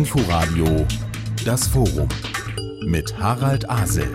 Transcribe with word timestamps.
Inforadio 0.00 0.86
Das 1.44 1.68
Forum 1.68 2.08
mit 2.86 3.18
Harald 3.18 3.68
Asel. 3.68 4.08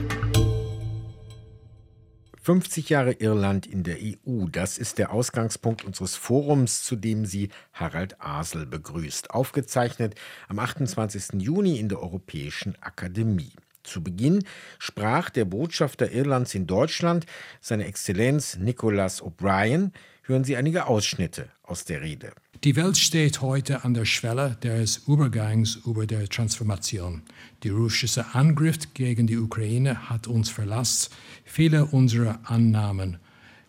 50 2.42 2.89
Jahre 2.89 3.12
Irland 3.12 3.68
in 3.68 3.84
der 3.84 3.98
EU, 4.02 4.48
das 4.52 4.79
ist 4.79 4.98
der 4.98 5.13
Ausgangspunkt 5.13 5.86
unseres 5.86 6.16
Forums, 6.16 6.82
zu 6.82 6.96
dem 6.96 7.28
Sie 7.28 7.50
Harald 7.71 8.20
Asel 8.20 8.66
begrüßt. 8.66 9.29
Aufgezeichnet 9.29 10.15
am 10.47 10.58
28. 10.58 11.40
Juni 11.40 11.78
in 11.79 11.88
der 11.88 12.02
Europäischen 12.02 12.76
Akademie. 12.81 13.54
Zu 13.83 14.02
Beginn 14.02 14.44
sprach 14.79 15.29
der 15.29 15.46
Botschafter 15.46 16.12
Irlands 16.12 16.55
in 16.55 16.66
Deutschland, 16.66 17.27
seine 17.62 17.86
Exzellenz 17.86 18.58
Nicholas 18.58 19.22
O'Brien. 19.22 19.91
Hören 20.27 20.44
Sie 20.44 20.57
einige 20.57 20.88
Ausschnitte 20.88 21.49
aus 21.62 21.85
der 21.85 22.02
Rede. 22.02 22.31
Die 22.63 22.76
Welt 22.76 22.98
steht 22.98 23.41
heute 23.41 23.84
an 23.84 23.94
der 23.94 24.05
Schwelle 24.05 24.58
des 24.63 25.03
Übergangs 25.08 25.76
über 25.85 26.08
der 26.08 26.27
Transformation. 26.27 27.22
Der 27.63 27.73
russische 27.73 28.34
Angriff 28.34 28.91
gegen 28.95 29.27
die 29.27 29.38
Ukraine 29.38 30.09
hat 30.09 30.26
uns 30.26 30.50
verlasst, 30.50 31.12
viele 31.44 31.86
unserer 31.86 32.40
Annahmen 32.45 33.20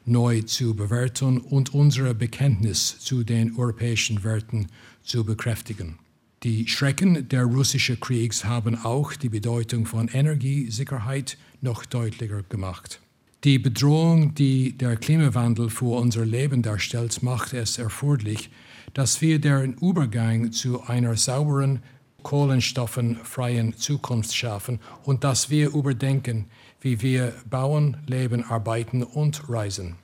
neu 0.06 0.40
zu 0.42 0.74
bewerten 0.74 1.36
und 1.38 1.74
unser 1.74 2.14
Bekenntnis 2.14 3.00
zu 3.00 3.23
den 3.23 3.54
europäischen 3.59 4.24
Werten 4.24 4.68
zu 5.02 5.24
bekräftigen. 5.24 5.98
Die 6.42 6.66
Schrecken 6.68 7.28
der 7.28 7.45
russischen 7.45 8.00
Kriegs 8.00 8.46
haben 8.46 8.82
auch 8.82 9.12
die 9.12 9.28
Bedeutung 9.28 9.84
von 9.84 10.09
Energiesicherheit 10.09 11.36
noch 11.60 11.84
deutlicher 11.84 12.42
gemacht. 12.45 13.02
Die 13.46 13.60
Bedrohung, 13.60 14.34
die 14.34 14.77
der 14.77 14.96
Klimawandel 14.96 15.70
für 15.70 15.96
unser 16.00 16.27
Leben 16.27 16.62
darstellt, 16.62 17.23
macht 17.23 17.52
es 17.52 17.78
erforderlich, 17.78 18.50
dass 18.92 19.20
wir 19.20 19.41
den 19.41 19.74
Übergang 19.74 20.50
zu 20.50 20.82
einer 20.82 21.16
sauberen, 21.16 21.80
kohlenstoffenfreien 22.24 23.77
Zukunft 23.77 24.34
schaffen 24.34 24.80
und 25.04 25.23
dass 25.23 25.48
wir 25.48 25.68
überdenken, 25.68 26.46
wie 26.80 27.02
wir 27.02 27.35
bauen, 27.48 27.98
leben, 28.09 28.43
arbeiten 28.43 29.04
und 29.04 29.48
reisen. 29.48 29.95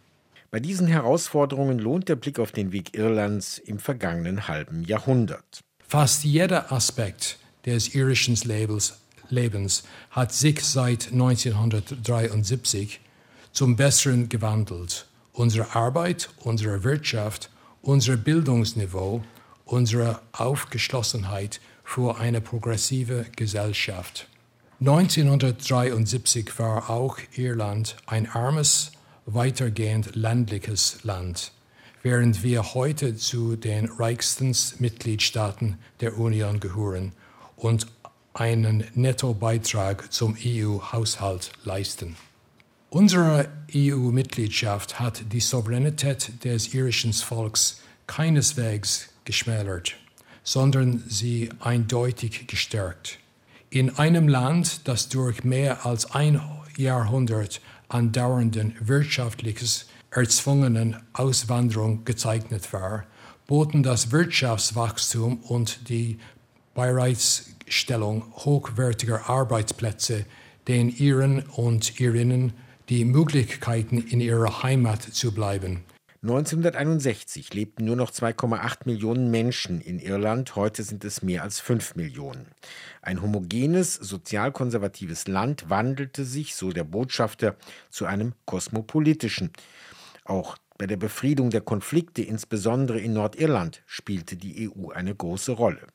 Bei 0.53 0.61
diesen 0.61 0.87
Herausforderungen 0.87 1.81
lohnt 1.81 2.09
der 2.09 2.15
Blick 2.15 2.39
auf 2.39 2.53
den 2.53 2.71
Weg 2.71 2.97
Irlands 2.97 3.59
im 3.59 3.81
vergangenen 3.81 4.47
halben 4.47 4.85
Jahrhundert. 4.85 5.63
Fast 5.81 6.23
jeder 6.23 6.71
Aspekt 6.71 7.41
des 7.67 7.93
irischen 7.97 8.37
Lebens, 9.29 9.83
hat 10.13 10.33
sich 10.33 10.61
seit 10.61 11.11
1973 11.11 13.01
zum 13.53 13.77
Besseren 13.77 14.29
gewandelt. 14.29 15.07
Unsere 15.33 15.75
Arbeit, 15.75 16.31
unsere 16.41 16.85
Wirtschaft, 16.85 17.51
unser 17.83 18.17
Bildungsniveau, 18.17 19.23
unsere 19.65 20.21
Aufgeschlossenheit 20.33 21.61
für 21.85 22.19
eine 22.19 22.41
progressive 22.41 23.27
Gesellschaft. 23.37 24.29
1973 24.81 26.59
war 26.59 26.91
auch 26.91 27.19
Irland 27.37 27.97
ein 28.07 28.29
armes, 28.29 28.93
weitergehend 29.27 30.17
ländliches 30.17 31.05
Land, 31.05 31.53
während 32.03 32.43
wir 32.43 32.75
heute 32.75 33.15
zu 33.17 33.55
den 33.55 33.87
reichsten 33.87 34.57
Mitgliedstaaten 34.81 35.79
der 36.01 36.19
Union 36.19 36.59
gehören 36.59 37.13
und 37.57 37.87
einen 38.35 38.85
Nettobeitrag 38.95 40.13
zum 40.13 40.37
EU-Haushalt 40.45 41.53
leisten. 41.65 42.17
Unsere 42.95 43.49
EU-Mitgliedschaft 43.75 45.01
hat 45.01 45.33
die 45.33 45.41
Souveränität 45.41 46.45
des 46.45 46.75
irischen 46.75 47.15
Volks 47.15 47.81
keineswegs 48.07 49.09
geschmälert, 49.25 49.95
sondern 50.45 51.03
sie 51.09 51.49
eindeutig 51.61 52.47
gestärkt. 52.49 53.19
In 53.71 53.97
einem 53.97 54.29
Land, 54.29 54.87
das 54.87 55.09
durch 55.09 55.43
mehr 55.43 55.87
als 55.87 56.11
ein 56.15 56.39
Jahrhundert 56.77 57.63
andauernden 57.89 58.77
wirtschaftliches 58.79 59.87
erzwungenen 60.11 60.97
Auswanderung 61.15 62.05
gezeichnet 62.05 62.75
war, 62.75 63.07
boten 63.47 63.83
das 63.83 64.13
Wirtschaftswachstum 64.13 65.39
und 65.39 65.89
die 65.89 66.19
Bereitstellung 66.75 68.35
hochwertiger 68.37 69.31
Arbeitsplätze 69.31 70.27
den 70.69 70.91
Iren 70.91 71.41
und 71.57 71.99
Irinnen 71.99 72.53
die 72.93 73.07
Möglichkeiten, 73.07 73.97
in 73.97 74.21
ihrer 74.21 74.63
Heimat 74.63 75.01
zu 75.01 75.33
bleiben. 75.33 75.83
1961 76.21 77.55
lebten 77.55 77.87
nur 77.87 77.97
noch 77.97 78.11
2,8 78.11 78.81
Millionen 78.85 79.31
Menschen 79.31 79.81
in 79.81 79.99
Irland, 79.99 80.57
heute 80.57 80.83
sind 80.83 81.03
es 81.03 81.23
mehr 81.23 81.43
als 81.43 81.59
5 81.59 81.97
Millionen. 81.97 82.49
Ein 83.01 83.23
homogenes, 83.23 83.95
sozialkonservatives 83.95 85.27
Land 85.27 85.71
wandelte 85.71 86.27
sich, 86.27 86.55
so 86.55 86.71
der 86.71 86.85
Botschafter, 86.85 87.57
zu 87.89 88.05
einem 88.05 88.35
kosmopolitischen. 88.45 89.53
Auch 90.27 90.59
bei 90.77 90.87
der 90.87 90.99
Befriedung 90.99 91.49
der 91.49 91.63
Konflikte, 91.63 92.21
insbesondere 92.21 93.01
in 93.01 93.15
Nordirland, 93.15 93.83
spielte 93.87 94.37
die 94.37 94.69
EU 94.69 94.91
eine 94.91 95.15
große 95.15 95.53
Rolle. 95.53 95.87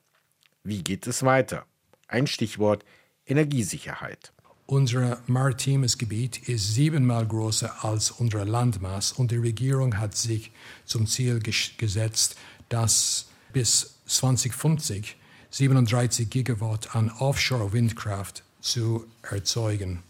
Wie 0.63 0.84
geht 0.84 1.06
es 1.06 1.22
weiter? 1.22 1.68
Ein 2.07 2.25
Stichwort 2.25 2.84
Energiesicherheit. 3.28 4.34
Unser 4.70 5.20
maritimes 5.28 5.98
Gebiet 5.98 6.50
ist 6.50 6.74
siebenmal 6.76 7.26
größer 7.26 7.86
als 7.86 8.12
unser 8.12 8.44
Landmaß 8.44 9.14
und 9.14 9.32
die 9.32 9.38
Regierung 9.38 9.98
hat 9.98 10.18
sich 10.18 10.52
zum 10.84 11.08
Ziel 11.08 11.40
gesetzt, 11.78 12.36
dass 12.68 13.28
bis 13.54 13.96
2050 14.08 15.16
37 15.52 16.30
Gigawatt 16.30 16.98
an 16.98 17.10
Offshore-Windkraft 17.10 18.44
zu 18.60 19.06
erzeugen. 19.22 20.04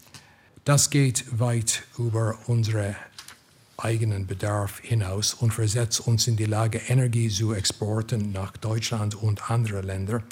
Das 0.64 0.90
geht 0.90 1.38
weit 1.38 1.84
über 1.96 2.36
unseren 2.48 2.96
eigenen 3.76 4.26
Bedarf 4.26 4.80
hinaus 4.80 5.34
und 5.34 5.54
versetzt 5.54 6.00
uns 6.00 6.26
in 6.26 6.36
die 6.36 6.46
Lage, 6.46 6.78
Energie 6.88 7.28
zu 7.28 7.54
exporten 7.54 8.32
nach 8.32 8.56
Deutschland 8.56 9.14
und 9.14 9.52
andere 9.52 9.82
Länder 9.82 10.24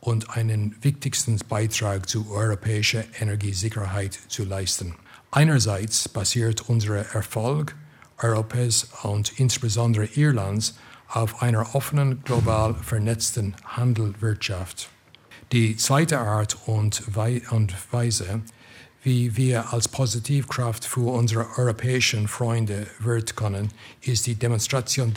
und 0.00 0.36
einen 0.36 0.76
wichtigsten 0.82 1.38
Beitrag 1.48 2.08
zu 2.08 2.30
europäischer 2.30 3.04
Energiesicherheit 3.20 4.18
zu 4.28 4.44
leisten. 4.44 4.94
Einerseits 5.30 6.08
basiert 6.08 6.68
unser 6.68 7.14
Erfolg 7.14 7.74
Europas 8.20 8.88
und 9.02 9.38
insbesondere 9.38 10.06
Irlands 10.06 10.74
auf 11.08 11.42
einer 11.42 11.74
offenen, 11.74 12.22
global 12.24 12.74
vernetzten 12.74 13.54
Handelwirtschaft. 13.64 14.88
Die 15.52 15.76
zweite 15.76 16.18
Art 16.18 16.58
und 16.66 17.02
Weise, 17.14 18.42
wie 19.02 19.36
wir 19.36 19.72
als 19.72 19.88
Positivkraft 19.88 20.84
für 20.84 21.12
unsere 21.12 21.46
europäischen 21.56 22.28
Freunde 22.28 22.86
wirken 22.98 23.36
können, 23.36 23.68
ist 24.02 24.26
die 24.26 24.34
Demonstration 24.34 25.14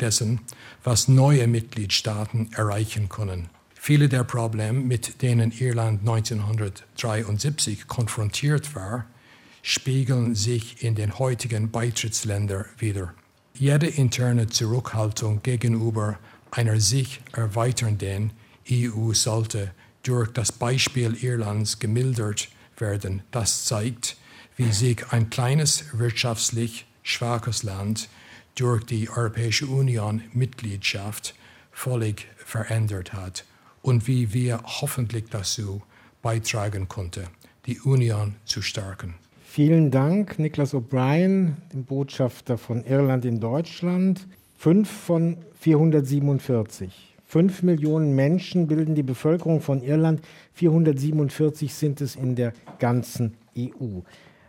dessen, 0.00 0.40
was 0.84 1.08
neue 1.08 1.46
Mitgliedstaaten 1.46 2.50
erreichen 2.52 3.08
können. 3.08 3.50
Viele 3.80 4.08
der 4.08 4.24
Probleme, 4.24 4.80
mit 4.80 5.22
denen 5.22 5.52
Irland 5.52 6.00
1973 6.00 7.86
konfrontiert 7.86 8.74
war, 8.74 9.06
spiegeln 9.62 10.34
sich 10.34 10.82
in 10.82 10.94
den 10.96 11.18
heutigen 11.18 11.70
Beitrittsländern 11.70 12.66
wider. 12.76 13.14
Jede 13.54 13.86
interne 13.86 14.48
Zurückhaltung 14.48 15.42
gegenüber 15.42 16.18
einer 16.50 16.80
sich 16.80 17.20
erweiternden 17.32 18.32
EU 18.70 19.12
sollte 19.12 19.72
durch 20.02 20.32
das 20.32 20.52
Beispiel 20.52 21.16
Irlands 21.22 21.78
gemildert 21.78 22.48
werden. 22.76 23.22
Das 23.30 23.64
zeigt, 23.64 24.16
wie 24.56 24.72
sich 24.72 25.12
ein 25.12 25.30
kleines 25.30 25.84
wirtschaftlich 25.92 26.86
schwaches 27.02 27.62
Land 27.62 28.08
durch 28.54 28.84
die 28.84 29.08
Europäische 29.08 29.66
Union 29.66 30.22
Mitgliedschaft 30.32 31.34
völlig 31.72 32.26
verändert 32.44 33.12
hat 33.12 33.44
und 33.82 34.06
wie 34.06 34.32
wir 34.32 34.60
hoffentlich 34.64 35.24
dazu 35.30 35.82
beitragen 36.22 36.88
konnten, 36.88 37.24
die 37.66 37.80
Union 37.80 38.34
zu 38.44 38.62
stärken. 38.62 39.14
Vielen 39.44 39.90
Dank, 39.90 40.38
Niklas 40.38 40.74
O'Brien, 40.74 41.54
dem 41.72 41.84
Botschafter 41.84 42.58
von 42.58 42.84
Irland 42.84 43.24
in 43.24 43.40
Deutschland. 43.40 44.26
Fünf 44.56 44.90
von 44.90 45.38
447. 45.60 47.16
Fünf 47.24 47.62
Millionen 47.62 48.14
Menschen 48.14 48.68
bilden 48.68 48.94
die 48.94 49.02
Bevölkerung 49.02 49.60
von 49.60 49.82
Irland. 49.82 50.22
447 50.54 51.74
sind 51.74 52.00
es 52.00 52.16
in 52.16 52.36
der 52.36 52.52
ganzen 52.78 53.34
EU. 53.56 54.00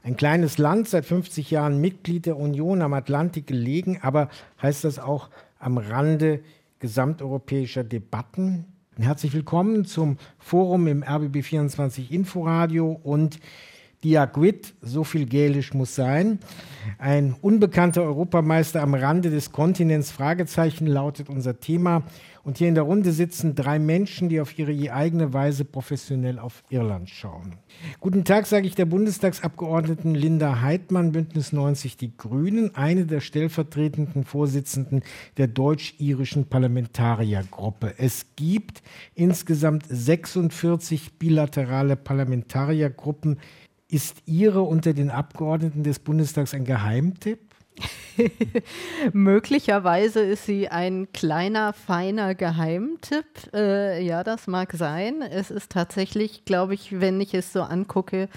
Ein 0.03 0.15
kleines 0.15 0.57
Land, 0.57 0.87
seit 0.87 1.05
50 1.05 1.51
Jahren 1.51 1.81
Mitglied 1.81 2.25
der 2.25 2.37
Union 2.37 2.81
am 2.81 2.93
Atlantik 2.93 3.47
gelegen, 3.47 3.99
aber 4.01 4.29
heißt 4.61 4.83
das 4.83 4.97
auch 4.97 5.29
am 5.59 5.77
Rande 5.77 6.41
gesamteuropäischer 6.79 7.83
Debatten? 7.83 8.65
Herzlich 9.01 9.33
willkommen 9.33 9.85
zum 9.85 10.17
Forum 10.39 10.85
im 10.87 11.03
RBB24 11.03 12.11
Inforadio 12.11 12.91
und 12.91 13.39
Diagwit, 14.03 14.73
so 14.81 15.03
viel 15.03 15.25
Gälisch 15.25 15.73
muss 15.73 15.95
sein. 15.95 16.39
Ein 16.97 17.35
unbekannter 17.41 18.03
Europameister 18.03 18.81
am 18.81 18.93
Rande 18.93 19.29
des 19.29 19.51
Kontinents, 19.51 20.11
Fragezeichen 20.11 20.87
lautet 20.87 21.29
unser 21.29 21.59
Thema. 21.59 22.03
Und 22.43 22.57
hier 22.57 22.69
in 22.69 22.75
der 22.75 22.85
Runde 22.85 23.11
sitzen 23.11 23.53
drei 23.53 23.79
Menschen, 23.79 24.29
die 24.29 24.39
auf 24.39 24.57
ihre 24.57 24.93
eigene 24.93 25.33
Weise 25.33 25.65
professionell 25.65 26.39
auf 26.39 26.63
Irland 26.69 27.09
schauen. 27.09 27.55
Guten 27.99 28.23
Tag, 28.23 28.47
sage 28.47 28.65
ich 28.65 28.75
der 28.75 28.85
Bundestagsabgeordneten 28.85 30.15
Linda 30.15 30.61
Heidmann, 30.61 31.11
Bündnis 31.11 31.51
90 31.51 31.97
Die 31.97 32.15
Grünen, 32.15 32.73
eine 32.75 33.05
der 33.05 33.19
stellvertretenden 33.19 34.23
Vorsitzenden 34.23 35.03
der 35.37 35.47
deutsch-irischen 35.47 36.45
Parlamentariergruppe. 36.45 37.95
Es 37.97 38.25
gibt 38.35 38.81
insgesamt 39.15 39.83
46 39.87 41.19
bilaterale 41.19 41.97
Parlamentariergruppen. 41.97 43.37
Ist 43.91 44.17
Ihre 44.27 44.61
unter 44.61 44.93
den 44.93 45.09
Abgeordneten 45.09 45.83
des 45.83 45.97
Bundestags 45.97 46.53
ein 46.53 46.63
Geheimtipp? 46.63 47.39
Möglicherweise 49.13 50.19
ist 50.19 50.45
sie 50.45 50.67
ein 50.67 51.11
kleiner, 51.11 51.73
feiner 51.73 52.35
Geheimtipp. 52.35 53.25
Äh, 53.51 54.05
ja, 54.05 54.23
das 54.23 54.45
mag 54.45 54.73
sein. 54.73 55.23
Es 55.23 55.49
ist 55.49 55.71
tatsächlich, 55.71 56.45
glaube 56.45 56.75
ich, 56.75 56.99
wenn 56.99 57.19
ich 57.19 57.33
es 57.33 57.51
so 57.51 57.63
angucke, 57.63 58.29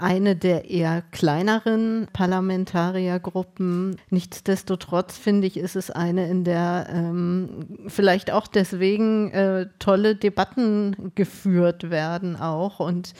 eine 0.00 0.36
der 0.36 0.70
eher 0.70 1.02
kleineren 1.10 2.08
Parlamentariergruppen. 2.12 3.96
Nichtsdestotrotz 4.10 5.16
finde 5.16 5.46
ich, 5.46 5.56
ist 5.56 5.76
es 5.76 5.90
eine, 5.90 6.28
in 6.28 6.44
der 6.44 6.86
ähm, 6.92 7.66
vielleicht 7.88 8.30
auch 8.30 8.46
deswegen 8.46 9.30
äh, 9.32 9.66
tolle 9.78 10.14
Debatten 10.14 11.12
geführt 11.14 11.90
werden 11.90 12.36
auch 12.36 12.80
und 12.80 13.12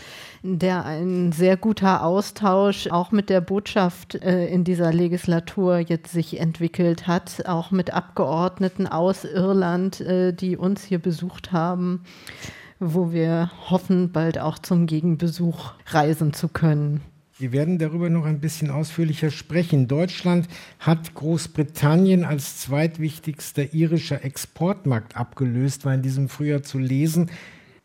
in 0.42 0.58
der 0.58 0.84
ein 0.84 1.32
sehr 1.32 1.56
guter 1.56 2.04
Austausch 2.04 2.88
auch 2.88 3.10
mit 3.12 3.30
der 3.30 3.40
Botschaft 3.40 4.14
äh, 4.14 4.46
in 4.46 4.64
dieser 4.64 4.92
Legislatur 4.92 5.78
jetzt 5.78 6.12
sich 6.12 6.38
entwickelt 6.40 7.06
hat, 7.06 7.46
auch 7.46 7.70
mit 7.70 7.92
Abgeordneten 7.92 8.86
aus 8.86 9.24
Irland, 9.24 10.00
äh, 10.00 10.32
die 10.32 10.56
uns 10.56 10.84
hier 10.84 10.98
besucht 10.98 11.52
haben 11.52 12.04
wo 12.80 13.12
wir 13.12 13.50
hoffen, 13.68 14.12
bald 14.12 14.38
auch 14.38 14.58
zum 14.58 14.86
Gegenbesuch 14.86 15.72
reisen 15.86 16.32
zu 16.32 16.48
können. 16.48 17.00
Wir 17.40 17.52
werden 17.52 17.78
darüber 17.78 18.10
noch 18.10 18.24
ein 18.24 18.40
bisschen 18.40 18.70
ausführlicher 18.70 19.30
sprechen. 19.30 19.86
Deutschland 19.86 20.48
hat 20.80 21.14
Großbritannien 21.14 22.24
als 22.24 22.58
zweitwichtigster 22.58 23.72
irischer 23.72 24.24
Exportmarkt 24.24 25.16
abgelöst, 25.16 25.84
war 25.84 25.94
in 25.94 26.02
diesem 26.02 26.28
Frühjahr 26.28 26.64
zu 26.64 26.78
lesen. 26.78 27.30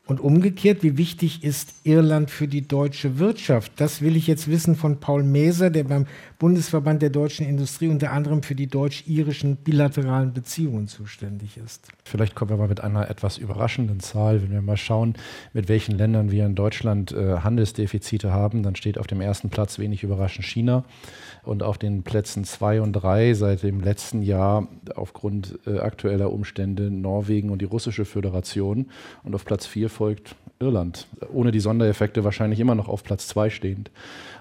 Und 0.05 0.19
umgekehrt, 0.19 0.83
wie 0.83 0.97
wichtig 0.97 1.43
ist 1.43 1.75
Irland 1.83 2.29
für 2.29 2.47
die 2.47 2.67
deutsche 2.67 3.19
Wirtschaft? 3.19 3.73
Das 3.77 4.01
will 4.01 4.17
ich 4.17 4.27
jetzt 4.27 4.49
wissen 4.49 4.75
von 4.75 4.99
Paul 4.99 5.23
Meser, 5.23 5.69
der 5.69 5.85
beim 5.85 6.07
Bundesverband 6.43 7.01
der 7.01 7.09
deutschen 7.09 7.47
Industrie 7.47 7.87
unter 7.87 8.11
anderem 8.11 8.43
für 8.43 8.53
die 8.53 8.67
deutsch-irischen 8.67 9.55
bilateralen 9.55 10.33
Beziehungen 10.33 10.89
zuständig 10.89 11.55
ist. 11.55 11.87
Vielleicht 12.03 12.35
kommen 12.35 12.49
wir 12.49 12.57
mal 12.57 12.67
mit 12.67 12.81
einer 12.81 13.09
etwas 13.09 13.37
überraschenden 13.37 14.01
Zahl. 14.01 14.43
Wenn 14.43 14.51
wir 14.51 14.61
mal 14.61 14.75
schauen, 14.75 15.13
mit 15.53 15.69
welchen 15.69 15.97
Ländern 15.97 16.31
wir 16.31 16.45
in 16.45 16.53
Deutschland 16.53 17.13
äh, 17.13 17.37
Handelsdefizite 17.37 18.33
haben, 18.33 18.61
dann 18.61 18.75
steht 18.75 18.97
auf 18.97 19.07
dem 19.07 19.21
ersten 19.21 19.51
Platz 19.51 19.79
wenig 19.79 20.03
überraschend 20.03 20.45
China 20.45 20.83
und 21.43 21.63
auf 21.63 21.77
den 21.77 22.03
Plätzen 22.03 22.43
zwei 22.43 22.81
und 22.81 22.91
drei 22.91 23.33
seit 23.35 23.63
dem 23.63 23.79
letzten 23.79 24.21
Jahr 24.21 24.67
aufgrund 24.95 25.59
äh, 25.65 25.79
aktueller 25.79 26.29
Umstände 26.29 26.91
Norwegen 26.91 27.51
und 27.51 27.61
die 27.61 27.65
russische 27.65 28.03
Föderation 28.03 28.87
und 29.23 29.33
auf 29.33 29.45
Platz 29.45 29.65
vier 29.65 29.89
folgt 29.89 30.35
Irland, 30.59 31.07
ohne 31.31 31.51
die 31.51 31.61
Sondereffekte 31.61 32.25
wahrscheinlich 32.25 32.59
immer 32.59 32.75
noch 32.75 32.89
auf 32.89 33.03
Platz 33.03 33.27
zwei 33.27 33.49
stehend. 33.49 33.91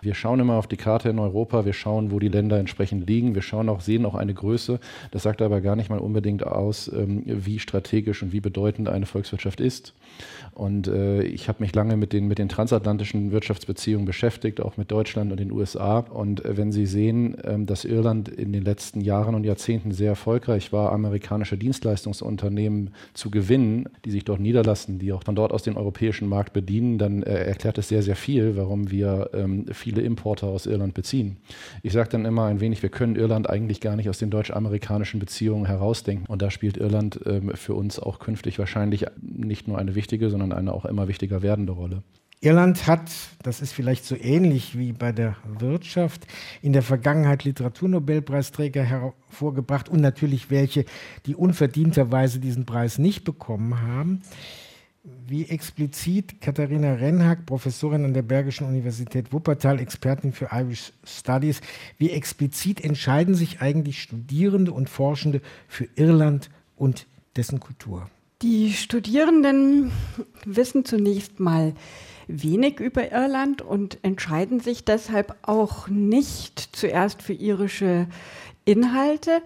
Wir 0.02 0.14
schauen 0.14 0.40
immer 0.40 0.54
auf 0.54 0.66
die 0.66 0.76
Karte 0.76 1.10
in 1.10 1.20
Europa, 1.20 1.64
wir 1.64 1.72
schauen, 1.72 2.10
wo 2.10 2.18
die 2.18 2.28
Länder 2.28 2.58
entsprechend 2.58 3.08
liegen, 3.08 3.36
wir 3.36 3.42
schauen 3.42 3.68
auch, 3.68 3.80
sehen 3.80 4.04
auch 4.04 4.16
eine 4.16 4.34
Größe. 4.34 4.80
Das 5.12 5.22
sagt 5.22 5.40
aber 5.40 5.60
gar 5.60 5.76
nicht 5.76 5.90
mal 5.90 6.00
unbedingt 6.00 6.44
aus, 6.44 6.90
ähm, 6.92 7.22
wie 7.24 7.60
strategisch 7.60 8.20
und 8.20 8.32
wie 8.32 8.40
bedeutend 8.40 8.88
eine 8.88 9.06
Volkswirtschaft 9.06 9.60
ist. 9.60 9.94
Und 10.54 10.88
äh, 10.88 11.22
ich 11.22 11.48
habe 11.48 11.62
mich 11.62 11.72
lange 11.74 11.96
mit 11.96 12.12
den, 12.12 12.26
mit 12.26 12.38
den 12.38 12.48
transatlantischen 12.48 13.30
Wirtschaftsbeziehungen 13.30 14.04
beschäftigt, 14.04 14.60
auch 14.60 14.76
mit 14.76 14.90
Deutschland 14.90 15.30
und 15.30 15.38
den 15.38 15.52
USA. 15.52 16.00
Und 16.00 16.44
äh, 16.44 16.56
wenn 16.56 16.72
Sie 16.72 16.86
sehen, 16.86 17.36
ähm, 17.44 17.66
dass 17.66 17.84
Irland 17.84 18.28
in 18.28 18.52
den 18.52 18.64
letzten 18.64 19.00
Jahren 19.00 19.36
und 19.36 19.44
Jahrzehnten 19.44 19.92
sehr 19.92 20.10
erfolgreich 20.10 20.72
war, 20.72 20.90
amerikanische 20.90 21.56
Dienstleistungsunternehmen 21.56 22.90
zu 23.14 23.30
gewinnen, 23.30 23.88
die 24.04 24.10
sich 24.10 24.24
dort 24.24 24.40
niederlassen, 24.40 24.98
die 24.98 25.12
auch 25.12 25.22
von 25.22 25.36
dort 25.36 25.52
aus 25.52 25.62
den 25.62 25.76
europäischen 25.76 26.28
Markt 26.28 26.52
bedienen, 26.52 26.98
dann 26.98 27.22
äh, 27.22 27.44
erklärt 27.44 27.78
es 27.78 27.88
sehr, 27.88 28.02
sehr 28.02 28.16
viel, 28.16 28.56
warum 28.56 28.90
wir 28.90 29.30
ähm, 29.32 29.66
viele 29.92 30.06
Importe 30.06 30.46
aus 30.46 30.66
Irland 30.66 30.94
beziehen. 30.94 31.36
Ich 31.82 31.92
sage 31.92 32.08
dann 32.10 32.24
immer 32.24 32.46
ein 32.46 32.60
wenig, 32.60 32.82
wir 32.82 32.88
können 32.88 33.16
Irland 33.16 33.48
eigentlich 33.48 33.80
gar 33.80 33.96
nicht 33.96 34.08
aus 34.08 34.18
den 34.18 34.30
deutsch-amerikanischen 34.30 35.20
Beziehungen 35.20 35.66
herausdenken. 35.66 36.26
Und 36.26 36.40
da 36.40 36.50
spielt 36.50 36.76
Irland 36.76 37.20
ähm, 37.26 37.52
für 37.54 37.74
uns 37.74 37.98
auch 37.98 38.18
künftig 38.18 38.58
wahrscheinlich 38.58 39.06
nicht 39.20 39.68
nur 39.68 39.78
eine 39.78 39.94
wichtige, 39.94 40.30
sondern 40.30 40.52
eine 40.52 40.72
auch 40.72 40.86
immer 40.86 41.08
wichtiger 41.08 41.42
werdende 41.42 41.72
Rolle. 41.72 42.02
Irland 42.40 42.88
hat, 42.88 43.08
das 43.44 43.60
ist 43.60 43.72
vielleicht 43.72 44.04
so 44.04 44.16
ähnlich 44.16 44.76
wie 44.76 44.92
bei 44.92 45.12
der 45.12 45.36
Wirtschaft, 45.60 46.26
in 46.60 46.72
der 46.72 46.82
Vergangenheit 46.82 47.44
Literaturnobelpreisträger 47.44 48.82
hervorgebracht 48.82 49.88
und 49.88 50.00
natürlich 50.00 50.50
welche, 50.50 50.84
die 51.26 51.36
unverdienterweise 51.36 52.40
diesen 52.40 52.66
Preis 52.66 52.98
nicht 52.98 53.22
bekommen 53.22 53.80
haben. 53.80 54.22
Wie 55.04 55.46
explizit 55.46 56.40
Katharina 56.40 56.94
Renhack, 56.94 57.44
Professorin 57.44 58.04
an 58.04 58.14
der 58.14 58.22
Bergischen 58.22 58.68
Universität 58.68 59.32
Wuppertal, 59.32 59.80
Expertin 59.80 60.32
für 60.32 60.50
Irish 60.52 60.92
Studies, 61.02 61.60
wie 61.98 62.10
explizit 62.10 62.84
entscheiden 62.84 63.34
sich 63.34 63.60
eigentlich 63.60 64.00
Studierende 64.00 64.70
und 64.70 64.88
Forschende 64.88 65.40
für 65.66 65.88
Irland 65.96 66.50
und 66.76 67.08
dessen 67.34 67.58
Kultur? 67.58 68.08
Die 68.42 68.72
Studierenden 68.72 69.90
wissen 70.44 70.84
zunächst 70.84 71.40
mal 71.40 71.74
wenig 72.28 72.78
über 72.78 73.10
Irland 73.10 73.60
und 73.60 73.98
entscheiden 74.04 74.60
sich 74.60 74.84
deshalb 74.84 75.34
auch 75.42 75.88
nicht 75.88 76.76
zuerst 76.76 77.22
für 77.22 77.32
irische 77.32 78.06
Inhalte, 78.64 79.42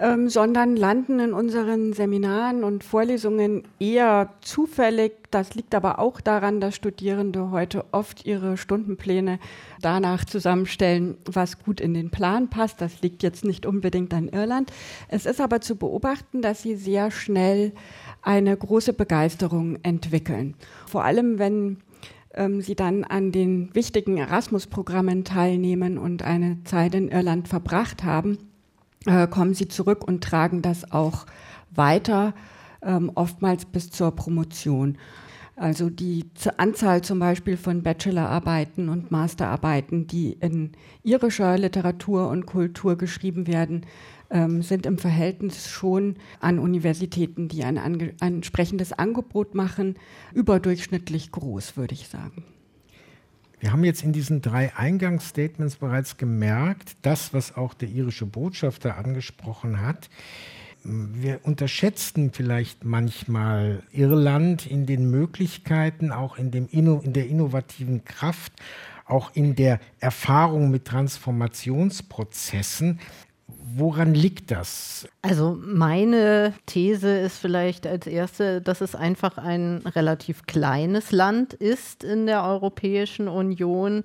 ähm, 0.00 0.28
sondern 0.28 0.76
landen 0.76 1.18
in 1.18 1.32
unseren 1.32 1.92
Seminaren 1.92 2.62
und 2.62 2.84
Vorlesungen 2.84 3.64
eher 3.80 4.30
zufällig. 4.40 5.12
Das 5.30 5.54
liegt 5.54 5.74
aber 5.74 5.98
auch 5.98 6.20
daran, 6.20 6.60
dass 6.60 6.76
Studierende 6.76 7.50
heute 7.50 7.84
oft 7.90 8.24
ihre 8.24 8.56
Stundenpläne 8.56 9.40
danach 9.80 10.24
zusammenstellen, 10.24 11.18
was 11.24 11.58
gut 11.58 11.80
in 11.80 11.94
den 11.94 12.10
Plan 12.10 12.48
passt. 12.48 12.80
Das 12.80 13.02
liegt 13.02 13.22
jetzt 13.24 13.44
nicht 13.44 13.66
unbedingt 13.66 14.14
an 14.14 14.28
Irland. 14.28 14.72
Es 15.08 15.26
ist 15.26 15.40
aber 15.40 15.60
zu 15.60 15.74
beobachten, 15.74 16.42
dass 16.42 16.62
sie 16.62 16.76
sehr 16.76 17.10
schnell 17.10 17.72
eine 18.22 18.56
große 18.56 18.92
Begeisterung 18.92 19.78
entwickeln. 19.82 20.54
Vor 20.86 21.04
allem, 21.04 21.38
wenn 21.40 21.78
ähm, 22.34 22.60
sie 22.60 22.76
dann 22.76 23.02
an 23.02 23.32
den 23.32 23.74
wichtigen 23.74 24.16
Erasmus-Programmen 24.16 25.24
teilnehmen 25.24 25.98
und 25.98 26.22
eine 26.22 26.62
Zeit 26.64 26.94
in 26.94 27.08
Irland 27.08 27.48
verbracht 27.48 28.04
haben, 28.04 28.38
äh, 29.08 29.26
kommen 29.26 29.54
sie 29.54 29.68
zurück 29.68 30.06
und 30.06 30.22
tragen 30.22 30.62
das 30.62 30.92
auch 30.92 31.26
weiter, 31.70 32.34
ähm, 32.82 33.10
oftmals 33.14 33.64
bis 33.64 33.90
zur 33.90 34.12
Promotion. 34.12 34.98
Also 35.56 35.90
die 35.90 36.24
Anzahl 36.56 37.02
zum 37.02 37.18
Beispiel 37.18 37.56
von 37.56 37.82
Bachelorarbeiten 37.82 38.88
und 38.88 39.10
Masterarbeiten, 39.10 40.06
die 40.06 40.34
in 40.34 40.72
irischer 41.02 41.58
Literatur 41.58 42.28
und 42.28 42.46
Kultur 42.46 42.96
geschrieben 42.96 43.48
werden, 43.48 43.84
ähm, 44.30 44.62
sind 44.62 44.86
im 44.86 44.98
Verhältnis 44.98 45.68
schon 45.68 46.16
an 46.38 46.60
Universitäten, 46.60 47.48
die 47.48 47.64
ein, 47.64 47.76
ein 47.76 48.14
entsprechendes 48.20 48.92
Angebot 48.92 49.56
machen, 49.56 49.96
überdurchschnittlich 50.32 51.32
groß, 51.32 51.76
würde 51.76 51.94
ich 51.94 52.06
sagen. 52.06 52.44
Wir 53.60 53.72
haben 53.72 53.84
jetzt 53.84 54.02
in 54.02 54.12
diesen 54.12 54.40
drei 54.40 54.74
Eingangsstatements 54.76 55.76
bereits 55.76 56.16
gemerkt, 56.16 56.96
das, 57.02 57.34
was 57.34 57.56
auch 57.56 57.74
der 57.74 57.88
irische 57.88 58.26
Botschafter 58.26 58.96
angesprochen 58.96 59.80
hat, 59.80 60.08
wir 60.84 61.40
unterschätzten 61.42 62.32
vielleicht 62.32 62.84
manchmal 62.84 63.82
Irland 63.92 64.66
in 64.66 64.86
den 64.86 65.10
Möglichkeiten, 65.10 66.12
auch 66.12 66.38
in, 66.38 66.50
dem 66.50 66.68
in 66.70 67.12
der 67.12 67.26
innovativen 67.26 68.04
Kraft, 68.04 68.52
auch 69.04 69.34
in 69.34 69.54
der 69.54 69.80
Erfahrung 70.00 70.70
mit 70.70 70.84
Transformationsprozessen. 70.84 73.00
Woran 73.76 74.14
liegt 74.14 74.50
das? 74.50 75.08
Also 75.22 75.58
meine 75.60 76.54
These 76.66 77.18
ist 77.18 77.38
vielleicht 77.38 77.86
als 77.86 78.06
erste, 78.06 78.60
dass 78.60 78.80
es 78.80 78.94
einfach 78.94 79.36
ein 79.36 79.82
relativ 79.84 80.46
kleines 80.46 81.12
Land 81.12 81.54
ist 81.54 82.04
in 82.04 82.26
der 82.26 82.44
Europäischen 82.44 83.28
Union, 83.28 84.04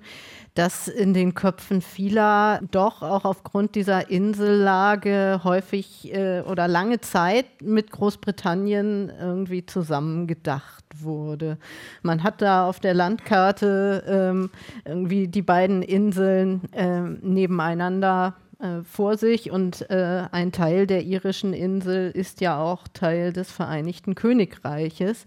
das 0.54 0.88
in 0.88 1.14
den 1.14 1.34
Köpfen 1.34 1.82
vieler 1.82 2.60
doch 2.70 3.02
auch 3.02 3.24
aufgrund 3.24 3.74
dieser 3.74 4.10
Insellage 4.10 5.40
häufig 5.44 6.12
äh, 6.12 6.40
oder 6.42 6.68
lange 6.68 7.00
Zeit 7.00 7.46
mit 7.62 7.90
Großbritannien 7.90 9.12
irgendwie 9.20 9.66
zusammengedacht 9.66 10.84
wurde. 11.00 11.58
Man 12.02 12.22
hat 12.22 12.42
da 12.42 12.68
auf 12.68 12.80
der 12.80 12.94
Landkarte 12.94 14.04
ähm, 14.06 14.50
irgendwie 14.84 15.28
die 15.28 15.42
beiden 15.42 15.82
Inseln 15.82 16.60
äh, 16.72 17.00
nebeneinander 17.00 18.34
äh, 18.64 18.82
vor 18.82 19.18
sich 19.18 19.50
und 19.50 19.90
äh, 19.90 20.24
ein 20.32 20.50
Teil 20.50 20.86
der 20.86 21.02
irischen 21.02 21.52
Insel 21.52 22.10
ist 22.10 22.40
ja 22.40 22.58
auch 22.58 22.88
Teil 22.94 23.32
des 23.32 23.52
Vereinigten 23.52 24.14
Königreiches. 24.14 25.26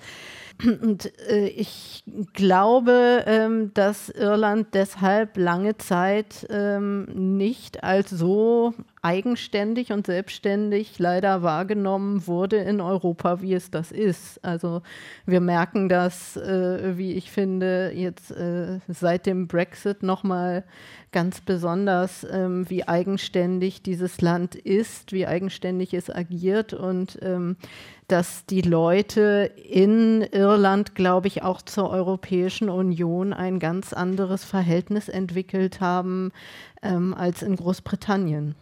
Und 0.64 1.12
äh, 1.30 1.48
ich 1.48 2.04
glaube, 2.34 3.24
ähm, 3.28 3.72
dass 3.74 4.10
Irland 4.10 4.68
deshalb 4.74 5.38
lange 5.38 5.78
Zeit 5.78 6.48
ähm, 6.50 7.38
nicht 7.38 7.84
als 7.84 8.10
so 8.10 8.74
eigenständig 9.04 9.92
und 9.92 10.08
selbstständig 10.08 11.00
leider 11.00 11.44
wahrgenommen 11.44 12.28
wurde 12.28 12.58
in 12.58 12.82
Europa, 12.82 13.42
wie 13.42 13.54
es 13.54 13.70
das 13.72 13.92
ist. 13.92 14.44
Also 14.44 14.82
wir 15.26 15.42
merken 15.42 15.90
das, 15.90 16.36
äh, 16.38 16.98
wie 16.98 17.14
ich 17.14 17.32
finde, 17.32 17.92
jetzt 17.94 18.32
äh, 18.32 18.80
seit 18.88 19.26
dem 19.26 19.48
Brexit 19.48 20.02
nochmal 20.02 20.64
ganz 21.12 21.42
besonders, 21.42 22.28
ähm, 22.30 22.70
wie 22.70 22.88
eigenständig 22.88 23.82
dieses 23.82 24.22
Land 24.22 24.56
ist, 24.56 25.14
wie 25.14 25.26
eigenständig 25.26 25.94
es 25.94 26.10
agiert 26.10 26.74
und 26.74 27.18
ähm, 27.22 27.56
dass 28.08 28.46
die 28.46 28.62
Leute 28.62 29.52
in 29.58 30.22
Irland, 30.22 30.96
glaube 30.96 31.28
ich, 31.28 31.44
auch 31.44 31.62
zur 31.62 31.90
Europäischen 31.90 32.70
Union 32.70 33.34
ein 33.34 33.60
ganz 33.60 33.92
anderes 33.92 34.46
Verhältnis 34.46 35.10
entwickelt 35.10 35.82
haben 35.82 36.32
ähm, 36.82 37.14
als 37.14 37.42
in 37.42 37.58
Großbritannien. 37.58 38.56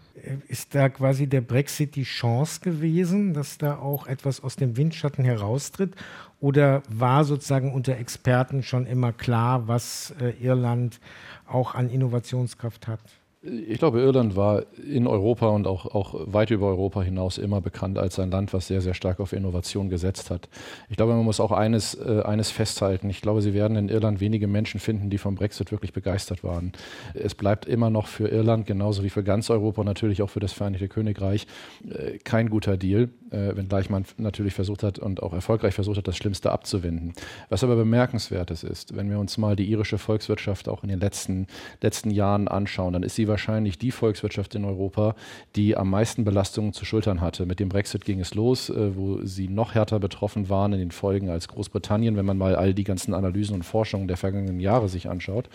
Ist 0.47 0.73
da 0.73 0.89
quasi 0.89 1.27
der 1.27 1.41
Brexit 1.41 1.95
die 1.95 2.03
Chance 2.03 2.61
gewesen, 2.61 3.33
dass 3.33 3.59
da 3.59 3.77
auch 3.77 4.07
etwas 4.07 4.41
aus 4.41 4.55
dem 4.55 4.77
Windschatten 4.77 5.23
heraustritt? 5.23 5.93
Oder 6.39 6.81
war 6.89 7.23
sozusagen 7.23 7.71
unter 7.71 7.97
Experten 7.97 8.63
schon 8.63 8.87
immer 8.87 9.13
klar, 9.13 9.67
was 9.67 10.15
äh, 10.19 10.31
Irland 10.41 10.99
auch 11.45 11.75
an 11.75 11.89
Innovationskraft 11.89 12.87
hat? 12.87 13.01
Ich 13.45 13.77
glaube, 13.77 14.01
Irland 14.01 14.35
war 14.35 14.63
in 14.91 15.05
Europa 15.05 15.49
und 15.49 15.67
auch, 15.67 15.85
auch 15.85 16.15
weit 16.25 16.49
über 16.49 16.67
Europa 16.67 17.03
hinaus 17.03 17.37
immer 17.37 17.61
bekannt 17.61 17.99
als 17.99 18.17
ein 18.17 18.31
Land, 18.31 18.53
was 18.53 18.67
sehr, 18.67 18.81
sehr 18.81 18.95
stark 18.95 19.19
auf 19.19 19.33
Innovation 19.33 19.89
gesetzt 19.89 20.31
hat. 20.31 20.49
Ich 20.89 20.97
glaube, 20.97 21.13
man 21.13 21.23
muss 21.23 21.39
auch 21.39 21.51
eines, 21.51 21.93
äh, 21.93 22.23
eines 22.25 22.49
festhalten. 22.49 23.07
Ich 23.09 23.21
glaube, 23.21 23.43
Sie 23.43 23.53
werden 23.53 23.77
in 23.77 23.89
Irland 23.89 24.19
wenige 24.19 24.47
Menschen 24.47 24.79
finden, 24.79 25.11
die 25.11 25.19
vom 25.19 25.35
Brexit 25.35 25.71
wirklich 25.71 25.93
begeistert 25.93 26.43
waren. 26.43 26.71
Es 27.13 27.35
bleibt 27.35 27.67
immer 27.67 27.91
noch 27.91 28.07
für 28.07 28.27
Irland, 28.27 28.65
genauso 28.65 29.03
wie 29.03 29.09
für 29.09 29.23
ganz 29.23 29.51
Europa, 29.51 29.83
natürlich 29.83 30.23
auch 30.23 30.29
für 30.29 30.39
das 30.39 30.53
Vereinigte 30.53 30.87
Königreich, 30.87 31.45
äh, 31.87 32.17
kein 32.23 32.49
guter 32.49 32.77
Deal, 32.77 33.09
äh, 33.29 33.55
wenngleich 33.55 33.91
man 33.91 34.05
natürlich 34.17 34.55
versucht 34.55 34.81
hat 34.81 34.97
und 34.97 35.21
auch 35.21 35.33
erfolgreich 35.33 35.75
versucht 35.75 35.97
hat, 35.97 36.07
das 36.07 36.17
Schlimmste 36.17 36.51
abzuwenden. 36.51 37.13
Was 37.49 37.63
aber 37.63 37.75
bemerkenswertes 37.75 38.63
ist, 38.63 38.95
wenn 38.95 39.09
wir 39.09 39.19
uns 39.19 39.37
mal 39.37 39.55
die 39.55 39.69
irische 39.69 39.99
Volkswirtschaft 39.99 40.67
auch 40.67 40.81
in 40.81 40.89
den 40.89 40.99
letzten, 40.99 41.45
letzten 41.81 42.09
Jahren 42.09 42.47
anschauen, 42.47 42.93
dann 42.93 43.03
ist 43.03 43.15
sie 43.15 43.27
wahrscheinlich 43.35 43.77
die 43.77 43.91
Volkswirtschaft 43.91 44.55
in 44.55 44.63
Europa, 44.63 45.13
die 45.57 45.75
am 45.75 45.89
meisten 45.89 46.23
Belastungen 46.23 46.71
zu 46.71 46.85
schultern 46.85 47.19
hatte. 47.19 47.45
Mit 47.45 47.59
dem 47.59 47.67
Brexit 47.67 48.05
ging 48.05 48.21
es 48.21 48.33
los, 48.33 48.69
äh, 48.69 48.95
wo 48.95 49.19
sie 49.23 49.49
noch 49.49 49.75
härter 49.75 49.99
betroffen 49.99 50.47
waren 50.47 50.71
in 50.71 50.79
den 50.79 50.91
Folgen 50.91 51.29
als 51.29 51.49
Großbritannien, 51.49 52.15
wenn 52.15 52.25
man 52.25 52.37
mal 52.37 52.55
all 52.55 52.73
die 52.73 52.85
ganzen 52.85 53.13
Analysen 53.13 53.55
und 53.55 53.63
Forschungen 53.63 54.07
der 54.07 54.15
vergangenen 54.15 54.61
Jahre 54.61 54.87
sich 54.87 55.09
anschaut. 55.09 55.49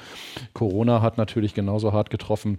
Corona 0.53 1.01
hat 1.01 1.17
natürlich 1.17 1.55
genauso 1.55 1.95
hart 1.95 2.11
getroffen 2.11 2.59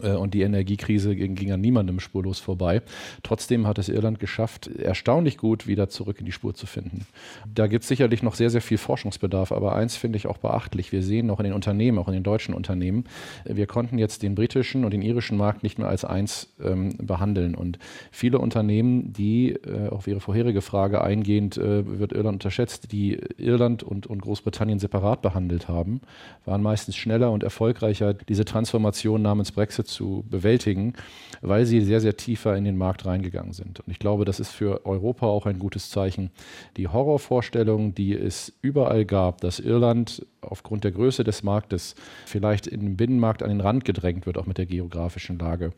und 0.00 0.32
die 0.34 0.42
Energiekrise 0.42 1.14
ging, 1.14 1.52
an 1.52 1.60
niemandem 1.60 2.00
spurlos 2.00 2.38
vorbei. 2.38 2.82
Trotzdem 3.22 3.66
hat 3.66 3.78
es 3.78 3.88
Irland 3.88 4.20
geschafft, 4.20 4.68
erstaunlich 4.68 5.36
gut 5.36 5.66
wieder 5.66 5.88
zurück 5.88 6.18
in 6.20 6.26
die 6.26 6.32
Spur 6.32 6.54
zu 6.54 6.66
finden. 6.66 7.06
Da 7.52 7.66
gibt 7.66 7.82
es 7.82 7.88
sicherlich 7.88 8.22
noch 8.22 8.34
sehr, 8.34 8.48
sehr 8.48 8.62
viel 8.62 8.78
Forschungsbedarf, 8.78 9.52
aber 9.52 9.74
eins 9.74 9.96
finde 9.96 10.16
ich 10.16 10.26
auch 10.26 10.38
beachtlich. 10.38 10.92
Wir 10.92 11.02
sehen 11.02 11.26
noch 11.26 11.40
in 11.40 11.44
den 11.44 11.52
Unternehmen, 11.52 11.98
auch 11.98 12.08
in 12.08 12.14
den 12.14 12.22
deutschen 12.22 12.54
Unternehmen, 12.54 13.04
wir 13.44 13.66
konnten 13.66 13.98
jetzt 13.98 14.22
den 14.22 14.34
britischen 14.34 14.84
und 14.84 14.92
den 14.92 15.02
irischen 15.02 15.36
Markt 15.36 15.62
nicht 15.62 15.78
mehr 15.78 15.88
als 15.88 16.04
eins 16.04 16.48
ähm, 16.62 16.96
behandeln. 16.98 17.54
Und 17.54 17.78
viele 18.10 18.38
Unternehmen, 18.38 19.12
die, 19.12 19.50
äh, 19.52 19.88
auf 19.88 20.06
Ihre 20.06 20.20
vorherige 20.20 20.62
Frage 20.62 21.02
eingehend, 21.02 21.56
äh, 21.58 21.98
wird 21.98 22.12
Irland 22.12 22.36
unterschätzt, 22.36 22.92
die 22.92 23.20
Irland 23.36 23.82
und, 23.82 24.06
und 24.06 24.22
Großbritannien 24.22 24.78
separat 24.78 25.22
behandelt 25.22 25.68
haben, 25.68 26.00
waren 26.44 26.62
meistens 26.62 26.96
schneller 26.96 27.30
und 27.30 27.42
erfolgreicher, 27.42 28.14
diese 28.14 28.44
Transformation 28.44 29.22
namens 29.22 29.52
Brexit 29.52 29.81
Prozesse 29.82 29.84
zu 29.84 30.24
bewältigen, 30.28 30.94
weil 31.40 31.66
sie 31.66 31.80
sehr, 31.80 32.00
sehr 32.00 32.16
tiefer 32.16 32.56
in 32.56 32.64
den 32.64 32.76
Markt 32.76 33.04
reingegangen 33.04 33.52
sind. 33.52 33.80
Und 33.80 33.90
ich 33.90 33.98
glaube, 33.98 34.24
das 34.24 34.40
ist 34.40 34.50
für 34.50 34.86
Europa 34.86 35.26
auch 35.26 35.46
ein 35.46 35.58
gutes 35.58 35.90
Zeichen. 35.90 36.30
Die 36.76 36.88
Horrorvorstellung, 36.88 37.94
die 37.94 38.14
es 38.14 38.52
überall 38.62 39.04
gab, 39.04 39.40
dass 39.40 39.58
Irland 39.58 40.24
aufgrund 40.40 40.84
der 40.84 40.92
Größe 40.92 41.24
des 41.24 41.42
Marktes 41.42 41.94
vielleicht 42.26 42.66
in 42.66 42.80
den 42.80 42.96
Binnenmarkt 42.96 43.42
an 43.42 43.48
den 43.48 43.60
Rand 43.60 43.84
gedrängt 43.84 44.26
wird, 44.26 44.38
auch 44.38 44.46
mit 44.46 44.58
der 44.58 44.66
geografischen 44.66 45.38
Lage, 45.38 45.72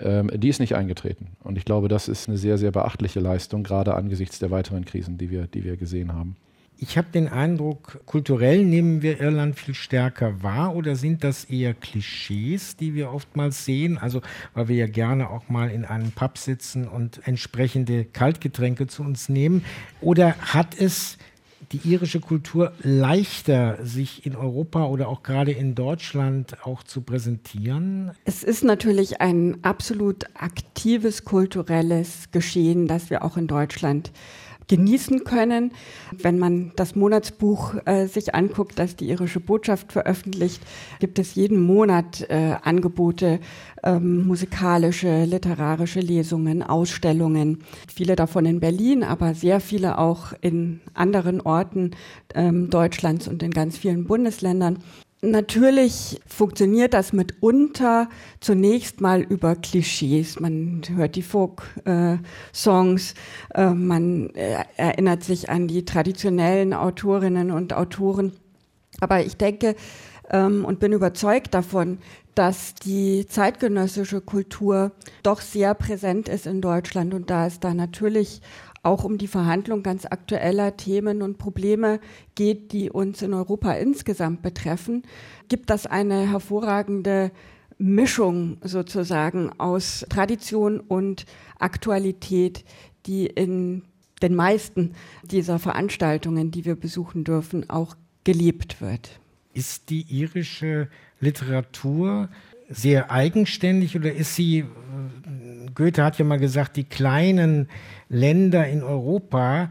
ähm, 0.00 0.30
die 0.34 0.48
ist 0.48 0.60
nicht 0.60 0.74
eingetreten. 0.74 1.28
Und 1.42 1.58
ich 1.58 1.64
glaube, 1.64 1.88
das 1.88 2.08
ist 2.08 2.28
eine 2.28 2.38
sehr, 2.38 2.58
sehr 2.58 2.70
beachtliche 2.70 3.20
Leistung, 3.20 3.62
gerade 3.62 3.94
angesichts 3.94 4.38
der 4.38 4.50
weiteren 4.50 4.84
Krisen, 4.84 5.18
die 5.18 5.30
wir, 5.30 5.46
die 5.46 5.64
wir 5.64 5.76
gesehen 5.76 6.12
haben. 6.12 6.36
Ich 6.78 6.98
habe 6.98 7.08
den 7.10 7.28
Eindruck, 7.28 8.00
kulturell 8.04 8.62
nehmen 8.62 9.00
wir 9.00 9.18
Irland 9.18 9.58
viel 9.58 9.72
stärker 9.72 10.42
wahr 10.42 10.76
oder 10.76 10.94
sind 10.94 11.24
das 11.24 11.44
eher 11.44 11.72
Klischees, 11.72 12.76
die 12.76 12.94
wir 12.94 13.12
oftmals 13.12 13.64
sehen? 13.64 13.96
Also, 13.96 14.20
weil 14.52 14.68
wir 14.68 14.76
ja 14.76 14.86
gerne 14.86 15.30
auch 15.30 15.48
mal 15.48 15.70
in 15.70 15.86
einem 15.86 16.12
Pub 16.12 16.36
sitzen 16.36 16.86
und 16.86 17.26
entsprechende 17.26 18.04
Kaltgetränke 18.04 18.88
zu 18.88 19.02
uns 19.02 19.30
nehmen. 19.30 19.64
Oder 20.02 20.36
hat 20.36 20.78
es 20.78 21.16
die 21.72 21.80
irische 21.88 22.20
Kultur 22.20 22.72
leichter, 22.82 23.78
sich 23.82 24.26
in 24.26 24.36
Europa 24.36 24.84
oder 24.84 25.08
auch 25.08 25.22
gerade 25.22 25.52
in 25.52 25.74
Deutschland 25.74 26.58
auch 26.64 26.82
zu 26.82 27.00
präsentieren? 27.00 28.12
Es 28.24 28.44
ist 28.44 28.64
natürlich 28.64 29.20
ein 29.22 29.64
absolut 29.64 30.26
aktives 30.34 31.24
kulturelles 31.24 32.30
Geschehen, 32.32 32.86
das 32.86 33.08
wir 33.08 33.24
auch 33.24 33.38
in 33.38 33.46
Deutschland 33.46 34.12
genießen 34.68 35.24
können. 35.24 35.72
Wenn 36.12 36.38
man 36.38 36.72
das 36.76 36.96
Monatsbuch 36.96 37.74
äh, 37.84 38.06
sich 38.06 38.34
anguckt, 38.34 38.78
das 38.78 38.96
die 38.96 39.08
irische 39.08 39.40
Botschaft 39.40 39.92
veröffentlicht, 39.92 40.62
gibt 40.98 41.18
es 41.18 41.34
jeden 41.34 41.60
Monat 41.60 42.26
äh, 42.28 42.56
Angebote, 42.62 43.40
ähm, 43.82 44.26
musikalische, 44.26 45.24
literarische 45.24 46.00
Lesungen, 46.00 46.62
Ausstellungen. 46.62 47.62
Viele 47.92 48.16
davon 48.16 48.46
in 48.46 48.60
Berlin, 48.60 49.04
aber 49.04 49.34
sehr 49.34 49.60
viele 49.60 49.98
auch 49.98 50.32
in 50.40 50.80
anderen 50.94 51.40
Orten 51.40 51.92
ähm, 52.34 52.70
Deutschlands 52.70 53.28
und 53.28 53.42
in 53.42 53.50
ganz 53.50 53.76
vielen 53.76 54.04
Bundesländern. 54.04 54.78
Natürlich 55.26 56.20
funktioniert 56.24 56.94
das 56.94 57.12
mitunter 57.12 58.08
zunächst 58.38 59.00
mal 59.00 59.22
über 59.22 59.56
Klischees. 59.56 60.38
Man 60.38 60.82
hört 60.94 61.16
die 61.16 61.22
Folk-Songs, 61.22 63.14
äh, 63.52 63.62
äh, 63.62 63.70
man 63.74 64.30
äh, 64.30 64.62
erinnert 64.76 65.24
sich 65.24 65.50
an 65.50 65.66
die 65.66 65.84
traditionellen 65.84 66.72
Autorinnen 66.72 67.50
und 67.50 67.72
Autoren. 67.72 68.34
Aber 69.00 69.24
ich 69.24 69.36
denke 69.36 69.74
ähm, 70.30 70.64
und 70.64 70.78
bin 70.78 70.92
überzeugt 70.92 71.54
davon, 71.54 71.98
dass 72.36 72.74
die 72.74 73.26
zeitgenössische 73.26 74.20
Kultur 74.20 74.92
doch 75.24 75.40
sehr 75.40 75.74
präsent 75.74 76.28
ist 76.28 76.46
in 76.46 76.60
Deutschland 76.60 77.14
und 77.14 77.30
da 77.30 77.46
es 77.46 77.58
da 77.58 77.74
natürlich 77.74 78.42
auch 78.86 79.04
um 79.04 79.18
die 79.18 79.26
Verhandlung 79.26 79.82
ganz 79.82 80.06
aktueller 80.06 80.76
Themen 80.76 81.20
und 81.20 81.38
Probleme 81.38 82.00
geht, 82.34 82.72
die 82.72 82.90
uns 82.90 83.20
in 83.20 83.34
Europa 83.34 83.72
insgesamt 83.72 84.42
betreffen, 84.42 85.02
gibt 85.48 85.70
das 85.70 85.86
eine 85.86 86.30
hervorragende 86.30 87.32
Mischung 87.78 88.56
sozusagen 88.62 89.50
aus 89.58 90.06
Tradition 90.08 90.80
und 90.80 91.26
Aktualität, 91.58 92.64
die 93.06 93.26
in 93.26 93.82
den 94.22 94.34
meisten 94.34 94.92
dieser 95.24 95.58
Veranstaltungen, 95.58 96.50
die 96.50 96.64
wir 96.64 96.76
besuchen 96.76 97.24
dürfen, 97.24 97.68
auch 97.68 97.96
gelebt 98.24 98.80
wird. 98.80 99.20
Ist 99.52 99.90
die 99.90 100.02
irische 100.02 100.88
Literatur 101.20 102.28
sehr 102.68 103.10
eigenständig 103.10 103.96
oder 103.96 104.12
ist 104.12 104.34
sie, 104.34 104.64
Goethe 105.74 106.02
hat 106.02 106.18
ja 106.18 106.24
mal 106.24 106.38
gesagt, 106.38 106.76
die 106.76 106.84
kleinen 106.84 107.68
Länder 108.08 108.66
in 108.66 108.82
Europa 108.82 109.70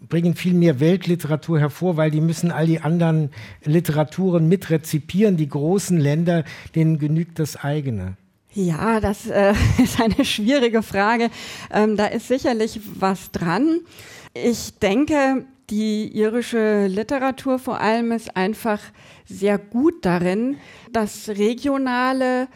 bringen 0.00 0.34
viel 0.34 0.54
mehr 0.54 0.80
Weltliteratur 0.80 1.60
hervor, 1.60 1.96
weil 1.96 2.10
die 2.10 2.20
müssen 2.20 2.50
all 2.50 2.66
die 2.66 2.80
anderen 2.80 3.30
Literaturen 3.64 4.48
mitrezipieren. 4.48 5.36
Die 5.36 5.48
großen 5.48 5.98
Länder, 5.98 6.44
denen 6.74 6.98
genügt 6.98 7.38
das 7.38 7.56
eigene. 7.56 8.16
Ja, 8.54 9.00
das 9.00 9.26
äh, 9.28 9.54
ist 9.82 10.00
eine 10.00 10.24
schwierige 10.24 10.82
Frage. 10.82 11.30
Ähm, 11.70 11.96
da 11.96 12.06
ist 12.06 12.28
sicherlich 12.28 12.80
was 12.98 13.30
dran. 13.30 13.80
Ich 14.34 14.78
denke, 14.78 15.44
die 15.70 16.08
irische 16.16 16.86
Literatur 16.86 17.58
vor 17.58 17.80
allem 17.80 18.12
ist 18.12 18.36
einfach 18.36 18.80
sehr 19.26 19.58
gut 19.58 20.04
darin, 20.04 20.56
das 20.92 21.28
Regionale 21.28 22.48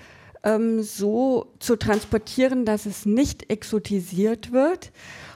ähm, 0.42 0.83
so 0.83 1.52
zu 1.59 1.76
transportieren, 1.76 2.64
dass 2.64 2.87
es 2.87 3.07
nicht 3.07 3.50
exotisiert 3.50 4.52
wird, 4.52 4.92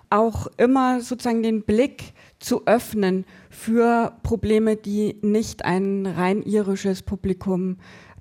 auch 0.09 0.47
immer 0.57 1.01
sozusagen 1.01 1.43
den 1.43 1.63
Blick 1.63 2.15
zu 2.39 2.67
öffnen 2.67 3.25
für 3.51 4.17
Probleme, 4.23 4.77
die 4.77 5.19
nicht 5.23 5.65
ein 5.65 6.07
rein 6.07 6.43
irisches 6.43 7.03
Publikum 7.03 7.79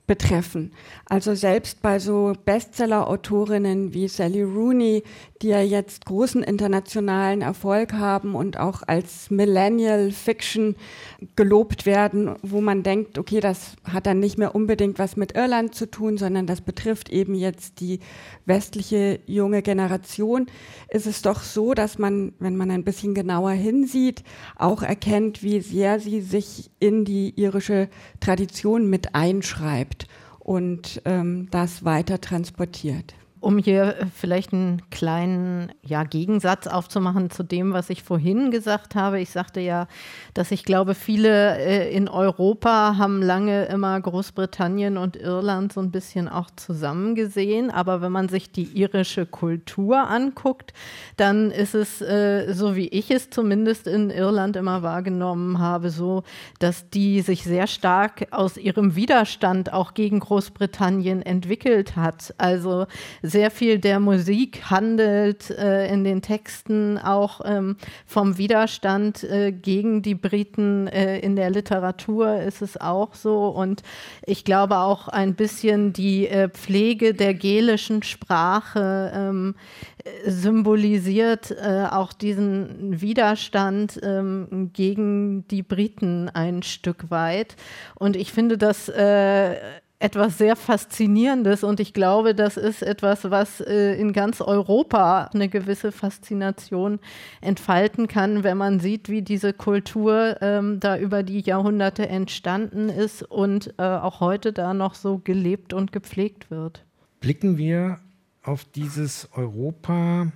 betreffen. 0.08 0.72
Also 1.06 1.34
selbst 1.34 1.82
bei 1.82 2.00
so 2.00 2.34
Bestseller-Autorinnen 2.46 3.94
wie 3.94 4.08
Sally 4.08 4.44
Rooney, 4.44 5.04
die 5.42 5.48
ja 5.48 5.62
jetzt 5.62 6.06
großen 6.06 6.44
internationalen 6.44 7.42
Erfolg 7.42 7.94
haben 7.94 8.36
und 8.36 8.58
auch 8.58 8.84
als 8.86 9.32
Millennial 9.32 10.12
Fiction 10.12 10.76
gelobt 11.36 11.86
werden, 11.86 12.36
wo 12.44 12.62
man 12.62 12.84
denkt, 12.84 13.18
okay, 13.18 13.40
das 13.40 13.76
hat 13.84 14.06
dann 14.06 14.20
nicht 14.20 14.38
mehr 14.38 14.54
unbedingt 14.54 15.00
was 15.00 15.18
mit 15.18 15.36
Irland 15.36 15.74
zu 15.74 15.90
tun, 15.90 16.18
sondern 16.18 16.46
das 16.46 16.62
betrifft 16.62 17.10
eben 17.10 17.34
jetzt 17.34 17.80
die 17.80 18.00
westliche 18.46 19.20
junge 19.26 19.62
Generation, 19.62 20.48
ist 20.90 21.08
es 21.08 21.22
doch 21.22 21.42
so, 21.42 21.74
dass 21.74 21.98
man, 21.98 22.34
wenn 22.40 22.56
man 22.56 22.70
ein 22.70 22.84
bisschen 22.84 23.16
genauer 23.16 23.52
hinsieht, 23.52 24.24
auch 24.56 24.84
erkennt, 24.84 25.42
wie 25.42 25.62
sehr 25.62 26.00
sie 26.00 26.22
sich 26.22 26.70
in 26.80 27.06
die 27.06 27.40
irische 27.40 27.90
Tradition 28.20 28.90
mit 28.90 29.16
einschreibt 29.16 29.95
und 30.40 31.02
ähm, 31.06 31.48
das 31.52 31.86
weiter 31.86 32.22
transportiert. 32.22 33.16
Um 33.46 33.60
hier 33.60 34.08
vielleicht 34.16 34.54
einen 34.54 34.82
kleinen 34.90 35.72
ja, 35.84 36.04
Gegensatz 36.04 36.66
aufzumachen 36.66 37.30
zu 37.30 37.44
dem, 37.44 37.74
was 37.74 37.92
ich 37.92 38.02
vorhin 38.02 38.50
gesagt 38.50 38.96
habe. 38.96 39.20
Ich 39.20 39.30
sagte 39.30 39.60
ja, 39.60 39.86
dass 40.34 40.50
ich 40.50 40.66
glaube, 40.66 40.96
viele 40.96 41.60
äh, 41.60 41.96
in 41.96 42.08
Europa 42.08 42.98
haben 42.98 43.22
lange 43.22 43.66
immer 43.66 44.02
Großbritannien 44.02 44.98
und 44.98 45.16
Irland 45.16 45.74
so 45.74 45.80
ein 45.80 45.92
bisschen 45.92 46.28
auch 46.28 46.50
zusammen 46.56 47.14
gesehen. 47.14 47.70
Aber 47.70 48.02
wenn 48.02 48.12
man 48.12 48.30
sich 48.30 48.52
die 48.52 48.64
irische 48.64 49.28
Kultur 49.28 50.10
anguckt, 50.10 50.74
dann 51.16 51.52
ist 51.52 51.76
es, 51.76 52.02
äh, 52.02 52.52
so 52.52 52.76
wie 52.76 52.88
ich 52.88 53.12
es 53.12 53.30
zumindest 53.30 53.86
in 53.86 54.10
Irland 54.10 54.56
immer 54.56 54.82
wahrgenommen 54.82 55.60
habe, 55.60 55.92
so, 55.92 56.24
dass 56.58 56.90
die 56.90 57.22
sich 57.22 57.44
sehr 57.44 57.68
stark 57.68 58.26
aus 58.32 58.58
ihrem 58.58 58.96
Widerstand 58.96 59.72
auch 59.72 59.94
gegen 59.94 60.20
Großbritannien 60.20 61.22
entwickelt 61.22 61.96
hat. 61.96 62.34
Also 62.40 62.88
sehr 63.36 63.52
viel 63.52 63.80
der 63.80 64.00
Musik 64.00 64.70
handelt 64.70 65.50
äh, 65.50 65.92
in 65.92 66.06
den 66.06 66.22
Texten 66.22 66.98
auch 66.98 67.42
ähm, 67.44 67.76
vom 68.06 68.38
Widerstand 68.38 69.26
äh, 69.26 69.52
gegen 69.52 70.02
die 70.02 70.16
Briten. 70.16 70.88
Äh, 70.88 71.20
in 71.20 71.36
der 71.36 71.50
Literatur 71.50 72.40
ist 72.40 72.62
es 72.62 72.80
auch 72.80 73.14
so. 73.14 73.50
Und 73.50 73.84
ich 74.26 74.46
glaube 74.46 74.78
auch 74.78 75.10
ein 75.10 75.36
bisschen 75.36 75.92
die 75.92 76.30
äh, 76.30 76.48
Pflege 76.48 77.14
der 77.14 77.34
gelischen 77.34 78.04
Sprache 78.04 79.12
ähm, 79.14 79.56
symbolisiert 80.26 81.52
äh, 81.52 81.88
auch 81.92 82.14
diesen 82.14 83.02
Widerstand 83.02 84.00
ähm, 84.02 84.70
gegen 84.72 85.46
die 85.50 85.62
Briten 85.62 86.30
ein 86.30 86.64
Stück 86.64 87.12
weit. 87.12 87.58
Und 87.96 88.16
ich 88.16 88.32
finde 88.32 88.58
das 88.58 88.88
äh, 88.88 89.58
etwas 90.00 90.38
sehr 90.38 90.56
Faszinierendes 90.56 91.64
und 91.64 91.80
ich 91.80 91.94
glaube, 91.94 92.36
das 92.36 92.58
ist 92.58 92.82
etwas, 92.82 93.30
was 93.32 93.62
äh, 93.62 93.94
in 93.96 94.14
ganz 94.14 94.42
Europa 94.42 95.30
eine 95.34 95.48
gewisse 95.48 95.92
Faszination 95.92 97.00
entfalten 97.42 98.08
kann, 98.08 98.44
wenn 98.44 98.58
man 98.58 98.80
sieht, 98.80 99.10
wie 99.10 99.22
diese 99.22 99.54
Kultur 99.54 100.38
ähm, 100.42 100.80
da 100.80 100.98
über 100.98 101.24
die 101.24 101.40
Jahrhunderte 101.40 102.10
entstanden 102.10 102.90
ist 102.90 103.24
und 103.24 103.74
äh, 103.78 103.84
auch 103.84 104.20
heute 104.20 104.52
da 104.52 104.74
noch 104.74 104.96
so 104.96 105.20
gelebt 105.20 105.74
und 105.74 105.92
gepflegt 105.92 106.52
wird. 106.52 106.84
Blicken 107.22 107.58
wir 107.58 108.00
auf 108.44 108.66
dieses 108.66 109.30
Europa 109.34 110.32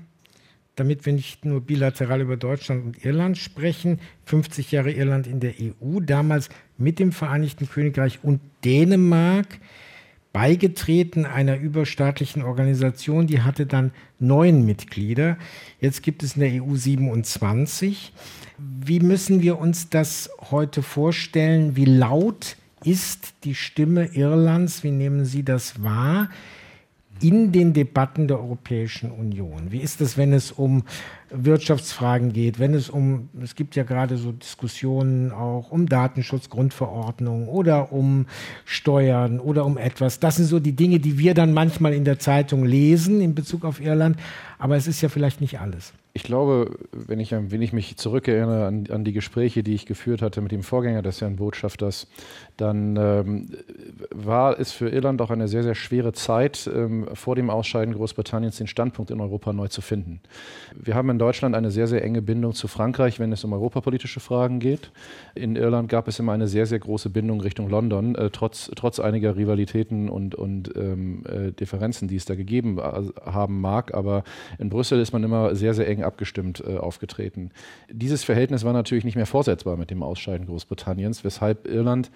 damit 0.80 1.06
wir 1.06 1.14
nicht 1.14 1.46
nur 1.46 1.62
bilateral 1.62 2.22
über 2.22 2.38
Deutschland 2.38 2.86
und 2.86 3.06
Irland 3.06 3.38
sprechen. 3.38 4.00
50 4.26 4.72
Jahre 4.72 4.92
Irland 4.92 5.28
in 5.28 5.40
der 5.40 5.54
EU, 5.60 6.00
damals 6.00 6.50
mit 6.78 7.00
dem 7.00 7.12
Vereinigten 7.12 7.70
Königreich 7.70 8.20
und 8.24 8.40
Dänemark 8.64 9.60
beigetreten 10.32 11.26
einer 11.26 11.58
überstaatlichen 11.58 12.44
Organisation, 12.44 13.28
die 13.28 13.42
hatte 13.42 13.66
dann 13.66 13.92
neun 14.20 14.66
Mitglieder. 14.66 15.38
Jetzt 15.82 16.04
gibt 16.04 16.24
es 16.24 16.36
in 16.36 16.42
der 16.42 16.64
EU 16.64 16.76
27. 16.76 18.14
Wie 18.58 19.00
müssen 19.00 19.42
wir 19.42 19.58
uns 19.58 19.90
das 19.90 20.30
heute 20.52 20.84
vorstellen? 20.84 21.76
Wie 21.76 21.86
laut 21.86 22.58
ist 22.84 23.34
die 23.44 23.56
Stimme 23.56 24.06
Irlands? 24.14 24.84
Wie 24.84 24.92
nehmen 24.92 25.26
Sie 25.26 25.44
das 25.44 25.82
wahr? 25.82 26.30
In 27.22 27.52
den 27.52 27.74
Debatten 27.74 28.28
der 28.28 28.40
Europäischen 28.40 29.12
Union? 29.12 29.72
Wie 29.72 29.80
ist 29.80 30.02
es, 30.02 30.18
wenn 30.18 30.34
es 30.34 30.52
um 30.52 30.84
Wirtschaftsfragen 31.32 32.34
geht, 32.34 32.60
wenn 32.60 32.74
es 32.74 32.90
um, 32.90 33.30
es 33.42 33.56
gibt 33.56 33.76
ja 33.76 33.84
gerade 33.84 34.18
so 34.18 34.32
Diskussionen 34.32 35.32
auch 35.32 35.72
um 35.72 35.88
Datenschutz, 35.88 36.50
Grundverordnung 36.50 37.48
oder 37.48 37.92
um 37.92 38.26
Steuern 38.66 39.40
oder 39.40 39.66
um 39.66 39.78
etwas. 39.78 40.20
Das 40.20 40.38
sind 40.38 40.46
so 40.46 40.60
die 40.60 40.74
Dinge, 40.74 41.00
die 41.00 41.18
wir 41.18 41.34
dann 41.34 41.54
manchmal 41.54 41.94
in 41.94 42.06
der 42.06 42.20
Zeitung 42.20 42.66
lesen 42.66 43.22
in 43.22 43.36
Bezug 43.36 43.66
auf 43.66 43.80
Irland, 43.80 44.18
aber 44.58 44.76
es 44.76 44.88
ist 44.88 45.02
ja 45.02 45.10
vielleicht 45.10 45.42
nicht 45.42 45.60
alles. 45.60 45.94
Ich 46.14 46.24
glaube, 46.24 46.78
wenn 46.92 47.20
ich, 47.20 47.32
wenn 47.32 47.62
ich 47.62 47.72
mich 47.72 47.96
zurückerinnere 47.96 48.66
an, 48.66 48.88
an, 48.90 49.04
die 49.06 49.14
Gespräche, 49.14 49.62
die 49.62 49.76
ich 49.76 49.86
geführt 49.86 50.24
hatte 50.24 50.42
mit 50.42 50.52
dem 50.52 50.64
Vorgänger 50.64 51.04
des 51.04 51.22
Herrn 51.22 51.36
Botschafters, 51.36 52.08
dann 52.58 52.98
ähm, 52.98 53.50
war 54.10 54.60
es 54.60 54.72
für 54.72 54.90
Irland 54.90 55.22
auch 55.22 55.30
eine 55.30 55.48
sehr, 55.48 55.62
sehr 55.62 55.76
schwere 55.76 56.12
Zeit, 56.12 56.70
ähm, 56.74 57.08
vor 57.14 57.36
dem 57.36 57.52
Ausscheiden 57.52 57.94
Großbritanniens 57.94 58.58
den 58.58 58.66
Standpunkt 58.66 59.12
in 59.12 59.22
Europa 59.22 59.54
neu 59.54 59.68
zu 59.68 59.82
finden. 59.82 60.20
Wir 60.76 60.96
haben 60.96 61.12
in 61.12 61.19
Deutschland 61.20 61.56
eine 61.56 61.72
sehr, 61.72 61.88
sehr 61.88 62.04
enge 62.04 62.22
Bindung 62.22 62.54
zu 62.54 62.68
Frankreich, 62.68 63.20
wenn 63.20 63.32
es 63.32 63.44
um 63.44 63.54
europapolitische 63.54 64.20
Fragen 64.20 64.60
geht. 64.60 64.92
In 65.36 65.56
Irland 65.56 65.90
gab 65.90 66.08
es 66.08 66.20
immer 66.20 66.32
eine 66.32 66.48
sehr, 66.48 66.66
sehr 66.66 66.80
große 66.80 67.10
Bindung 67.10 67.42
Richtung 67.42 67.70
London, 67.70 68.16
äh, 68.16 68.30
trotz, 68.32 68.72
trotz 68.76 69.00
einiger 69.00 69.36
Rivalitäten 69.36 70.10
und, 70.10 70.36
und 70.36 70.76
ähm, 70.76 71.24
äh, 71.26 71.52
Differenzen, 71.52 72.08
die 72.08 72.16
es 72.16 72.26
da 72.26 72.36
gegeben 72.36 72.80
äh, 72.80 72.82
haben 73.26 73.62
mag. 73.62 73.94
Aber 73.94 74.24
in 74.58 74.70
Brüssel 74.70 75.00
ist 75.00 75.14
man 75.14 75.24
immer 75.24 75.56
sehr, 75.56 75.74
sehr 75.74 75.88
eng 75.88 76.04
abgestimmt 76.04 76.64
äh, 76.66 76.78
aufgetreten. 76.78 77.52
Dieses 77.92 78.24
Verhältnis 78.24 78.64
war 78.64 78.74
natürlich 78.74 79.04
nicht 79.04 79.16
mehr 79.16 79.26
vorsetzbar 79.26 79.78
mit 79.78 79.92
dem 79.92 80.02
Ausscheiden 80.02 80.48
Großbritanniens, 80.48 81.24
weshalb 81.24 81.68
Irland 81.68 82.10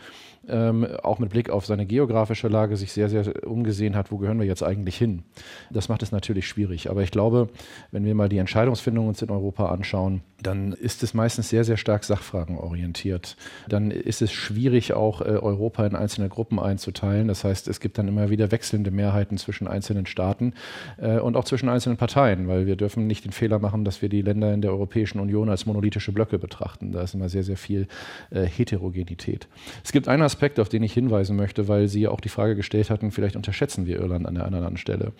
ähm, 0.47 0.86
auch 1.03 1.19
mit 1.19 1.29
Blick 1.29 1.49
auf 1.49 1.65
seine 1.65 1.86
geografische 1.86 2.47
Lage 2.47 2.77
sich 2.77 2.91
sehr, 2.91 3.10
sehr 3.10 3.47
umgesehen 3.47 3.95
hat, 3.95 4.12
wo 4.12 4.17
gehören 4.17 4.39
wir 4.39 4.45
jetzt 4.45 4.63
eigentlich 4.63 4.97
hin. 4.97 5.23
Das 5.71 5.89
macht 5.89 6.03
es 6.03 6.12
natürlich 6.12 6.47
schwierig. 6.47 6.89
Aber 6.89 7.01
ich 7.01 7.12
glaube, 7.12 7.49
wenn 7.91 8.06
wir 8.06 8.15
mal 8.15 8.29
die 8.29 8.38
Entscheidungsfindung 8.38 9.08
uns 9.08 9.21
in 9.21 9.29
Europa 9.29 9.67
anschauen, 9.69 10.21
dann 10.41 10.73
ist 10.73 11.03
es 11.03 11.13
meistens 11.13 11.49
sehr, 11.49 11.63
sehr 11.63 11.77
stark 11.77 12.03
sachfragenorientiert. 12.03 13.38
Dann 13.69 13.91
ist 13.91 14.21
es 14.21 14.32
schwierig, 14.32 14.93
auch 14.93 15.21
äh, 15.21 15.25
Europa 15.25 15.86
in 15.86 15.95
einzelne 15.95 16.29
Gruppen 16.29 16.60
einzuteilen. 16.60 17.27
Das 17.27 17.43
heißt, 17.43 17.67
es 17.67 17.79
gibt 17.79 17.97
dann 17.97 18.08
immer 18.08 18.29
wieder 18.29 18.51
wechselnde 18.51 18.91
Mehrheiten 18.91 19.38
zwischen 19.38 19.67
einzelnen 19.67 20.06
Staaten 20.06 20.53
äh, 20.97 21.19
und 21.19 21.38
auch 21.38 21.45
zwischen 21.45 21.69
einzelnen 21.69 21.97
Parteien, 21.97 22.47
weil 22.47 22.65
wir 22.65 22.75
dürfen 22.75 23.08
nicht 23.08 23.25
den 23.25 23.32
Fehler 23.32 23.60
machen, 23.60 23.86
dass 23.86 24.01
wir 24.01 24.10
die 24.10 24.21
Länder 24.21 24.53
in 24.53 24.62
der 24.62 24.71
Europäischen 24.71 25.19
Union 25.19 25.49
als 25.49 25.65
monolithische 25.65 26.12
Blöcke 26.12 26.38
betrachten. 26.38 26.91
Da 26.91 27.01
ist 27.01 27.13
immer 27.13 27.29
sehr, 27.29 27.43
sehr 27.43 27.58
viel 27.58 27.88
äh, 28.29 28.43
Heterogenität. 28.43 29.47
Es 29.84 29.91
gibt 29.91 30.08
einen 30.08 30.23
Aspekt, 30.33 30.59
auf 30.59 30.67
den 30.67 30.81
ich 30.81 30.93
hinweisen 30.93 31.35
möchte, 31.35 31.67
weil 31.67 31.87
Sie 31.87 32.01
ja 32.01 32.09
auch 32.09 32.19
die 32.19 32.29
Frage 32.29 32.55
gestellt 32.55 32.89
hatten, 32.89 33.11
vielleicht 33.11 33.35
unterschätzen 33.35 33.85
wir 33.85 33.99
Irland 33.99 34.25
an 34.25 34.33
der 34.33 34.45
anderen 34.45 34.77
Stelle. 34.77 35.11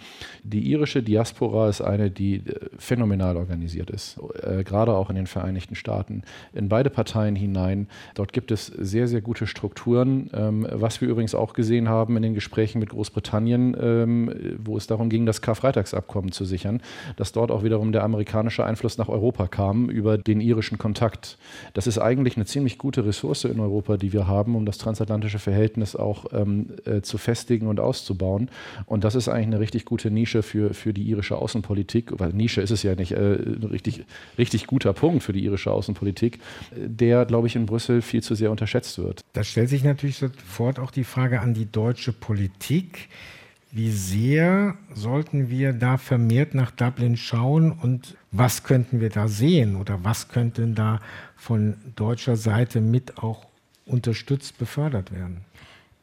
Die 0.44 0.72
irische 0.72 1.04
Diaspora 1.04 1.70
ist 1.70 1.82
eine, 1.82 2.10
die 2.10 2.38
äh, 2.38 2.42
phänomenal 2.80 3.38
organisiert 3.38 3.92
ist, 3.92 4.20
äh, 4.42 4.64
gerade 4.64 4.94
auch 4.94 5.12
in 5.12 5.16
den 5.16 5.28
Vereinigten 5.28 5.76
Staaten, 5.76 6.24
in 6.52 6.68
beide 6.68 6.90
Parteien 6.90 7.36
hinein. 7.36 7.88
Dort 8.16 8.34
gibt 8.34 8.50
es 8.50 8.66
sehr, 8.66 9.08
sehr 9.08 9.22
gute 9.22 9.46
Strukturen, 9.46 10.32
ähm, 10.34 10.68
was 10.72 11.00
wir 11.00 11.08
übrigens 11.08 11.36
auch 11.36 11.54
gesehen 11.54 11.90
haben 11.90 12.18
in 12.18 12.24
den 12.24 12.34
Gesprächen 12.34 12.80
mit 12.80 12.90
Großbritannien, 12.90 13.78
ähm, 13.80 14.58
wo 14.58 14.78
es 14.78 14.88
darum 14.88 15.10
ging, 15.10 15.28
das 15.28 15.44
Karfreitagsabkommen 15.44 16.32
zu 16.32 16.44
sichern, 16.44 16.82
dass 17.18 17.34
dort 17.34 17.52
auch 17.52 17.64
wiederum 17.64 17.92
der 17.92 18.04
amerikanische 18.04 18.66
Einfluss 18.66 18.98
nach 18.98 19.10
Europa 19.10 19.46
kam 19.46 19.90
über 19.90 20.18
den 20.18 20.42
irischen 20.42 20.80
Kontakt. 20.80 21.38
Das 21.74 21.86
ist 21.86 22.00
eigentlich 22.00 22.36
eine 22.36 22.46
ziemlich 22.46 22.80
gute 22.80 23.06
Ressource 23.06 23.44
in 23.44 23.60
Europa, 23.60 23.98
die 23.98 24.12
wir 24.12 24.28
haben, 24.28 24.56
um 24.56 24.66
das 24.66 24.80
transatlantische 24.80 25.03
Verhältnis 25.06 25.96
auch 25.96 26.26
ähm, 26.34 26.68
äh, 26.86 27.02
zu 27.02 27.18
festigen 27.18 27.68
und 27.68 27.80
auszubauen. 27.80 28.50
Und 28.86 29.04
das 29.04 29.16
ist 29.16 29.28
eigentlich 29.28 29.48
eine 29.48 29.60
richtig 29.60 29.86
gute 29.86 30.12
Nische 30.12 30.44
für, 30.44 30.74
für 30.74 30.94
die 30.94 31.04
irische 31.04 31.38
Außenpolitik, 31.38 32.12
weil 32.20 32.34
Nische 32.34 32.62
ist 32.62 32.72
es 32.72 32.84
ja 32.84 32.96
nicht, 32.96 33.12
äh, 33.12 33.36
ein 33.36 33.64
richtig, 33.72 34.06
richtig 34.38 34.68
guter 34.68 34.94
Punkt. 34.94 35.24
Für 35.24 35.34
die 35.34 35.44
irische 35.44 35.72
Außenpolitik, 35.72 36.40
der, 36.76 37.26
glaube 37.26 37.48
ich, 37.48 37.56
in 37.56 37.66
Brüssel 37.66 38.02
viel 38.02 38.24
zu 38.24 38.36
sehr 38.36 38.52
unterschätzt 38.52 38.98
wird. 38.98 39.22
Da 39.34 39.44
stellt 39.44 39.70
sich 39.70 39.84
natürlich 39.84 40.18
sofort 40.18 40.80
auch 40.80 40.92
die 40.92 41.04
Frage 41.04 41.42
an 41.42 41.54
die 41.54 41.72
deutsche 41.72 42.14
Politik. 42.14 43.10
Wie 43.72 43.90
sehr 43.90 44.76
sollten 44.94 45.50
wir 45.50 45.74
da 45.74 45.98
vermehrt 45.98 46.54
nach 46.54 46.70
Dublin 46.70 47.18
schauen 47.18 47.72
und 47.72 48.16
was 48.32 48.64
könnten 48.64 49.02
wir 49.02 49.10
da 49.10 49.28
sehen 49.28 49.76
oder 49.76 50.04
was 50.04 50.30
könnte 50.30 50.68
da 50.68 51.00
von 51.36 51.76
deutscher 51.96 52.36
Seite 52.36 52.82
mit 52.82 53.18
auch 53.18 53.48
unterstützt 53.86 54.58
befördert 54.58 55.12
werden? 55.12 55.46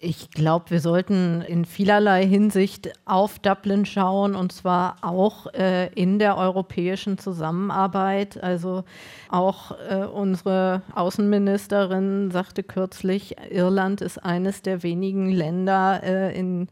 Ich 0.03 0.31
glaube, 0.31 0.71
wir 0.71 0.81
sollten 0.81 1.43
in 1.43 1.67
vielerlei 1.67 2.27
Hinsicht 2.27 2.91
auf 3.05 3.39
Dublin 3.39 3.85
schauen 3.85 4.35
und 4.35 4.51
zwar 4.51 4.97
auch 5.03 5.53
äh, 5.53 5.93
in 5.93 6.19
der 6.19 6.39
europäischen 6.39 7.19
Zusammenarbeit. 7.19 8.43
Also 8.43 8.85
auch 9.29 9.73
äh, 9.91 10.07
unsere 10.07 10.81
Außenministerin 10.95 12.31
sagte 12.31 12.63
kürzlich, 12.63 13.37
Irland 13.51 14.01
ist 14.01 14.17
eines 14.17 14.63
der 14.63 14.83
wenigen 14.83 15.31
Länder, 15.31 16.01
äh, 16.03 16.35
in 16.35 16.69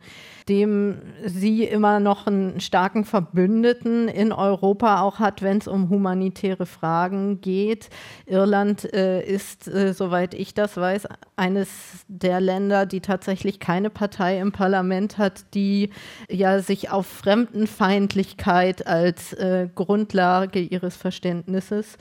dem 0.48 1.02
sie 1.24 1.64
immer 1.64 2.00
noch 2.00 2.26
einen 2.26 2.60
starken 2.60 3.04
Verbündeten 3.04 4.08
in 4.08 4.32
Europa 4.32 5.02
auch 5.02 5.18
hat, 5.18 5.42
wenn 5.42 5.58
es 5.58 5.68
um 5.68 5.90
humanitäre 5.90 6.66
Fragen 6.66 7.40
geht. 7.40 7.90
Irland 8.26 8.92
äh, 8.94 9.22
ist, 9.22 9.68
äh, 9.68 9.92
soweit 9.92 10.34
ich 10.34 10.54
das 10.54 10.76
weiß, 10.76 11.08
eines 11.36 11.68
der 12.08 12.40
Länder, 12.40 12.86
die 12.86 13.00
tatsächlich 13.00 13.60
keine 13.60 13.90
Partei 13.90 14.38
im 14.40 14.52
Parlament 14.52 15.18
hat, 15.18 15.54
die 15.54 15.90
ja 16.30 16.60
sich 16.60 16.90
auf 16.90 17.06
Fremdenfeindlichkeit 17.06 18.86
als 18.86 19.32
äh, 19.34 19.68
Grundlage 19.74 20.60
ihres 20.60 20.96
Verständnisses 20.96 21.98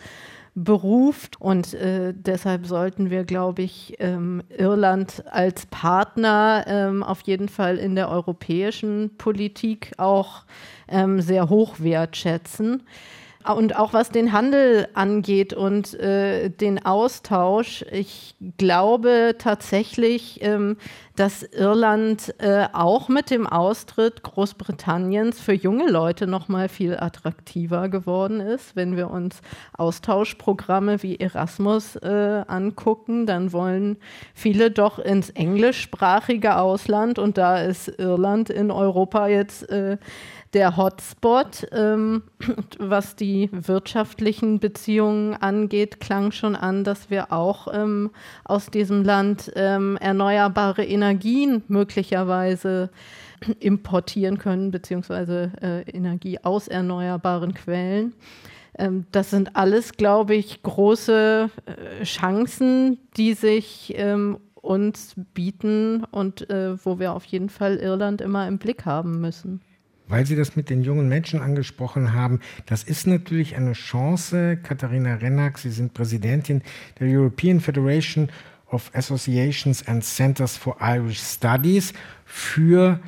beruft. 0.57 1.39
Und 1.39 1.75
äh, 1.75 2.13
deshalb 2.15 2.65
sollten 2.65 3.11
wir, 3.11 3.23
glaube 3.23 3.61
ich, 3.61 3.95
ähm, 3.99 4.41
Irland 4.49 5.23
als 5.29 5.67
Partner 5.67 6.65
ähm, 6.67 7.03
auf 7.03 7.21
jeden 7.21 7.47
Fall 7.47 7.77
in 7.77 7.95
der 7.95 8.09
europäischen 8.09 9.11
Politik 9.17 9.91
auch 9.97 10.45
ähm, 10.87 11.21
sehr 11.21 11.49
hoch 11.49 11.75
wertschätzen. 11.79 12.83
Und 13.55 13.77
auch 13.77 13.93
was 13.93 14.09
den 14.09 14.33
Handel 14.33 14.89
angeht 14.93 15.53
und 15.53 15.93
äh, 15.93 16.49
den 16.49 16.83
Austausch, 16.85 17.85
ich 17.91 18.35
glaube 18.57 19.35
tatsächlich, 19.37 20.39
ähm, 20.41 20.75
dass 21.17 21.41
Irland 21.41 22.35
äh, 22.37 22.67
auch 22.73 23.09
mit 23.09 23.31
dem 23.31 23.47
Austritt 23.47 24.21
Großbritanniens 24.21 25.41
für 25.41 25.53
junge 25.53 25.89
Leute 25.89 26.27
noch 26.27 26.47
mal 26.47 26.69
viel 26.69 26.95
attraktiver 26.95 27.89
geworden 27.89 28.39
ist. 28.39 28.75
Wenn 28.75 28.95
wir 28.95 29.09
uns 29.09 29.41
Austauschprogramme 29.73 31.01
wie 31.01 31.19
Erasmus 31.19 31.95
äh, 31.97 32.43
angucken, 32.47 33.25
dann 33.25 33.51
wollen 33.51 33.97
viele 34.35 34.69
doch 34.69 34.99
ins 34.99 35.31
englischsprachige 35.31 36.57
Ausland 36.57 37.17
und 37.17 37.39
da 37.39 37.61
ist 37.61 37.87
Irland 37.97 38.51
in 38.51 38.69
Europa 38.69 39.27
jetzt 39.27 39.67
äh, 39.71 39.97
der 40.53 40.77
Hotspot. 40.77 41.67
Ähm, 41.71 42.23
was 42.79 43.15
die 43.15 43.49
wirtschaftlichen 43.51 44.59
Beziehungen 44.59 45.33
angeht, 45.33 45.99
klang 45.99 46.31
schon 46.31 46.55
an, 46.55 46.83
dass 46.83 47.09
wir 47.09 47.31
auch 47.31 47.67
ähm, 47.73 48.11
aus 48.43 48.67
diesem 48.67 49.03
Land 49.03 49.51
ähm, 49.55 49.97
erneuerbare 49.97 50.85
Energien 50.85 51.06
möglicherweise 51.67 52.89
importieren 53.59 54.37
können, 54.37 54.71
beziehungsweise 54.71 55.51
äh, 55.61 55.81
Energie 55.89 56.39
aus 56.43 56.67
erneuerbaren 56.67 57.53
Quellen. 57.53 58.13
Ähm, 58.77 59.05
das 59.11 59.29
sind 59.29 59.55
alles, 59.55 59.93
glaube 59.93 60.35
ich, 60.35 60.63
große 60.63 61.49
äh, 61.65 62.03
Chancen, 62.03 62.97
die 63.15 63.33
sich 63.33 63.93
ähm, 63.95 64.37
uns 64.55 65.15
bieten 65.33 66.03
und 66.05 66.49
äh, 66.49 66.83
wo 66.83 66.99
wir 66.99 67.13
auf 67.13 67.25
jeden 67.25 67.49
Fall 67.49 67.77
Irland 67.77 68.21
immer 68.21 68.47
im 68.47 68.57
Blick 68.57 68.85
haben 68.85 69.21
müssen 69.21 69.61
weil 70.07 70.25
Sie 70.25 70.35
das 70.35 70.55
mit 70.55 70.69
den 70.69 70.83
jungen 70.83 71.07
Menschen 71.07 71.41
angesprochen 71.41 72.13
haben, 72.13 72.39
das 72.65 72.83
ist 72.83 73.07
natürlich 73.07 73.55
eine 73.55 73.73
Chance. 73.73 74.57
Katharina 74.61 75.15
Rennack, 75.15 75.57
Sie 75.57 75.69
sind 75.69 75.93
Präsidentin 75.93 76.61
der 76.99 77.07
European 77.09 77.59
Federation 77.59 78.29
of 78.71 78.91
Associations 78.93 79.87
and 79.87 80.03
Centers 80.03 80.57
for 80.57 80.75
Irish 80.81 81.19
Studies 81.19 81.93
für 82.25 82.99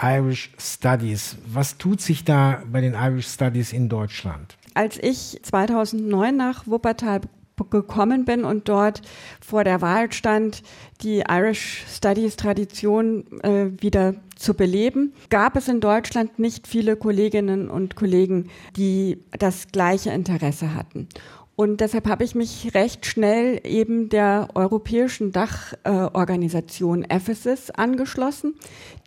Irish 0.00 0.50
Studies. 0.58 1.36
Was 1.46 1.78
tut 1.78 2.00
sich 2.00 2.24
da 2.24 2.62
bei 2.70 2.80
den 2.80 2.94
Irish 2.94 3.28
Studies 3.28 3.72
in 3.72 3.88
Deutschland? 3.88 4.56
Als 4.74 4.98
ich 4.98 5.38
2009 5.42 6.36
nach 6.36 6.66
Wuppertal 6.66 7.20
gekommen 7.70 8.24
bin 8.24 8.44
und 8.44 8.68
dort 8.68 9.02
vor 9.40 9.62
der 9.62 9.80
Wahl 9.80 10.12
stand, 10.12 10.62
die 11.02 11.22
Irish 11.28 11.84
Studies 11.88 12.36
Tradition 12.36 13.24
äh, 13.42 13.66
wieder 13.80 14.14
zu 14.36 14.54
beleben, 14.54 15.12
gab 15.30 15.56
es 15.56 15.68
in 15.68 15.80
Deutschland 15.80 16.38
nicht 16.38 16.66
viele 16.66 16.96
Kolleginnen 16.96 17.70
und 17.70 17.94
Kollegen, 17.94 18.48
die 18.76 19.22
das 19.38 19.68
gleiche 19.68 20.10
Interesse 20.10 20.74
hatten. 20.74 21.08
Und 21.54 21.80
deshalb 21.80 22.08
habe 22.08 22.24
ich 22.24 22.34
mich 22.34 22.74
recht 22.74 23.04
schnell 23.04 23.60
eben 23.64 24.08
der 24.08 24.48
europäischen 24.54 25.32
Dachorganisation 25.32 27.04
äh, 27.04 27.16
Ephesus 27.16 27.70
angeschlossen, 27.70 28.54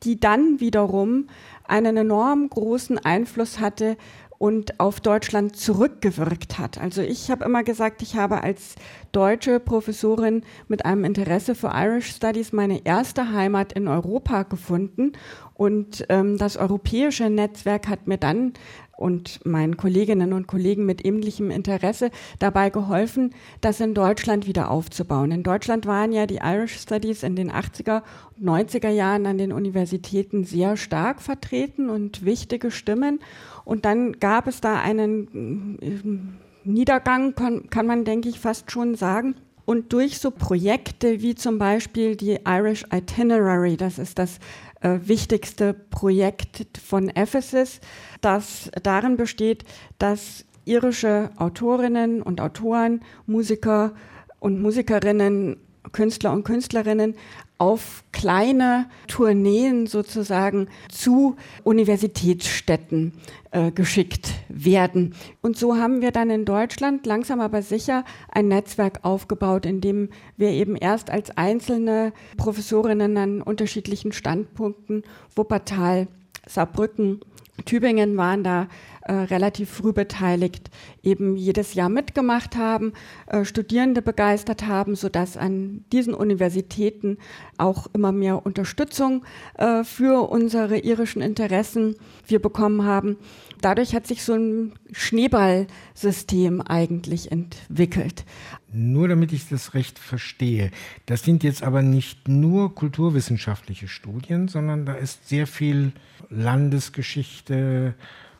die 0.03 0.19
dann 0.19 0.59
wiederum 0.59 1.27
einen 1.63 1.97
enorm 1.97 2.47
großen 2.47 2.99
Einfluss 2.99 3.59
hatte 3.59 3.97
und 4.37 4.79
auf 4.79 4.99
Deutschland 4.99 5.55
zurückgewirkt 5.55 6.59
hat. 6.59 6.77
Also 6.77 7.01
ich 7.01 7.31
habe 7.31 7.45
immer 7.45 7.63
gesagt, 7.63 8.01
ich 8.01 8.15
habe 8.15 8.43
als 8.43 8.75
deutsche 9.11 9.59
Professorin 9.59 10.43
mit 10.67 10.85
einem 10.85 11.05
Interesse 11.05 11.55
für 11.55 11.71
Irish 11.73 12.11
Studies 12.11 12.51
meine 12.51 12.85
erste 12.85 13.31
Heimat 13.31 13.73
in 13.73 13.87
Europa 13.87 14.43
gefunden 14.43 15.13
und 15.53 16.05
ähm, 16.09 16.37
das 16.37 16.57
europäische 16.57 17.29
Netzwerk 17.29 17.87
hat 17.87 18.07
mir 18.07 18.17
dann 18.17 18.53
und 18.97 19.45
meinen 19.45 19.77
Kolleginnen 19.77 20.33
und 20.33 20.47
Kollegen 20.47 20.85
mit 20.85 21.05
ähnlichem 21.05 21.51
Interesse 21.51 22.11
dabei 22.39 22.69
geholfen, 22.69 23.33
das 23.61 23.79
in 23.79 23.93
Deutschland 23.93 24.47
wieder 24.47 24.71
aufzubauen. 24.71 25.31
In 25.31 25.43
Deutschland 25.43 25.85
waren 25.85 26.11
ja 26.11 26.25
die 26.25 26.39
Irish 26.43 26.79
Studies 26.79 27.23
in 27.23 27.35
den 27.35 27.51
80er 27.51 28.03
und 28.37 28.47
90er 28.47 28.89
Jahren 28.89 29.25
an 29.25 29.37
den 29.37 29.51
Universitäten 29.51 30.43
sehr 30.43 30.77
stark 30.77 31.21
vertreten 31.21 31.89
und 31.89 32.25
wichtige 32.25 32.71
Stimmen. 32.71 33.19
Und 33.63 33.85
dann 33.85 34.13
gab 34.13 34.47
es 34.47 34.61
da 34.61 34.79
einen 34.79 35.79
äh, 35.81 36.69
Niedergang, 36.69 37.35
kann, 37.35 37.85
man, 37.85 38.05
denke 38.05 38.29
ich, 38.29 38.39
fast 38.39 38.71
schon 38.71 38.95
sagen. 38.95 39.35
Und 39.65 39.93
durch 39.93 40.19
so 40.19 40.29
Projekte 40.29 41.21
wie 41.21 41.35
zum 41.35 41.57
Beispiel 41.57 42.15
die 42.15 42.39
Irish 42.45 42.85
Itinerary, 42.91 43.77
das 43.77 43.97
ist 43.97 44.19
das 44.19 44.39
wichtigste 44.85 45.73
Projekt 45.73 46.77
von 46.77 47.09
Ephesus, 47.09 47.79
das 48.21 48.69
darin 48.83 49.17
besteht, 49.17 49.63
dass 49.97 50.45
irische 50.65 51.29
Autorinnen 51.37 52.21
und 52.21 52.41
Autoren, 52.41 53.01
Musiker 53.25 53.93
und 54.39 54.61
Musikerinnen, 54.61 55.57
Künstler 55.91 56.33
und 56.33 56.43
Künstlerinnen 56.43 57.15
auf 57.57 58.03
kleine 58.11 58.87
Tourneen 59.07 59.87
sozusagen 59.87 60.67
zu 60.89 61.35
Universitätsstädten 61.63 63.13
äh, 63.51 63.71
geschickt 63.71 64.31
werden. 64.49 65.15
Und 65.41 65.57
so 65.57 65.77
haben 65.77 66.01
wir 66.01 66.11
dann 66.11 66.29
in 66.29 66.45
Deutschland 66.45 67.05
langsam 67.05 67.39
aber 67.39 67.61
sicher 67.61 68.03
ein 68.31 68.49
Netzwerk 68.49 68.99
aufgebaut, 69.03 69.65
in 69.65 69.79
dem 69.79 70.09
wir 70.35 70.49
eben 70.49 70.75
erst 70.75 71.09
als 71.09 71.37
einzelne 71.37 72.11
Professorinnen 72.37 73.17
an 73.17 73.41
unterschiedlichen 73.41 74.11
Standpunkten 74.11 75.03
Wuppertal, 75.35 76.07
Saarbrücken, 76.47 77.21
Tübingen 77.63 78.17
waren 78.17 78.43
da 78.43 78.67
äh, 79.07 79.13
relativ 79.13 79.69
früh 79.69 79.93
beteiligt, 79.93 80.71
eben 81.03 81.35
jedes 81.35 81.75
Jahr 81.75 81.89
mitgemacht 81.89 82.55
haben, 82.55 82.93
äh, 83.27 83.45
Studierende 83.45 84.01
begeistert 84.01 84.65
haben, 84.65 84.95
sodass 84.95 85.37
an 85.37 85.85
diesen 85.91 86.15
Universitäten 86.15 87.19
auch 87.57 87.85
immer 87.93 88.11
mehr 88.11 88.45
Unterstützung 88.47 89.23
äh, 89.59 89.83
für 89.83 90.27
unsere 90.29 90.79
irischen 90.79 91.21
Interessen 91.21 91.95
wir 92.25 92.41
bekommen 92.41 92.83
haben. 92.83 93.17
Dadurch 93.61 93.93
hat 93.93 94.07
sich 94.07 94.23
so 94.23 94.33
ein 94.33 94.73
Schneeballsystem 94.91 96.61
eigentlich 96.61 97.31
entwickelt. 97.31 98.25
Nur 98.73 99.07
damit 99.07 99.31
ich 99.31 99.47
das 99.47 99.75
recht 99.75 99.99
verstehe, 99.99 100.71
das 101.05 101.23
sind 101.23 101.43
jetzt 101.43 101.61
aber 101.61 101.83
nicht 101.83 102.27
nur 102.27 102.73
kulturwissenschaftliche 102.73 103.87
Studien, 103.87 104.47
sondern 104.47 104.85
da 104.85 104.93
ist 104.93 105.29
sehr 105.29 105.45
viel 105.45 105.93
Landesgeschichte. 106.29 107.93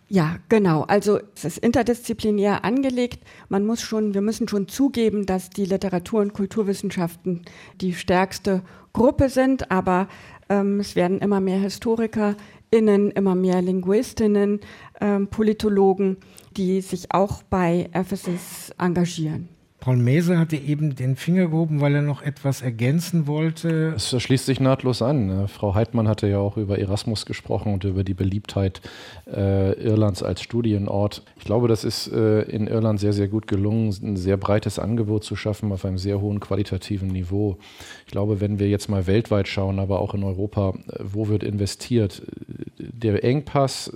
Ja, 0.07 0.37
genau. 0.49 0.83
Also 0.83 1.19
es 1.35 1.45
ist 1.45 1.57
interdisziplinär 1.57 2.63
angelegt. 2.63 3.23
Man 3.49 3.65
muss 3.65 3.81
schon, 3.81 4.13
wir 4.13 4.21
müssen 4.21 4.47
schon 4.47 4.67
zugeben, 4.67 5.25
dass 5.25 5.49
die 5.49 5.65
Literatur- 5.65 6.21
und 6.21 6.33
Kulturwissenschaften 6.33 7.41
die 7.81 7.93
stärkste 7.93 8.61
Gruppe 8.93 9.29
sind, 9.29 9.71
aber 9.71 10.07
ähm, 10.47 10.79
es 10.79 10.95
werden 10.95 11.19
immer 11.19 11.41
mehr 11.41 11.59
HistorikerInnen, 11.59 13.11
immer 13.11 13.33
mehr 13.33 13.61
Linguistinnen, 13.63 14.59
ähm, 15.01 15.27
Politologen, 15.27 16.17
die 16.55 16.81
sich 16.81 17.11
auch 17.11 17.41
bei 17.41 17.89
Ephesus 17.91 18.71
engagieren. 18.77 19.54
Paul 19.85 19.97
Mese 19.97 20.39
hatte 20.39 20.55
eben 20.55 20.95
den 20.95 21.15
Finger 21.15 21.45
gehoben, 21.45 21.79
weil 21.79 21.93
er 21.93 22.01
noch 22.01 22.23
etwas 22.23 22.63
ergänzen 22.63 23.27
wollte. 23.27 23.93
Es 23.95 24.19
schließt 24.19 24.47
sich 24.47 24.59
nahtlos 24.59 25.03
an. 25.03 25.27
Ne? 25.27 25.47
Frau 25.47 25.75
Heidmann 25.75 26.07
hatte 26.07 26.27
ja 26.27 26.39
auch 26.39 26.57
über 26.57 26.79
Erasmus 26.79 27.27
gesprochen 27.27 27.71
und 27.71 27.83
über 27.83 28.03
die 28.03 28.15
Beliebtheit 28.15 28.81
äh, 29.31 29.73
Irlands 29.73 30.23
als 30.23 30.41
Studienort. 30.41 31.21
Ich 31.37 31.43
glaube, 31.43 31.67
das 31.67 31.83
ist 31.83 32.11
äh, 32.11 32.41
in 32.41 32.65
Irland 32.65 32.99
sehr, 32.99 33.13
sehr 33.13 33.27
gut 33.27 33.45
gelungen, 33.45 33.95
ein 34.01 34.17
sehr 34.17 34.37
breites 34.37 34.79
Angebot 34.79 35.23
zu 35.23 35.35
schaffen 35.35 35.71
auf 35.71 35.85
einem 35.85 35.99
sehr 35.99 36.19
hohen 36.19 36.39
qualitativen 36.39 37.09
Niveau. 37.09 37.59
Ich 38.07 38.11
glaube, 38.11 38.41
wenn 38.41 38.57
wir 38.57 38.67
jetzt 38.67 38.89
mal 38.89 39.05
weltweit 39.05 39.47
schauen, 39.47 39.77
aber 39.77 39.99
auch 39.99 40.15
in 40.15 40.23
Europa, 40.23 40.73
äh, 40.87 41.03
wo 41.03 41.27
wird 41.27 41.43
investiert? 41.43 42.23
Der 42.79 43.23
Engpass 43.23 43.91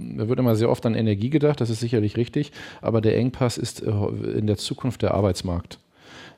da 0.00 0.28
wird 0.28 0.38
immer 0.38 0.56
sehr 0.56 0.70
oft 0.70 0.84
an 0.86 0.94
Energie 0.94 1.30
gedacht, 1.30 1.60
das 1.60 1.70
ist 1.70 1.80
sicherlich 1.80 2.16
richtig, 2.16 2.52
aber 2.80 3.00
der 3.00 3.16
Engpass 3.16 3.58
ist 3.58 3.82
äh, 3.82 3.90
in 4.36 4.46
der 4.46 4.56
Zukunft 4.56 5.02
der 5.02 5.14
Arbeitsmarkt. 5.14 5.78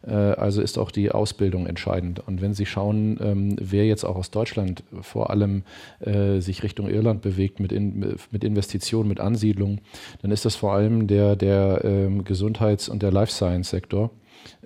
Äh, 0.06 0.12
also 0.12 0.60
ist 0.62 0.78
auch 0.78 0.90
die 0.90 1.10
Ausbildung 1.10 1.66
entscheidend. 1.66 2.20
Und 2.26 2.40
wenn 2.40 2.54
Sie 2.54 2.66
schauen, 2.66 3.18
ähm, 3.22 3.56
wer 3.60 3.86
jetzt 3.86 4.04
auch 4.04 4.16
aus 4.16 4.30
Deutschland 4.30 4.82
vor 5.00 5.30
allem 5.30 5.62
äh, 6.00 6.40
sich 6.40 6.62
Richtung 6.62 6.88
Irland 6.88 7.22
bewegt 7.22 7.60
mit, 7.60 7.72
in, 7.72 8.16
mit 8.30 8.44
Investitionen, 8.44 9.08
mit 9.08 9.20
Ansiedlung, 9.20 9.80
dann 10.22 10.30
ist 10.30 10.44
das 10.44 10.56
vor 10.56 10.72
allem 10.72 11.06
der, 11.06 11.36
der 11.36 11.82
ähm, 11.84 12.24
Gesundheits- 12.24 12.88
und 12.88 13.02
der 13.02 13.12
Life 13.12 13.32
Science-Sektor 13.32 14.10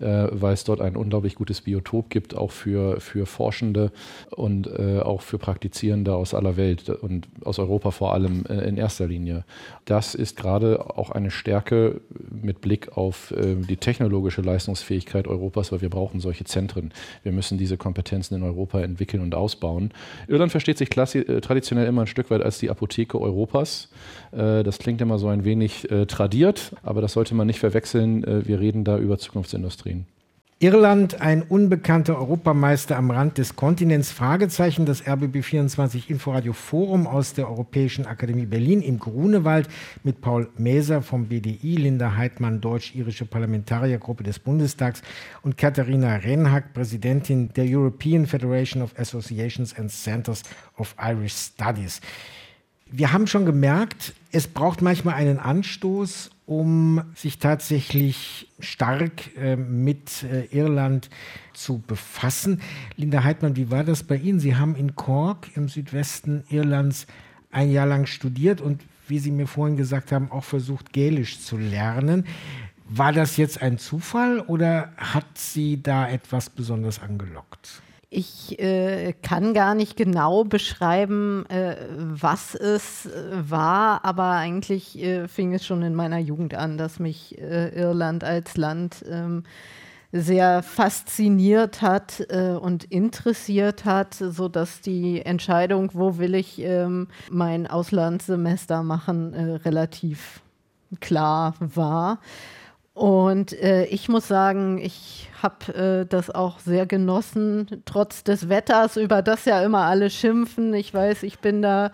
äh, 0.01 0.29
weil 0.31 0.55
es 0.55 0.65
dort 0.65 0.81
ein 0.81 0.97
unglaublich 0.97 1.35
gutes 1.35 1.63
Biotop 1.63 2.11
gibt, 2.11 2.37
auch 2.37 2.51
für, 2.51 3.01
für 3.01 3.27
Forschende 3.27 3.93
und 4.31 4.67
äh, 4.67 5.01
auch 5.01 5.23
für 5.23 5.39
Praktizierende 5.39 6.15
aus 6.15 6.35
aller 6.35 6.57
Welt 6.57 6.89
und 6.91 7.29
aus 7.45 7.59
Europa 7.59 7.91
vor 7.91 8.13
allem 8.13 8.45
äh, 8.47 8.69
in 8.69 8.77
erster 8.77 9.07
Linie. 9.07 9.45
Das 9.85 10.15
ist 10.15 10.37
gerade 10.37 10.97
auch 10.97 11.11
eine 11.11 11.31
Stärke 11.31 12.01
mit 12.31 12.61
Blick 12.61 12.97
auf 12.97 13.31
äh, 13.31 13.55
die 13.55 13.77
technologische 13.77 14.43
Leistungsfähigkeit 14.43 15.27
Europas, 15.27 15.73
weil 15.73 15.81
wir 15.81 15.91
brauchen 15.91 16.21
solche 16.21 16.45
Zentren. 16.45 16.93
Wir 17.23 17.33
müssen 17.33 17.57
diese 17.57 17.77
Kompetenzen 17.77 18.35
in 18.35 18.43
Europa 18.43 18.81
entwickeln 18.81 19.23
und 19.23 19.35
ausbauen. 19.35 19.93
Irland 20.29 20.51
versteht 20.51 20.79
sich 20.79 20.91
äh, 20.97 21.41
traditionell 21.41 21.87
immer 21.87 22.03
ein 22.03 22.07
Stück 22.07 22.31
weit 22.31 22.43
als 22.43 22.59
die 22.59 22.69
Apotheke 22.69 23.21
Europas. 23.21 23.89
Äh, 24.33 24.63
das 24.63 24.79
klingt 24.79 25.01
immer 25.01 25.19
so 25.19 25.29
ein 25.29 25.45
wenig 25.45 25.89
tradiert, 26.09 26.73
aber 26.83 27.01
das 27.01 27.13
sollte 27.13 27.35
man 27.35 27.47
nicht 27.47 27.61
verwechseln. 27.61 28.25
wir 28.47 28.61
reden 28.61 28.85
da 28.85 28.99
über 28.99 29.19
Zukunftsindustrie. 29.19 29.86
Industrien. 29.87 30.07
Irland, 30.59 31.21
ein 31.21 31.43
unbekannter 31.43 32.17
Europameister 32.17 32.97
am 32.97 33.11
Rand 33.11 33.37
des 33.37 33.57
Kontinents? 33.57 34.11
Fragezeichen. 34.11 34.87
Das 34.87 35.05
RBB24 35.05 36.09
Inforadio 36.09 36.55
Forum 36.55 37.07
aus 37.07 37.35
der 37.35 37.47
Europäischen 37.51 38.07
Akademie 38.07 38.47
Berlin 38.47 38.81
im 38.81 38.99
Grunewald 38.99 39.69
mit 40.03 40.23
Paul 40.23 40.49
Maeser 40.57 41.03
vom 41.03 41.27
BDI, 41.27 41.77
Linda 41.77 42.17
Heidmann, 42.17 42.63
deutsch-irische 42.63 43.27
Parlamentariergruppe 43.27 44.25
des 44.25 44.39
Bundestags 44.39 45.03
und 45.43 45.59
Katharina 45.59 46.17
Renhack, 46.17 46.73
Präsidentin 46.73 47.53
der 47.53 47.67
European 47.69 48.25
Federation 48.25 48.81
of 48.81 48.99
Associations 48.99 49.79
and 49.79 49.91
Centers 49.91 50.43
of 50.79 50.95
Irish 50.99 51.35
Studies. 51.35 52.01
Wir 52.89 53.13
haben 53.13 53.27
schon 53.27 53.45
gemerkt, 53.45 54.15
es 54.31 54.47
braucht 54.47 54.81
manchmal 54.81 55.15
einen 55.15 55.41
Anstoß, 55.41 56.31
um 56.47 57.03
sich 57.17 57.39
tatsächlich 57.41 58.49
stark 58.61 59.37
äh, 59.37 59.57
mit 59.57 60.23
äh, 60.23 60.45
Irland 60.57 61.11
zu 61.53 61.83
befassen. 61.85 62.61
Linda 62.97 63.25
Heidmann, 63.25 63.57
wie 63.57 63.73
war 63.73 63.83
das 63.83 64.05
bei 64.05 64.17
Ihnen? 64.17 64.39
Sie 64.39 64.55
haben 64.55 64.77
in 64.77 64.95
Cork 64.95 65.49
im 65.57 65.69
Südwesten 65.69 66.45
Irlands 66.49 67.09
ein 67.51 67.73
Jahr 67.73 67.87
lang 67.87 68.07
studiert 68.07 68.61
und 68.61 68.83
wie 69.09 69.19
Sie 69.19 69.33
mir 69.33 69.49
vorhin 69.49 69.77
gesagt 69.77 70.13
haben, 70.13 70.31
auch 70.31 70.45
versucht, 70.45 70.93
Gälisch 70.93 71.41
zu 71.41 71.57
lernen. 71.57 72.25
War 72.89 73.13
das 73.13 73.37
jetzt 73.37 73.63
ein 73.63 73.79
Zufall 73.79 74.41
oder 74.41 74.93
hat 74.97 75.27
Sie 75.35 75.83
da 75.83 76.09
etwas 76.09 76.51
besonders 76.51 77.03
angelockt? 77.03 77.83
Ich 78.19 78.59
äh, 78.59 79.13
kann 79.21 79.53
gar 79.53 79.75
nicht 79.75 79.95
genau 79.95 80.43
beschreiben, 80.43 81.45
äh, 81.51 81.77
was 81.91 82.55
es 82.55 83.05
äh, 83.05 83.11
war, 83.51 84.07
aber 84.07 84.31
eigentlich 84.31 84.99
äh, 85.03 85.29
fing 85.29 85.53
es 85.53 85.67
schon 85.67 85.83
in 85.83 85.95
meiner 85.95 86.17
Jugend 86.17 86.55
an, 86.55 86.79
dass 86.79 86.99
mich 86.99 87.37
äh, 87.39 87.79
Irland 87.79 88.25
als 88.25 88.57
Land 88.57 89.05
ähm, 89.07 89.43
sehr 90.13 90.63
fasziniert 90.63 91.83
hat 91.83 92.27
äh, 92.31 92.53
und 92.59 92.85
interessiert 92.85 93.85
hat, 93.85 94.15
sodass 94.15 94.81
die 94.81 95.21
Entscheidung, 95.21 95.91
wo 95.93 96.17
will 96.17 96.37
ich 96.37 96.59
ähm, 96.61 97.09
mein 97.31 97.67
Auslandssemester 97.67 98.83
machen, 98.83 99.35
relativ 99.35 100.41
klar 101.01 101.53
war. 101.59 102.21
Und 102.97 103.53
äh, 103.53 103.85
ich 103.89 104.09
muss 104.09 104.27
sagen, 104.27 104.79
ich 104.79 105.29
habe 105.43 105.75
äh, 105.75 106.07
das 106.07 106.31
auch 106.31 106.61
sehr 106.61 106.87
genossen, 106.87 107.83
trotz 107.85 108.25
des 108.25 108.49
Wetters, 108.49 108.97
über 108.97 109.21
das 109.21 109.45
ja 109.45 109.63
immer 109.63 109.81
alle 109.81 110.09
schimpfen. 110.09 110.73
Ich 110.73 110.95
weiß, 110.95 111.23
ich 111.23 111.41
bin 111.41 111.61
da 111.61 111.91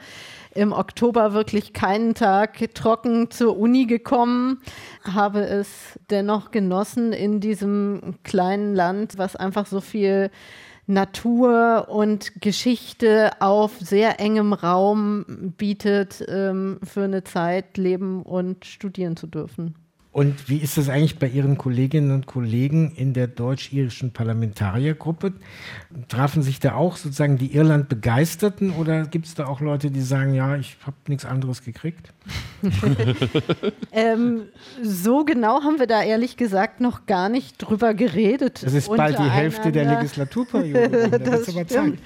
im 0.54 0.72
Oktober 0.72 1.32
wirklich 1.32 1.72
keinen 1.72 2.14
Tag 2.14 2.72
trocken 2.74 3.32
zur 3.32 3.58
Uni 3.58 3.86
gekommen, 3.86 4.60
habe 5.02 5.40
es 5.40 5.98
dennoch 6.08 6.52
genossen 6.52 7.12
in 7.12 7.40
diesem 7.40 8.14
kleinen 8.22 8.76
Land, 8.76 9.18
was 9.18 9.34
einfach 9.34 9.66
so 9.66 9.80
viel 9.80 10.30
Natur 10.86 11.88
und 11.88 12.40
Geschichte 12.40 13.32
auf 13.40 13.72
sehr 13.80 14.20
engem 14.20 14.52
Raum 14.52 15.52
bietet, 15.58 16.24
ähm, 16.28 16.78
für 16.84 17.02
eine 17.02 17.24
Zeit 17.24 17.76
leben 17.76 18.22
und 18.22 18.64
studieren 18.66 19.16
zu 19.16 19.26
dürfen. 19.26 19.81
Und 20.12 20.51
wie 20.51 20.59
ist 20.59 20.77
das 20.77 20.90
eigentlich 20.90 21.18
bei 21.18 21.27
Ihren 21.27 21.57
Kolleginnen 21.57 22.11
und 22.11 22.27
Kollegen 22.27 22.92
in 22.96 23.14
der 23.14 23.29
deutsch-irischen 23.29 24.12
Parlamentariergruppe? 24.12 25.33
Trafen 26.09 26.42
sich 26.42 26.61
da 26.61 26.75
auch 26.75 26.96
sozusagen 26.96 27.38
die 27.38 27.55
Irland-Begeisterten 27.55 28.72
oder 28.72 29.07
gibt 29.07 29.25
es 29.25 29.35
da 29.35 29.46
auch 29.46 29.61
Leute, 29.61 29.90
die 29.90 30.03
sagen, 30.03 30.35
ja, 30.35 30.57
ich 30.57 30.77
habe 30.85 30.96
nichts 31.09 31.25
anderes 31.25 31.64
gekriegt? 31.64 32.12
ähm, 33.92 34.42
so 34.83 35.25
genau 35.25 35.62
haben 35.62 35.79
wir 35.79 35.87
da 35.87 36.03
ehrlich 36.03 36.37
gesagt 36.37 36.83
noch 36.83 37.07
gar 37.07 37.31
nicht 37.31 37.57
drüber 37.57 37.94
geredet. 37.94 38.62
Das 38.62 38.75
ist 38.75 38.94
bald 38.94 39.18
die 39.18 39.31
Hälfte 39.31 39.72
der 39.72 39.96
Legislaturperiode. 39.96 41.09
das, 41.20 41.46
das 41.46 41.70
stimmt 41.70 42.01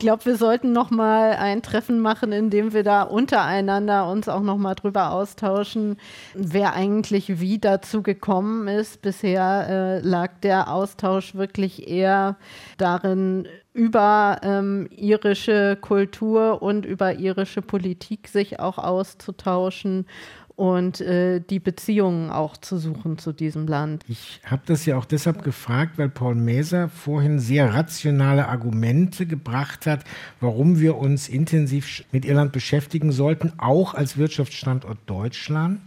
glaube, 0.00 0.24
wir 0.24 0.36
sollten 0.36 0.72
noch 0.72 0.90
mal 0.90 1.34
ein 1.34 1.62
Treffen 1.62 2.00
machen, 2.00 2.32
in 2.32 2.50
dem 2.50 2.72
wir 2.72 2.82
da 2.82 3.02
untereinander 3.02 4.10
uns 4.10 4.28
auch 4.28 4.40
noch 4.40 4.56
mal 4.56 4.74
drüber 4.74 5.12
austauschen, 5.12 5.98
wer 6.34 6.74
eigentlich 6.74 7.40
wie 7.40 7.58
dazu 7.58 8.02
gekommen 8.02 8.66
ist. 8.66 9.02
Bisher 9.02 9.68
äh, 9.68 10.00
lag 10.00 10.32
der 10.42 10.72
Austausch 10.72 11.36
wirklich 11.36 11.88
eher 11.88 12.36
darin, 12.78 13.46
über 13.72 14.40
ähm, 14.42 14.88
irische 14.90 15.78
Kultur 15.80 16.60
und 16.60 16.84
über 16.84 17.14
irische 17.14 17.62
Politik 17.62 18.26
sich 18.26 18.58
auch 18.58 18.78
auszutauschen 18.78 20.06
und 20.60 21.00
äh, 21.00 21.40
die 21.40 21.58
Beziehungen 21.58 22.28
auch 22.28 22.54
zu 22.54 22.76
suchen 22.76 23.16
zu 23.16 23.32
diesem 23.32 23.66
Land. 23.66 24.04
Ich 24.08 24.42
habe 24.44 24.60
das 24.66 24.84
ja 24.84 24.98
auch 24.98 25.06
deshalb 25.06 25.42
gefragt, 25.42 25.96
weil 25.96 26.10
Paul 26.10 26.34
Maser 26.34 26.90
vorhin 26.90 27.38
sehr 27.38 27.72
rationale 27.72 28.46
Argumente 28.46 29.24
gebracht 29.24 29.86
hat, 29.86 30.04
warum 30.38 30.78
wir 30.78 30.98
uns 30.98 31.30
intensiv 31.30 32.04
mit 32.12 32.26
Irland 32.26 32.52
beschäftigen 32.52 33.10
sollten, 33.10 33.54
auch 33.56 33.94
als 33.94 34.18
Wirtschaftsstandort 34.18 34.98
Deutschland. 35.06 35.80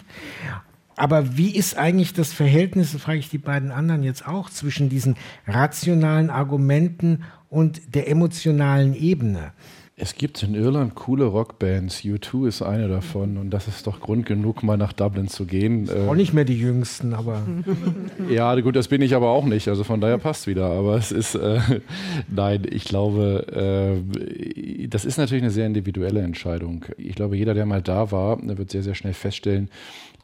Aber 0.95 1.37
wie 1.37 1.55
ist 1.55 1.77
eigentlich 1.77 2.13
das 2.13 2.33
Verhältnis, 2.33 2.95
frage 2.95 3.19
ich 3.19 3.29
die 3.29 3.37
beiden 3.37 3.69
anderen 3.69 4.01
jetzt 4.01 4.27
auch, 4.27 4.49
zwischen 4.49 4.89
diesen 4.89 5.17
rationalen 5.45 6.31
Argumenten 6.31 7.25
und 7.47 7.93
der 7.93 8.09
emotionalen 8.09 8.95
Ebene? 8.95 9.51
Es 9.95 10.15
gibt 10.15 10.41
in 10.41 10.55
Irland 10.55 10.95
coole 10.95 11.25
Rockbands. 11.25 11.99
U2 11.99 12.47
ist 12.47 12.61
eine 12.63 12.87
davon 12.87 13.37
und 13.37 13.51
das 13.51 13.67
ist 13.67 13.85
doch 13.85 13.99
Grund 13.99 14.25
genug, 14.25 14.63
mal 14.63 14.75
nach 14.75 14.91
Dublin 14.91 15.27
zu 15.27 15.45
gehen. 15.45 15.87
Auch 16.09 16.15
nicht 16.15 16.33
mehr 16.33 16.45
die 16.45 16.57
Jüngsten, 16.57 17.13
aber. 17.13 17.43
ja, 18.29 18.59
gut, 18.61 18.75
das 18.75 18.87
bin 18.87 19.03
ich 19.03 19.13
aber 19.13 19.29
auch 19.29 19.45
nicht. 19.45 19.67
Also 19.67 19.83
von 19.83 20.01
daher 20.01 20.17
passt 20.17 20.47
wieder. 20.47 20.65
Aber 20.65 20.95
es 20.95 21.11
ist, 21.11 21.35
äh, 21.35 21.59
nein, 22.27 22.65
ich 22.67 22.85
glaube, 22.85 24.01
äh, 24.01 24.87
das 24.87 25.05
ist 25.05 25.17
natürlich 25.17 25.43
eine 25.43 25.51
sehr 25.51 25.67
individuelle 25.67 26.21
Entscheidung. 26.21 26.85
Ich 26.97 27.13
glaube, 27.13 27.37
jeder, 27.37 27.53
der 27.53 27.67
mal 27.67 27.83
da 27.83 28.11
war, 28.11 28.39
wird 28.41 28.71
sehr, 28.71 28.81
sehr 28.81 28.95
schnell 28.95 29.13
feststellen, 29.13 29.69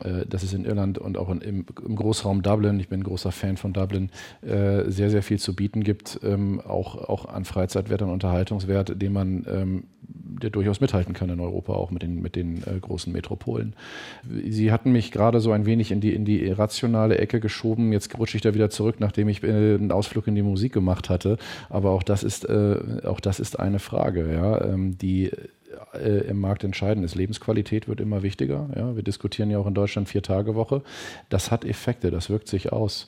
äh, 0.03 0.25
dass 0.25 0.43
es 0.43 0.53
in 0.53 0.63
Irland 0.63 0.97
und 0.97 1.17
auch 1.17 1.29
in, 1.29 1.41
im, 1.41 1.65
im, 1.85 1.95
Großraum 1.95 2.41
Dublin, 2.41 2.79
ich 2.79 2.87
bin 2.87 3.01
ein 3.01 3.03
großer 3.03 3.31
Fan 3.31 3.57
von 3.57 3.73
Dublin, 3.73 4.09
äh, 4.41 4.89
sehr, 4.89 5.09
sehr 5.09 5.21
viel 5.21 5.39
zu 5.39 5.55
bieten 5.55 5.83
gibt, 5.83 6.21
ähm, 6.23 6.61
auch, 6.61 6.95
auch 6.95 7.25
an 7.25 7.43
Freizeitwert 7.43 8.01
und 8.01 8.09
Unterhaltungswert, 8.09 9.01
den 9.01 9.11
man 9.11 9.45
ähm, 9.61 9.83
der 10.41 10.49
durchaus 10.49 10.81
mithalten 10.81 11.13
kann 11.13 11.29
in 11.29 11.39
Europa, 11.39 11.73
auch 11.73 11.91
mit 11.91 12.01
den, 12.01 12.21
mit 12.21 12.35
den 12.35 12.57
äh, 12.63 12.79
großen 12.79 13.11
Metropolen. 13.11 13.75
Sie 14.47 14.71
hatten 14.71 14.91
mich 14.91 15.11
gerade 15.11 15.39
so 15.39 15.51
ein 15.51 15.65
wenig 15.65 15.91
in 15.91 16.01
die, 16.01 16.13
in 16.13 16.25
die 16.25 16.43
irrationale 16.45 17.17
Ecke 17.17 17.39
geschoben. 17.39 17.91
Jetzt 17.91 18.17
rutsche 18.17 18.37
ich 18.37 18.41
da 18.41 18.53
wieder 18.53 18.69
zurück, 18.69 18.95
nachdem 18.99 19.27
ich 19.29 19.43
äh, 19.43 19.75
einen 19.75 19.91
Ausflug 19.91 20.27
in 20.27 20.35
die 20.35 20.41
Musik 20.41 20.73
gemacht 20.73 21.09
hatte. 21.09 21.37
Aber 21.69 21.91
auch 21.91 22.03
das 22.03 22.23
ist, 22.23 22.45
äh, 22.45 23.01
auch 23.03 23.19
das 23.19 23.39
ist 23.39 23.59
eine 23.59 23.79
Frage. 23.79 24.33
Ja? 24.33 24.61
Ähm, 24.63 24.97
die 24.97 25.31
äh, 25.93 26.27
im 26.29 26.39
Markt 26.39 26.63
entscheidend 26.63 27.05
ist. 27.05 27.15
Lebensqualität 27.15 27.87
wird 27.87 28.01
immer 28.01 28.23
wichtiger. 28.23 28.69
Ja? 28.75 28.95
Wir 28.95 29.03
diskutieren 29.03 29.49
ja 29.49 29.57
auch 29.57 29.67
in 29.67 29.73
Deutschland 29.73 30.09
Vier-Tage-Woche. 30.09 30.81
Das 31.29 31.51
hat 31.51 31.65
Effekte, 31.65 32.11
das 32.11 32.29
wirkt 32.29 32.47
sich 32.47 32.71
aus. 32.71 33.07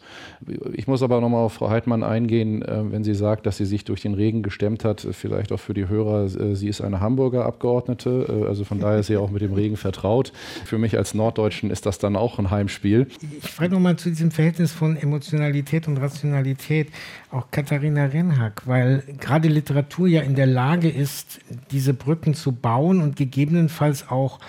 Ich 0.74 0.88
muss 0.88 1.04
aber 1.04 1.22
nochmal 1.22 1.44
auf 1.46 1.54
Frau 1.54 1.70
Heidmann 1.70 2.04
eingehen, 2.04 2.62
äh, 2.62 2.92
wenn 2.92 3.04
sie 3.04 3.14
sagt, 3.14 3.46
dass 3.46 3.58
sie 3.58 3.66
sich 3.66 3.86
durch 3.86 4.02
den 4.02 4.14
Regen 4.14 4.44
gestemmt 4.44 4.86
hat. 4.86 5.08
Vielleicht 5.12 5.52
auch 5.52 5.60
für 5.60 5.74
die 5.74 5.88
Hörer, 5.88 6.26
äh, 6.26 6.56
sie 6.56 6.68
ist 6.68 6.82
eine 6.82 7.00
Hamburger 7.00 7.46
Abgeordnete, 7.46 8.46
also 8.48 8.64
von 8.64 8.80
daher 8.80 9.00
ist 9.00 9.08
sie 9.08 9.18
auch 9.18 9.32
mit 9.32 9.42
dem 9.42 9.54
Regen 9.54 9.78
vertraut. 9.78 10.32
Für 10.66 10.78
mich 10.78 10.98
als 10.98 11.14
Norddeutschen 11.14 11.72
ist 11.72 11.86
das 11.86 12.00
dann 12.00 12.16
auch 12.16 12.40
ein 12.40 12.52
Heimspiel. 12.52 13.08
Ich 13.42 13.50
frage 13.50 13.74
nochmal 13.74 13.96
zu 13.96 14.10
diesem 14.10 14.32
Verhältnis 14.32 14.72
von 14.72 14.96
Emotionalität 14.96 15.88
und 15.88 15.98
Rationalität 15.98 16.90
auch 17.32 17.50
Katharina 17.50 18.06
Renhack, 18.06 18.64
weil 18.66 19.04
gerade 19.20 19.48
Literatur 19.48 20.08
ja 20.08 20.22
in 20.22 20.36
der 20.36 20.48
Lage 20.48 20.90
ist, 20.90 21.40
diese 21.72 21.94
Brücken 21.94 22.34
zu 22.34 22.51
bauen 22.52 23.02
und 23.02 23.16
gegebenenfalls 23.16 24.10
auch 24.10 24.40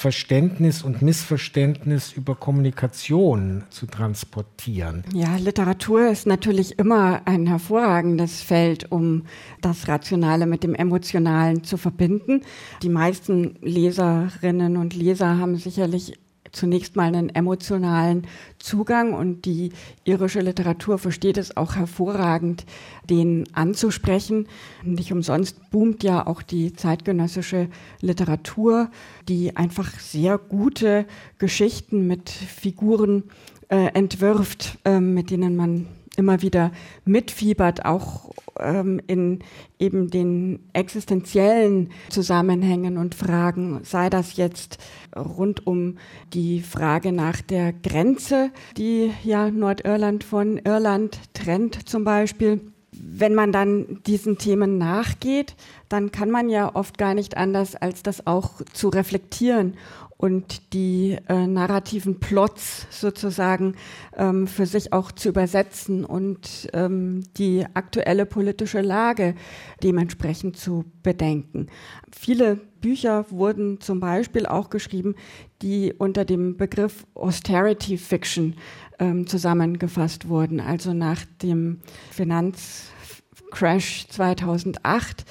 Verständnis 0.00 0.82
und 0.82 1.02
Missverständnis 1.02 2.12
über 2.12 2.34
Kommunikation 2.34 3.64
zu 3.70 3.86
transportieren. 3.86 5.04
Ja, 5.12 5.36
Literatur 5.36 6.08
ist 6.08 6.26
natürlich 6.26 6.78
immer 6.78 7.22
ein 7.26 7.46
hervorragendes 7.46 8.40
Feld, 8.40 8.90
um 8.90 9.24
das 9.60 9.88
Rationale 9.88 10.46
mit 10.46 10.62
dem 10.62 10.74
Emotionalen 10.74 11.64
zu 11.64 11.76
verbinden. 11.76 12.42
Die 12.82 12.88
meisten 12.88 13.56
Leserinnen 13.60 14.76
und 14.76 14.94
Leser 14.94 15.38
haben 15.38 15.56
sicherlich 15.56 16.19
zunächst 16.52 16.96
mal 16.96 17.14
einen 17.14 17.28
emotionalen 17.28 18.26
Zugang 18.58 19.14
und 19.14 19.44
die 19.44 19.72
irische 20.04 20.40
Literatur 20.40 20.98
versteht 20.98 21.36
es 21.36 21.56
auch 21.56 21.76
hervorragend, 21.76 22.64
den 23.08 23.44
anzusprechen. 23.52 24.48
Nicht 24.82 25.12
umsonst 25.12 25.70
boomt 25.70 26.02
ja 26.02 26.26
auch 26.26 26.42
die 26.42 26.72
zeitgenössische 26.72 27.68
Literatur, 28.00 28.90
die 29.28 29.56
einfach 29.56 29.98
sehr 29.98 30.38
gute 30.38 31.06
Geschichten 31.38 32.06
mit 32.06 32.30
Figuren 32.30 33.24
äh, 33.68 33.86
entwirft, 33.94 34.78
äh, 34.84 35.00
mit 35.00 35.30
denen 35.30 35.56
man 35.56 35.86
immer 36.20 36.42
wieder 36.42 36.70
mitfiebert, 37.04 37.84
auch 37.84 38.30
ähm, 38.60 39.00
in 39.06 39.40
eben 39.78 40.10
den 40.10 40.60
existenziellen 40.72 41.90
Zusammenhängen 42.10 42.98
und 42.98 43.14
Fragen, 43.14 43.80
sei 43.82 44.10
das 44.10 44.36
jetzt 44.36 44.78
rund 45.16 45.66
um 45.66 45.96
die 46.32 46.60
Frage 46.60 47.10
nach 47.10 47.40
der 47.40 47.72
Grenze, 47.72 48.50
die 48.76 49.10
ja 49.24 49.50
Nordirland 49.50 50.22
von 50.22 50.58
Irland 50.58 51.18
trennt 51.34 51.88
zum 51.88 52.04
Beispiel. 52.04 52.60
Wenn 52.92 53.34
man 53.34 53.50
dann 53.50 54.00
diesen 54.06 54.36
Themen 54.36 54.76
nachgeht, 54.76 55.56
dann 55.88 56.12
kann 56.12 56.30
man 56.30 56.50
ja 56.50 56.74
oft 56.74 56.98
gar 56.98 57.14
nicht 57.14 57.36
anders, 57.36 57.74
als 57.74 58.02
das 58.02 58.26
auch 58.26 58.60
zu 58.74 58.88
reflektieren 58.88 59.74
und 60.20 60.74
die 60.74 61.16
äh, 61.30 61.46
narrativen 61.46 62.20
Plots 62.20 62.86
sozusagen 62.90 63.74
ähm, 64.18 64.46
für 64.46 64.66
sich 64.66 64.92
auch 64.92 65.12
zu 65.12 65.30
übersetzen 65.30 66.04
und 66.04 66.68
ähm, 66.74 67.22
die 67.38 67.64
aktuelle 67.72 68.26
politische 68.26 68.82
Lage 68.82 69.34
dementsprechend 69.82 70.58
zu 70.58 70.84
bedenken. 71.02 71.68
Viele 72.12 72.56
Bücher 72.82 73.24
wurden 73.30 73.80
zum 73.80 74.00
Beispiel 74.00 74.44
auch 74.44 74.68
geschrieben, 74.68 75.14
die 75.62 75.94
unter 75.96 76.26
dem 76.26 76.58
Begriff 76.58 77.06
Austerity 77.14 77.96
Fiction 77.96 78.56
ähm, 78.98 79.26
zusammengefasst 79.26 80.28
wurden, 80.28 80.60
also 80.60 80.92
nach 80.92 81.24
dem 81.40 81.80
Finanzcrash 82.10 84.06
2008 84.10 85.24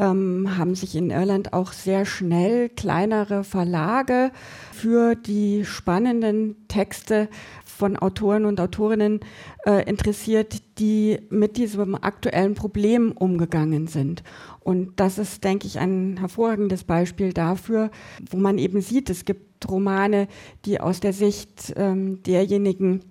ähm, 0.00 0.56
haben 0.56 0.74
sich 0.74 0.96
in 0.96 1.10
Irland 1.10 1.52
auch 1.52 1.72
sehr 1.72 2.06
schnell 2.06 2.70
kleinere 2.70 3.44
Verlage 3.44 4.32
für 4.72 5.14
die 5.14 5.64
spannenden 5.64 6.56
Texte 6.68 7.28
von 7.64 7.96
Autoren 7.96 8.46
und 8.46 8.60
Autorinnen 8.60 9.20
äh, 9.66 9.88
interessiert, 9.88 10.62
die 10.78 11.18
mit 11.28 11.56
diesem 11.58 11.94
aktuellen 11.94 12.54
Problem 12.54 13.12
umgegangen 13.12 13.86
sind. 13.86 14.22
Und 14.60 14.98
das 15.00 15.18
ist, 15.18 15.44
denke 15.44 15.66
ich, 15.66 15.78
ein 15.78 16.16
hervorragendes 16.18 16.84
Beispiel 16.84 17.32
dafür, 17.32 17.90
wo 18.30 18.38
man 18.38 18.58
eben 18.58 18.80
sieht, 18.80 19.10
es 19.10 19.24
gibt 19.24 19.68
Romane, 19.68 20.28
die 20.64 20.80
aus 20.80 21.00
der 21.00 21.12
Sicht 21.12 21.74
ähm, 21.76 22.22
derjenigen 22.22 23.02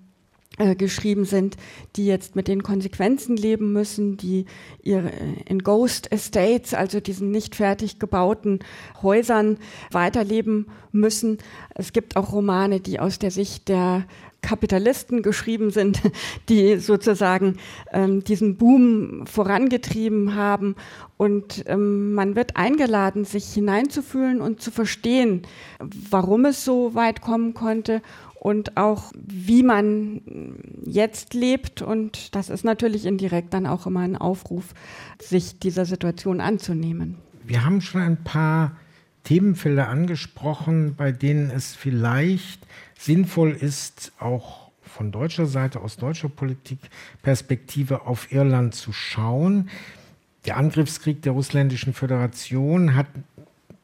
geschrieben 0.77 1.25
sind, 1.25 1.55
die 1.95 2.05
jetzt 2.05 2.35
mit 2.35 2.47
den 2.47 2.63
Konsequenzen 2.63 3.37
leben 3.37 3.71
müssen, 3.71 4.17
die 4.17 4.45
ihre, 4.83 5.11
in 5.45 5.59
Ghost 5.59 6.11
Estates, 6.11 6.73
also 6.73 6.99
diesen 6.99 7.31
nicht 7.31 7.55
fertig 7.55 7.99
gebauten 7.99 8.59
Häusern 9.01 9.57
weiterleben 9.91 10.67
müssen. 10.91 11.37
Es 11.75 11.93
gibt 11.93 12.15
auch 12.15 12.33
Romane, 12.33 12.79
die 12.79 12.99
aus 12.99 13.19
der 13.19 13.31
Sicht 13.31 13.69
der 13.69 14.05
Kapitalisten 14.41 15.21
geschrieben 15.21 15.71
sind, 15.71 16.01
die 16.49 16.77
sozusagen 16.77 17.57
ähm, 17.91 18.23
diesen 18.23 18.57
Boom 18.57 19.25
vorangetrieben 19.27 20.35
haben. 20.35 20.75
Und 21.17 21.65
ähm, 21.67 22.13
man 22.13 22.35
wird 22.35 22.55
eingeladen, 22.55 23.25
sich 23.25 23.45
hineinzufühlen 23.53 24.41
und 24.41 24.61
zu 24.61 24.71
verstehen, 24.71 25.43
warum 25.79 26.45
es 26.45 26.63
so 26.63 26.95
weit 26.95 27.21
kommen 27.21 27.53
konnte 27.53 28.01
und 28.39 28.77
auch 28.77 29.11
wie 29.15 29.63
man 29.63 30.21
jetzt 30.85 31.33
lebt. 31.33 31.81
Und 31.81 32.35
das 32.35 32.49
ist 32.49 32.63
natürlich 32.63 33.05
indirekt 33.05 33.53
dann 33.53 33.67
auch 33.67 33.85
immer 33.85 33.99
ein 33.99 34.15
Aufruf, 34.15 34.73
sich 35.21 35.59
dieser 35.59 35.85
Situation 35.85 36.41
anzunehmen. 36.41 37.15
Wir 37.45 37.65
haben 37.65 37.81
schon 37.81 38.01
ein 38.01 38.23
paar 38.23 38.77
Themenfelder 39.25 39.89
angesprochen, 39.89 40.95
bei 40.95 41.11
denen 41.11 41.51
es 41.51 41.75
vielleicht 41.75 42.65
sinnvoll 42.97 43.51
ist, 43.51 44.13
auch 44.19 44.69
von 44.81 45.11
deutscher 45.11 45.45
Seite, 45.45 45.81
aus 45.81 45.97
deutscher 45.97 46.29
Politikperspektive 46.29 48.05
auf 48.07 48.31
Irland 48.31 48.73
zu 48.73 48.91
schauen. 48.91 49.69
Der 50.45 50.57
Angriffskrieg 50.57 51.21
der 51.21 51.33
russländischen 51.33 51.93
Föderation 51.93 52.95
hat 52.95 53.07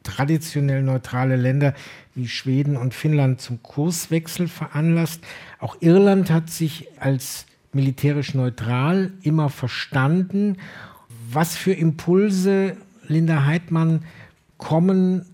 traditionell 0.05 0.81
neutrale 0.81 1.35
Länder 1.35 1.73
wie 2.13 2.29
Schweden 2.29 2.77
und 2.77 2.93
Finnland 2.93 3.41
zum 3.41 3.61
Kurswechsel 3.61 4.47
veranlasst. 4.47 5.21
Auch 5.59 5.75
Irland 5.81 6.31
hat 6.31 6.49
sich 6.49 6.87
als 6.99 7.45
militärisch 7.73 8.33
neutral 8.33 9.11
immer 9.21 9.49
verstanden. 9.49 10.57
Was 11.29 11.57
für 11.57 11.73
Impulse, 11.73 12.77
Linda 13.07 13.45
Heidmann, 13.45 14.03
kommen 14.57 15.25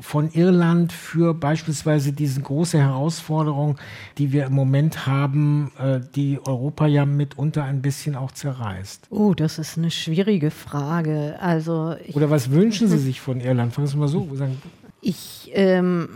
von 0.00 0.30
Irland 0.32 0.92
für 0.92 1.34
beispielsweise 1.34 2.12
diese 2.12 2.40
große 2.40 2.78
Herausforderung, 2.78 3.76
die 4.18 4.32
wir 4.32 4.46
im 4.46 4.54
Moment 4.54 5.06
haben, 5.06 5.72
äh, 5.78 6.00
die 6.14 6.38
Europa 6.44 6.86
ja 6.86 7.04
mitunter 7.06 7.64
ein 7.64 7.82
bisschen 7.82 8.14
auch 8.14 8.32
zerreißt? 8.32 9.08
Oh, 9.10 9.34
das 9.34 9.58
ist 9.58 9.78
eine 9.78 9.90
schwierige 9.90 10.50
Frage. 10.50 11.36
Also 11.40 11.94
Oder 12.14 12.30
was 12.30 12.50
wünschen 12.50 12.88
Sie 12.88 12.98
sich 12.98 13.20
von 13.20 13.40
Irland? 13.40 13.74
Fangen 13.74 13.86
Sie 13.86 13.96
mal 13.96 14.08
so. 14.08 14.28
Ich 15.00 15.50
ähm, 15.54 16.08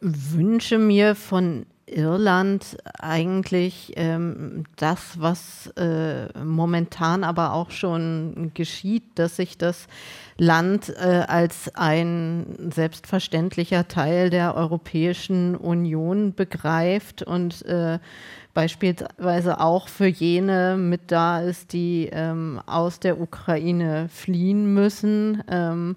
wünsche 0.00 0.78
mir 0.78 1.14
von 1.14 1.66
Irland 1.90 2.76
eigentlich 2.98 3.92
ähm, 3.96 4.64
das, 4.76 5.20
was 5.20 5.66
äh, 5.76 6.28
momentan 6.42 7.24
aber 7.24 7.52
auch 7.52 7.70
schon 7.70 8.52
geschieht, 8.54 9.04
dass 9.16 9.36
sich 9.36 9.58
das 9.58 9.86
Land 10.38 10.88
äh, 10.88 11.24
als 11.28 11.74
ein 11.74 12.70
selbstverständlicher 12.72 13.88
Teil 13.88 14.30
der 14.30 14.54
Europäischen 14.54 15.54
Union 15.56 16.34
begreift 16.34 17.22
und 17.22 17.64
äh, 17.66 17.98
beispielsweise 18.54 19.60
auch 19.60 19.88
für 19.88 20.06
jene 20.06 20.76
mit 20.76 21.12
da 21.12 21.40
ist, 21.40 21.72
die 21.72 22.08
ähm, 22.12 22.60
aus 22.66 23.00
der 23.00 23.20
Ukraine 23.20 24.08
fliehen 24.08 24.72
müssen. 24.72 25.42
Ähm, 25.48 25.96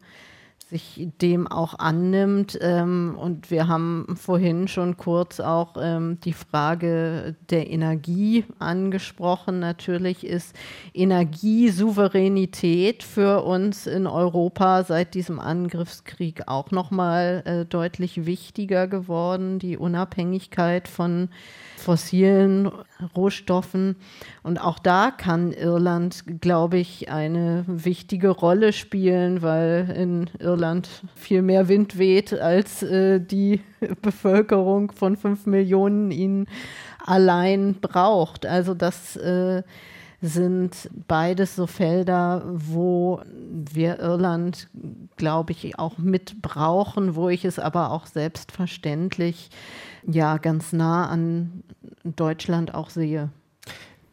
sich 0.74 1.08
dem 1.22 1.48
auch 1.48 1.78
annimmt. 1.78 2.58
Ähm, 2.62 3.16
und 3.18 3.52
wir 3.52 3.68
haben 3.68 4.16
vorhin 4.20 4.68
schon 4.68 4.98
kurz 4.98 5.40
auch 5.40 5.76
ähm, 5.80 6.20
die 6.22 6.34
Frage 6.34 7.36
der 7.50 7.70
Energie 7.70 8.46
angesprochen. 8.58 9.60
Natürlich 9.60 10.26
ist 10.26 10.56
Energiesouveränität 10.94 13.04
für 13.04 13.44
uns 13.44 13.86
in 13.86 14.08
Europa 14.08 14.84
seit 14.84 15.14
diesem 15.14 15.40
Angriffskrieg 15.40 16.48
auch 16.48 16.72
nochmal 16.72 17.44
äh, 17.46 17.66
deutlich 17.66 18.26
wichtiger 18.26 18.88
geworden. 18.88 19.60
Die 19.60 19.78
Unabhängigkeit 19.78 20.88
von 20.88 21.30
fossilen 21.78 22.72
Rohstoffen. 23.16 23.98
Und 24.42 24.60
auch 24.60 24.80
da 24.80 25.12
kann 25.12 25.52
Irland, 25.52 26.24
glaube 26.42 26.78
ich, 26.78 27.12
eine 27.12 27.66
wichtige 27.68 28.30
Rolle 28.30 28.72
spielen, 28.72 29.42
weil 29.42 29.94
in 29.96 30.30
Irland 30.40 30.63
viel 31.16 31.42
mehr 31.42 31.68
Wind 31.68 31.98
weht, 31.98 32.34
als 32.34 32.84
äh, 32.84 33.20
die 33.20 33.62
Bevölkerung 34.02 34.92
von 34.92 35.18
fünf 35.18 35.46
Millionen 35.46 36.12
ihn 36.12 36.48
allein 37.06 37.76
braucht. 37.76 38.46
Also 38.46 38.74
das 38.74 39.16
äh, 39.18 39.64
sind 40.22 40.90
beides 41.08 41.58
so 41.58 41.68
Felder, 41.68 42.44
wo 42.46 43.22
wir 43.28 44.00
Irland, 44.00 44.70
glaube 45.18 45.52
ich, 45.52 45.78
auch 45.78 45.98
mit 45.98 46.42
brauchen, 46.42 47.16
wo 47.16 47.28
ich 47.28 47.44
es 47.44 47.60
aber 47.60 47.92
auch 47.92 48.06
selbstverständlich 48.06 49.50
ja 50.08 50.38
ganz 50.38 50.72
nah 50.72 51.08
an 51.10 51.64
Deutschland 52.04 52.74
auch 52.74 52.90
sehe. 52.90 53.30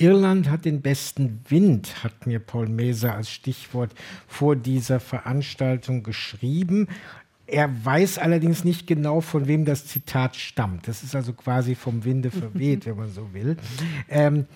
Irland 0.01 0.51
hat 0.51 0.65
den 0.65 0.81
besten 0.81 1.41
Wind, 1.49 2.03
hat 2.03 2.27
mir 2.27 2.39
Paul 2.39 2.69
Meser 2.69 3.15
als 3.15 3.31
Stichwort 3.31 3.95
vor 4.27 4.57
dieser 4.57 4.99
Veranstaltung 4.99 6.03
geschrieben. 6.03 6.89
Er 7.47 7.85
weiß 7.85 8.19
allerdings 8.19 8.65
nicht 8.65 8.87
genau, 8.87 9.21
von 9.21 9.47
wem 9.47 9.65
das 9.65 9.87
Zitat 9.87 10.37
stammt. 10.37 10.89
Das 10.89 11.03
ist 11.03 11.15
also 11.15 11.33
quasi 11.33 11.75
vom 11.75 12.05
Winde 12.05 12.31
verweht, 12.31 12.87
wenn 12.87 12.97
man 12.97 13.11
so 13.11 13.35
will. 13.35 13.57
Ähm, 14.09 14.47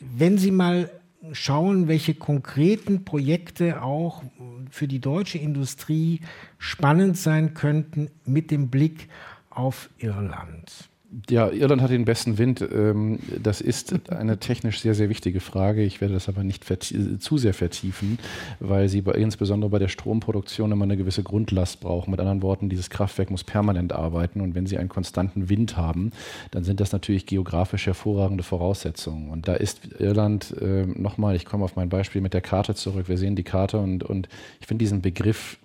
wenn 0.00 0.38
Sie 0.38 0.50
mal 0.50 0.90
schauen, 1.32 1.88
welche 1.88 2.14
konkreten 2.14 3.04
Projekte 3.04 3.82
auch 3.82 4.22
für 4.70 4.88
die 4.88 5.00
deutsche 5.00 5.38
Industrie 5.38 6.20
spannend 6.58 7.18
sein 7.18 7.54
könnten 7.54 8.10
mit 8.24 8.50
dem 8.50 8.68
Blick 8.70 9.08
auf 9.50 9.90
Irland. 9.98 10.88
Ja, 11.30 11.48
Irland 11.50 11.82
hat 11.82 11.90
den 11.90 12.04
besten 12.04 12.36
Wind. 12.36 12.60
Ähm, 12.60 13.20
das 13.40 13.60
ist 13.60 14.10
eine 14.10 14.38
technisch 14.38 14.80
sehr, 14.80 14.94
sehr 14.94 15.08
wichtige 15.08 15.40
Frage. 15.40 15.82
Ich 15.82 16.00
werde 16.00 16.14
das 16.14 16.28
aber 16.28 16.42
nicht 16.42 16.64
zu 17.20 17.38
sehr 17.38 17.54
vertiefen, 17.54 18.18
weil 18.58 18.88
sie 18.88 19.02
bei, 19.02 19.12
insbesondere 19.12 19.70
bei 19.70 19.78
der 19.78 19.88
Stromproduktion 19.88 20.72
immer 20.72 20.84
eine 20.84 20.96
gewisse 20.96 21.22
Grundlast 21.22 21.80
brauchen. 21.80 22.10
Mit 22.10 22.18
anderen 22.18 22.42
Worten, 22.42 22.68
dieses 22.68 22.90
Kraftwerk 22.90 23.30
muss 23.30 23.44
permanent 23.44 23.92
arbeiten 23.92 24.40
und 24.40 24.54
wenn 24.56 24.66
sie 24.66 24.78
einen 24.78 24.88
konstanten 24.88 25.48
Wind 25.48 25.76
haben, 25.76 26.10
dann 26.50 26.64
sind 26.64 26.80
das 26.80 26.90
natürlich 26.90 27.26
geografisch 27.26 27.86
hervorragende 27.86 28.42
Voraussetzungen. 28.42 29.30
Und 29.30 29.46
da 29.46 29.54
ist 29.54 30.00
Irland, 30.00 30.56
äh, 30.60 30.86
nochmal, 30.86 31.36
ich 31.36 31.44
komme 31.44 31.64
auf 31.64 31.76
mein 31.76 31.88
Beispiel 31.88 32.20
mit 32.20 32.34
der 32.34 32.40
Karte 32.40 32.74
zurück. 32.74 33.08
Wir 33.08 33.18
sehen 33.18 33.36
die 33.36 33.44
Karte 33.44 33.78
und, 33.78 34.02
und 34.02 34.28
ich 34.60 34.66
finde 34.66 34.82
diesen 34.82 35.02
Begriff 35.02 35.58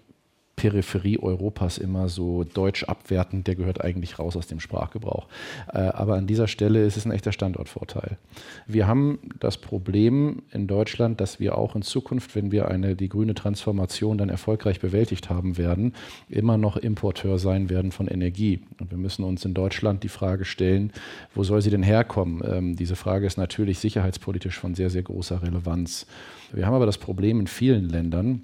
Peripherie 0.61 1.17
Europas 1.17 1.79
immer 1.79 2.07
so 2.07 2.43
deutsch 2.43 2.83
abwertend, 2.83 3.47
der 3.47 3.55
gehört 3.55 3.83
eigentlich 3.83 4.19
raus 4.19 4.37
aus 4.37 4.45
dem 4.45 4.59
Sprachgebrauch. 4.59 5.25
Äh, 5.73 5.79
aber 5.79 6.17
an 6.17 6.27
dieser 6.27 6.47
Stelle 6.47 6.85
ist 6.85 6.97
es 6.97 7.05
ein 7.05 7.11
echter 7.11 7.31
Standortvorteil. 7.31 8.19
Wir 8.67 8.85
haben 8.85 9.17
das 9.39 9.57
Problem 9.57 10.43
in 10.51 10.67
Deutschland, 10.67 11.19
dass 11.19 11.39
wir 11.39 11.57
auch 11.57 11.75
in 11.75 11.81
Zukunft, 11.81 12.35
wenn 12.35 12.51
wir 12.51 12.67
eine, 12.67 12.95
die 12.95 13.09
grüne 13.09 13.33
Transformation 13.33 14.19
dann 14.19 14.29
erfolgreich 14.29 14.79
bewältigt 14.79 15.31
haben 15.31 15.57
werden, 15.57 15.93
immer 16.29 16.59
noch 16.59 16.77
Importeur 16.77 17.39
sein 17.39 17.71
werden 17.71 17.91
von 17.91 18.07
Energie. 18.07 18.59
Und 18.79 18.91
wir 18.91 18.99
müssen 18.99 19.23
uns 19.23 19.43
in 19.43 19.55
Deutschland 19.55 20.03
die 20.03 20.09
Frage 20.09 20.45
stellen, 20.45 20.93
wo 21.33 21.43
soll 21.43 21.63
sie 21.63 21.71
denn 21.71 21.81
herkommen? 21.81 22.43
Ähm, 22.45 22.75
diese 22.75 22.95
Frage 22.95 23.25
ist 23.25 23.37
natürlich 23.37 23.79
sicherheitspolitisch 23.79 24.59
von 24.59 24.75
sehr, 24.75 24.91
sehr 24.91 25.01
großer 25.01 25.41
Relevanz. 25.41 26.05
Wir 26.53 26.67
haben 26.67 26.75
aber 26.75 26.85
das 26.85 26.99
Problem 26.99 27.39
in 27.39 27.47
vielen 27.47 27.89
Ländern, 27.89 28.43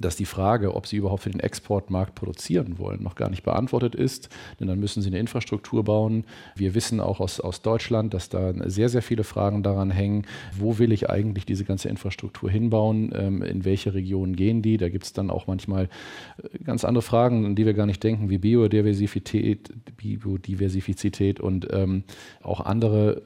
dass 0.00 0.16
die 0.16 0.24
Frage, 0.24 0.74
ob 0.74 0.86
sie 0.86 0.96
überhaupt 0.96 1.22
für 1.22 1.30
den 1.30 1.40
Exportmarkt 1.40 2.14
produzieren 2.14 2.78
wollen, 2.78 3.02
noch 3.02 3.14
gar 3.14 3.30
nicht 3.30 3.42
beantwortet 3.42 3.94
ist. 3.94 4.28
Denn 4.60 4.68
dann 4.68 4.78
müssen 4.78 5.02
sie 5.02 5.08
eine 5.08 5.18
Infrastruktur 5.18 5.84
bauen. 5.84 6.24
Wir 6.54 6.74
wissen 6.74 7.00
auch 7.00 7.20
aus, 7.20 7.40
aus 7.40 7.62
Deutschland, 7.62 8.14
dass 8.14 8.28
da 8.28 8.52
sehr, 8.68 8.88
sehr 8.88 9.02
viele 9.02 9.24
Fragen 9.24 9.62
daran 9.62 9.90
hängen, 9.90 10.26
wo 10.56 10.78
will 10.78 10.92
ich 10.92 11.10
eigentlich 11.10 11.46
diese 11.46 11.64
ganze 11.64 11.88
Infrastruktur 11.88 12.50
hinbauen, 12.50 13.12
ähm, 13.14 13.42
in 13.42 13.64
welche 13.64 13.94
Regionen 13.94 14.36
gehen 14.36 14.62
die. 14.62 14.76
Da 14.76 14.88
gibt 14.88 15.04
es 15.04 15.12
dann 15.12 15.30
auch 15.30 15.46
manchmal 15.46 15.88
äh, 16.42 16.58
ganz 16.64 16.84
andere 16.84 17.02
Fragen, 17.02 17.44
an 17.44 17.56
die 17.56 17.66
wir 17.66 17.74
gar 17.74 17.86
nicht 17.86 18.02
denken, 18.02 18.30
wie 18.30 18.38
Biodiversität, 18.38 19.72
Biodiversität 19.96 21.40
und 21.40 21.68
ähm, 21.72 22.04
auch 22.42 22.60
andere 22.60 23.22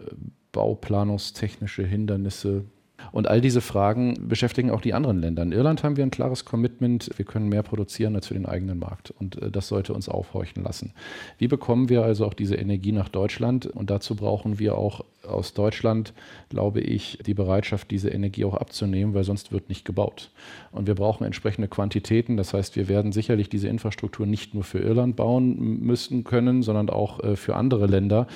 bauplanungstechnische 0.52 1.84
Hindernisse, 1.84 2.64
und 3.10 3.28
all 3.28 3.40
diese 3.40 3.60
Fragen 3.60 4.28
beschäftigen 4.28 4.70
auch 4.70 4.80
die 4.80 4.94
anderen 4.94 5.20
Länder. 5.20 5.42
In 5.42 5.52
Irland 5.52 5.82
haben 5.82 5.96
wir 5.96 6.04
ein 6.04 6.10
klares 6.10 6.44
Commitment, 6.44 7.10
wir 7.16 7.24
können 7.24 7.48
mehr 7.48 7.62
produzieren 7.62 8.14
als 8.14 8.28
für 8.28 8.34
den 8.34 8.46
eigenen 8.46 8.78
Markt. 8.78 9.10
Und 9.10 9.40
äh, 9.40 9.50
das 9.50 9.68
sollte 9.68 9.94
uns 9.94 10.08
aufhorchen 10.08 10.62
lassen. 10.62 10.92
Wie 11.38 11.48
bekommen 11.48 11.88
wir 11.88 12.04
also 12.04 12.26
auch 12.26 12.34
diese 12.34 12.56
Energie 12.56 12.92
nach 12.92 13.08
Deutschland? 13.08 13.66
Und 13.66 13.90
dazu 13.90 14.14
brauchen 14.14 14.58
wir 14.58 14.76
auch 14.76 15.04
aus 15.26 15.54
Deutschland, 15.54 16.12
glaube 16.48 16.80
ich, 16.80 17.18
die 17.26 17.34
Bereitschaft, 17.34 17.90
diese 17.90 18.10
Energie 18.10 18.44
auch 18.44 18.54
abzunehmen, 18.54 19.14
weil 19.14 19.24
sonst 19.24 19.52
wird 19.52 19.68
nicht 19.68 19.84
gebaut. 19.84 20.30
Und 20.72 20.86
wir 20.86 20.94
brauchen 20.94 21.24
entsprechende 21.24 21.68
Quantitäten. 21.68 22.36
Das 22.36 22.54
heißt, 22.54 22.76
wir 22.76 22.88
werden 22.88 23.12
sicherlich 23.12 23.48
diese 23.48 23.68
Infrastruktur 23.68 24.26
nicht 24.26 24.54
nur 24.54 24.64
für 24.64 24.78
Irland 24.78 25.16
bauen 25.16 25.80
müssen 25.80 26.24
können, 26.24 26.62
sondern 26.62 26.90
auch 26.90 27.20
äh, 27.20 27.36
für 27.36 27.56
andere 27.56 27.86
Länder, 27.86 28.26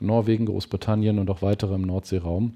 Norwegen, 0.00 0.46
Großbritannien 0.46 1.18
und 1.18 1.30
auch 1.30 1.42
weitere 1.42 1.74
im 1.74 1.82
Nordseeraum. 1.82 2.54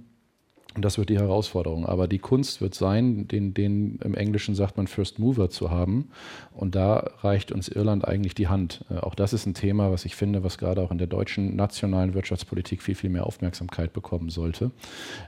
Und 0.76 0.84
das 0.84 0.98
wird 0.98 1.08
die 1.08 1.18
Herausforderung. 1.18 1.84
Aber 1.84 2.06
die 2.06 2.20
Kunst 2.20 2.60
wird 2.60 2.74
sein, 2.74 3.26
den, 3.26 3.54
den 3.54 3.98
im 4.04 4.14
Englischen 4.14 4.54
sagt 4.54 4.76
man 4.76 4.86
First 4.86 5.18
Mover 5.18 5.50
zu 5.50 5.70
haben. 5.70 6.10
Und 6.54 6.76
da 6.76 7.10
reicht 7.22 7.50
uns 7.50 7.68
Irland 7.68 8.06
eigentlich 8.06 8.34
die 8.34 8.46
Hand. 8.46 8.84
Äh, 8.88 8.98
auch 8.98 9.16
das 9.16 9.32
ist 9.32 9.46
ein 9.46 9.54
Thema, 9.54 9.90
was 9.90 10.04
ich 10.04 10.14
finde, 10.14 10.44
was 10.44 10.58
gerade 10.58 10.80
auch 10.80 10.92
in 10.92 10.98
der 10.98 11.08
deutschen 11.08 11.56
nationalen 11.56 12.14
Wirtschaftspolitik 12.14 12.82
viel, 12.82 12.94
viel 12.94 13.10
mehr 13.10 13.26
Aufmerksamkeit 13.26 13.92
bekommen 13.92 14.30
sollte. 14.30 14.70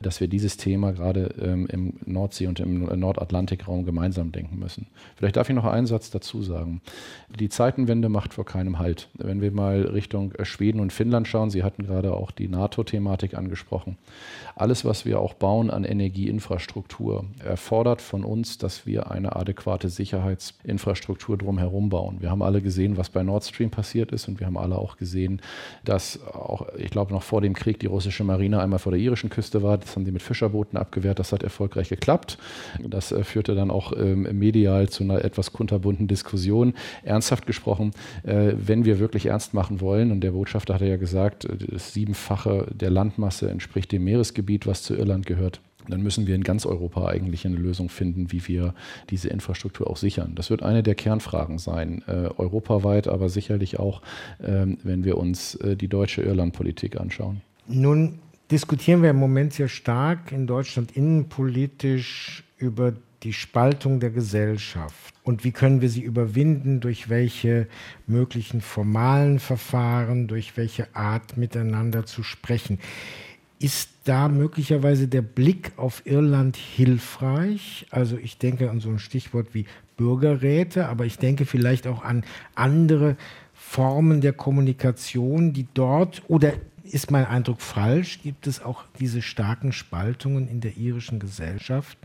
Dass 0.00 0.20
wir 0.20 0.28
dieses 0.28 0.58
Thema 0.58 0.92
gerade 0.92 1.34
ähm, 1.40 1.66
im 1.66 1.94
Nordsee- 2.06 2.46
und 2.46 2.60
im 2.60 2.84
Nordatlantikraum 2.84 3.84
gemeinsam 3.84 4.30
denken 4.30 4.60
müssen. 4.60 4.86
Vielleicht 5.16 5.36
darf 5.36 5.48
ich 5.48 5.56
noch 5.56 5.64
einen 5.64 5.86
Satz 5.86 6.10
dazu 6.10 6.42
sagen. 6.42 6.82
Die 7.36 7.48
Zeitenwende 7.48 8.08
macht 8.08 8.34
vor 8.34 8.44
keinem 8.44 8.78
Halt. 8.78 9.08
Wenn 9.14 9.40
wir 9.40 9.50
mal 9.50 9.82
Richtung 9.82 10.32
äh, 10.32 10.44
Schweden 10.44 10.78
und 10.78 10.92
Finnland 10.92 11.26
schauen, 11.26 11.50
Sie 11.50 11.64
hatten 11.64 11.82
gerade 11.82 12.14
auch 12.14 12.30
die 12.30 12.46
NATO-Thematik 12.46 13.34
angesprochen. 13.34 13.98
Alles, 14.54 14.84
was 14.84 15.04
wir 15.04 15.18
auch 15.18 15.31
auch 15.32 15.38
bauen 15.38 15.70
an 15.70 15.84
Energieinfrastruktur, 15.84 17.24
erfordert 17.44 18.02
von 18.02 18.24
uns, 18.24 18.58
dass 18.58 18.86
wir 18.86 19.10
eine 19.10 19.36
adäquate 19.36 19.88
Sicherheitsinfrastruktur 19.88 21.38
drumherum 21.38 21.88
bauen. 21.88 22.18
Wir 22.20 22.30
haben 22.30 22.42
alle 22.42 22.60
gesehen, 22.60 22.96
was 22.96 23.08
bei 23.10 23.22
Nord 23.22 23.44
Stream 23.44 23.70
passiert 23.70 24.12
ist 24.12 24.28
und 24.28 24.40
wir 24.40 24.46
haben 24.46 24.58
alle 24.58 24.76
auch 24.76 24.96
gesehen, 24.96 25.40
dass 25.84 26.24
auch, 26.26 26.66
ich 26.76 26.90
glaube, 26.90 27.12
noch 27.12 27.22
vor 27.22 27.40
dem 27.40 27.54
Krieg 27.54 27.78
die 27.80 27.86
russische 27.86 28.24
Marine 28.24 28.60
einmal 28.60 28.78
vor 28.78 28.92
der 28.92 29.00
irischen 29.00 29.30
Küste 29.30 29.62
war. 29.62 29.78
Das 29.78 29.96
haben 29.96 30.04
die 30.04 30.12
mit 30.12 30.22
Fischerbooten 30.22 30.78
abgewehrt. 30.78 31.18
Das 31.18 31.32
hat 31.32 31.42
erfolgreich 31.42 31.88
geklappt. 31.88 32.38
Das 32.82 33.12
äh, 33.12 33.24
führte 33.24 33.54
dann 33.54 33.70
auch 33.70 33.92
ähm, 33.96 34.22
medial 34.38 34.88
zu 34.88 35.04
einer 35.04 35.24
etwas 35.24 35.52
kunterbunten 35.52 36.08
Diskussion. 36.08 36.74
Ernsthaft 37.02 37.46
gesprochen, 37.46 37.92
äh, 38.24 38.52
wenn 38.56 38.84
wir 38.84 38.98
wirklich 38.98 39.26
ernst 39.26 39.54
machen 39.54 39.80
wollen, 39.80 40.12
und 40.12 40.20
der 40.20 40.32
Botschafter 40.32 40.74
hatte 40.74 40.86
ja 40.86 40.96
gesagt, 40.96 41.44
äh, 41.44 41.56
das 41.56 41.92
Siebenfache 41.92 42.66
der 42.74 42.90
Landmasse 42.90 43.50
entspricht 43.50 43.92
dem 43.92 44.04
Meeresgebiet, 44.04 44.66
was 44.66 44.82
zu 44.82 44.94
Irland 44.94 45.21
Deutschland 45.22 45.26
gehört, 45.26 45.60
dann 45.88 46.02
müssen 46.02 46.26
wir 46.26 46.34
in 46.34 46.44
ganz 46.44 46.64
Europa 46.64 47.06
eigentlich 47.06 47.44
eine 47.44 47.56
Lösung 47.56 47.88
finden, 47.88 48.30
wie 48.30 48.46
wir 48.46 48.74
diese 49.10 49.28
Infrastruktur 49.28 49.90
auch 49.90 49.96
sichern. 49.96 50.34
Das 50.36 50.48
wird 50.48 50.62
eine 50.62 50.82
der 50.82 50.94
Kernfragen 50.94 51.58
sein, 51.58 52.02
äh, 52.06 52.28
europaweit, 52.36 53.08
aber 53.08 53.28
sicherlich 53.28 53.78
auch, 53.80 54.00
äh, 54.38 54.66
wenn 54.84 55.04
wir 55.04 55.18
uns 55.18 55.56
äh, 55.56 55.76
die 55.76 55.88
deutsche 55.88 56.22
Irlandpolitik 56.22 57.00
anschauen. 57.00 57.40
Nun 57.66 58.20
diskutieren 58.50 59.02
wir 59.02 59.10
im 59.10 59.16
Moment 59.16 59.54
sehr 59.54 59.68
stark 59.68 60.30
in 60.30 60.46
Deutschland 60.46 60.92
innenpolitisch 60.96 62.44
über 62.58 62.92
die 63.24 63.32
Spaltung 63.32 63.98
der 63.98 64.10
Gesellschaft 64.10 65.14
und 65.24 65.44
wie 65.44 65.52
können 65.52 65.80
wir 65.80 65.88
sie 65.88 66.02
überwinden, 66.02 66.80
durch 66.80 67.08
welche 67.08 67.66
möglichen 68.06 68.60
formalen 68.60 69.38
Verfahren, 69.38 70.26
durch 70.26 70.56
welche 70.56 70.94
Art 70.94 71.36
miteinander 71.36 72.04
zu 72.04 72.22
sprechen. 72.22 72.78
Ist 73.62 73.90
da 74.04 74.28
möglicherweise 74.28 75.06
der 75.06 75.22
Blick 75.22 75.72
auf 75.76 76.02
Irland 76.04 76.56
hilfreich? 76.56 77.86
Also 77.90 78.16
ich 78.16 78.36
denke 78.36 78.70
an 78.70 78.80
so 78.80 78.90
ein 78.90 78.98
Stichwort 78.98 79.54
wie 79.54 79.66
Bürgerräte, 79.96 80.88
aber 80.88 81.06
ich 81.06 81.18
denke 81.18 81.46
vielleicht 81.46 81.86
auch 81.86 82.02
an 82.02 82.24
andere 82.56 83.16
Formen 83.54 84.20
der 84.20 84.32
Kommunikation, 84.32 85.52
die 85.52 85.66
dort 85.74 86.22
oder 86.26 86.54
ist 86.82 87.10
mein 87.12 87.24
Eindruck 87.24 87.60
falsch? 87.60 88.20
Gibt 88.22 88.46
es 88.48 88.62
auch 88.62 88.84
diese 88.98 89.22
starken 89.22 89.72
Spaltungen 89.72 90.48
in 90.48 90.60
der 90.60 90.76
irischen 90.76 91.20
Gesellschaft? 91.20 91.96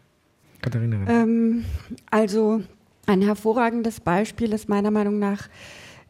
Katharina. 0.61 1.09
Ähm, 1.09 1.65
also 2.11 2.61
ein 3.07 3.21
hervorragendes 3.21 3.99
Beispiel 3.99 4.53
ist 4.53 4.69
meiner 4.69 4.91
Meinung 4.91 5.17
nach 5.17 5.49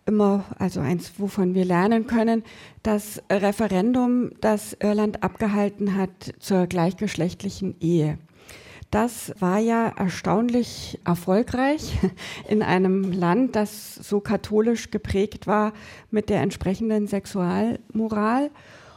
immer, 0.07 0.45
also 0.57 0.79
eins, 0.79 1.13
wovon 1.17 1.53
wir 1.53 1.65
lernen 1.65 2.07
können, 2.07 2.43
das 2.81 3.21
Referendum, 3.29 4.31
das 4.41 4.75
Irland 4.81 5.21
abgehalten 5.23 5.95
hat 5.95 6.33
zur 6.39 6.67
gleichgeschlechtlichen 6.67 7.75
Ehe. 7.79 8.17
Das 8.89 9.33
war 9.39 9.59
ja 9.59 9.89
erstaunlich 9.89 10.97
erfolgreich 11.03 11.97
in 12.47 12.63
einem 12.63 13.11
Land, 13.11 13.55
das 13.55 13.95
so 13.95 14.21
katholisch 14.21 14.91
geprägt 14.91 15.45
war 15.45 15.73
mit 16.09 16.29
der 16.29 16.41
entsprechenden 16.41 17.07
Sexualmoral. 17.07 18.49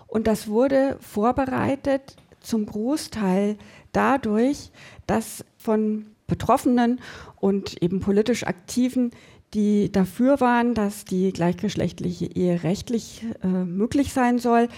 Und 0.07 0.27
das 0.29 0.47
wurde 0.49 0.97
vorbereitet 1.01 2.17
zum 2.41 2.67
Großteil 2.67 3.57
dadurch, 3.93 4.71
dass 5.07 5.45
von 5.59 6.07
Betroffenen 6.29 7.01
und 7.41 7.83
eben 7.83 7.99
politisch 7.99 8.45
Aktiven 8.45 9.11
die 9.55 9.91
dafür 9.91 10.41
waren, 10.41 10.75
dass 10.75 11.05
die 11.05 11.33
gleichgeschlechtliche 11.33 12.27
Ehe 12.27 12.63
rechtlich 12.63 13.25
äh, 13.43 13.47
möglich 13.47 14.13
sein 14.13 14.39
soll, 14.39 14.69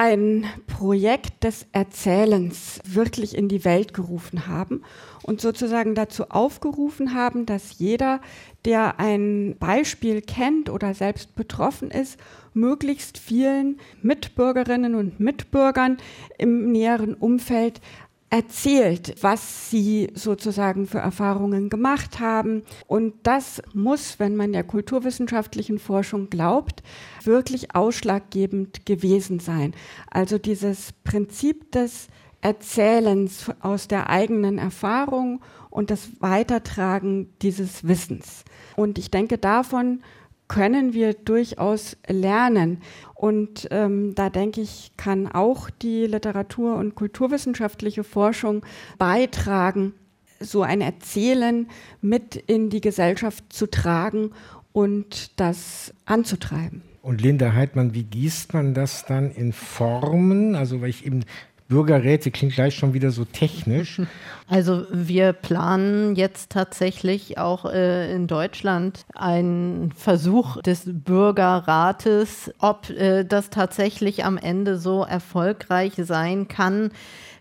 ein 0.00 0.46
Projekt 0.66 1.44
des 1.44 1.66
Erzählens 1.72 2.80
wirklich 2.84 3.36
in 3.36 3.48
die 3.48 3.66
Welt 3.66 3.92
gerufen 3.92 4.46
haben 4.46 4.82
und 5.24 5.42
sozusagen 5.42 5.94
dazu 5.94 6.30
aufgerufen 6.30 7.12
haben, 7.12 7.44
dass 7.44 7.78
jeder, 7.78 8.22
der 8.64 8.98
ein 8.98 9.56
Beispiel 9.58 10.22
kennt 10.22 10.70
oder 10.70 10.94
selbst 10.94 11.34
betroffen 11.34 11.90
ist, 11.90 12.18
möglichst 12.54 13.18
vielen 13.18 13.78
Mitbürgerinnen 14.00 14.94
und 14.94 15.20
Mitbürgern 15.20 15.98
im 16.38 16.72
näheren 16.72 17.12
Umfeld 17.12 17.82
erzählt, 18.30 19.16
was 19.22 19.70
sie 19.70 20.10
sozusagen 20.14 20.86
für 20.86 20.98
Erfahrungen 20.98 21.68
gemacht 21.68 22.20
haben. 22.20 22.62
Und 22.86 23.14
das 23.24 23.60
muss, 23.74 24.20
wenn 24.20 24.36
man 24.36 24.52
der 24.52 24.62
kulturwissenschaftlichen 24.62 25.80
Forschung 25.80 26.30
glaubt, 26.30 26.82
wirklich 27.24 27.74
ausschlaggebend 27.74 28.86
gewesen 28.86 29.40
sein. 29.40 29.74
Also 30.10 30.38
dieses 30.38 30.92
Prinzip 31.04 31.72
des 31.72 32.06
Erzählens 32.40 33.50
aus 33.60 33.88
der 33.88 34.08
eigenen 34.08 34.58
Erfahrung 34.58 35.42
und 35.68 35.90
das 35.90 36.08
Weitertragen 36.20 37.32
dieses 37.42 37.86
Wissens. 37.86 38.44
Und 38.76 38.98
ich 38.98 39.10
denke, 39.10 39.38
davon 39.38 40.02
können 40.50 40.94
wir 40.94 41.14
durchaus 41.14 41.96
lernen. 42.08 42.82
Und 43.14 43.68
ähm, 43.70 44.16
da 44.16 44.30
denke 44.30 44.60
ich, 44.60 44.90
kann 44.96 45.28
auch 45.28 45.70
die 45.70 46.06
Literatur- 46.06 46.74
und 46.74 46.96
kulturwissenschaftliche 46.96 48.02
Forschung 48.02 48.66
beitragen, 48.98 49.94
so 50.40 50.62
ein 50.62 50.80
Erzählen 50.80 51.68
mit 52.00 52.34
in 52.34 52.68
die 52.68 52.80
Gesellschaft 52.80 53.44
zu 53.52 53.70
tragen 53.70 54.32
und 54.72 55.38
das 55.38 55.94
anzutreiben. 56.04 56.82
Und 57.00 57.22
Linda 57.22 57.52
Heidmann, 57.52 57.94
wie 57.94 58.02
gießt 58.02 58.52
man 58.52 58.74
das 58.74 59.06
dann 59.06 59.30
in 59.30 59.52
Formen? 59.52 60.56
Also, 60.56 60.82
weil 60.82 60.90
ich 60.90 61.06
eben 61.06 61.24
Bürgerräte 61.70 62.30
klingt 62.30 62.54
gleich 62.54 62.74
schon 62.74 62.92
wieder 62.92 63.10
so 63.10 63.24
technisch. 63.24 64.02
Also 64.52 64.84
wir 64.90 65.32
planen 65.32 66.16
jetzt 66.16 66.50
tatsächlich 66.50 67.38
auch 67.38 67.66
äh, 67.66 68.12
in 68.12 68.26
Deutschland 68.26 69.06
einen 69.14 69.92
Versuch 69.92 70.60
des 70.60 70.82
Bürgerrates, 70.86 72.52
ob 72.58 72.90
äh, 72.90 73.22
das 73.22 73.50
tatsächlich 73.50 74.24
am 74.24 74.36
Ende 74.36 74.76
so 74.76 75.04
erfolgreich 75.04 75.92
sein 75.98 76.48
kann, 76.48 76.90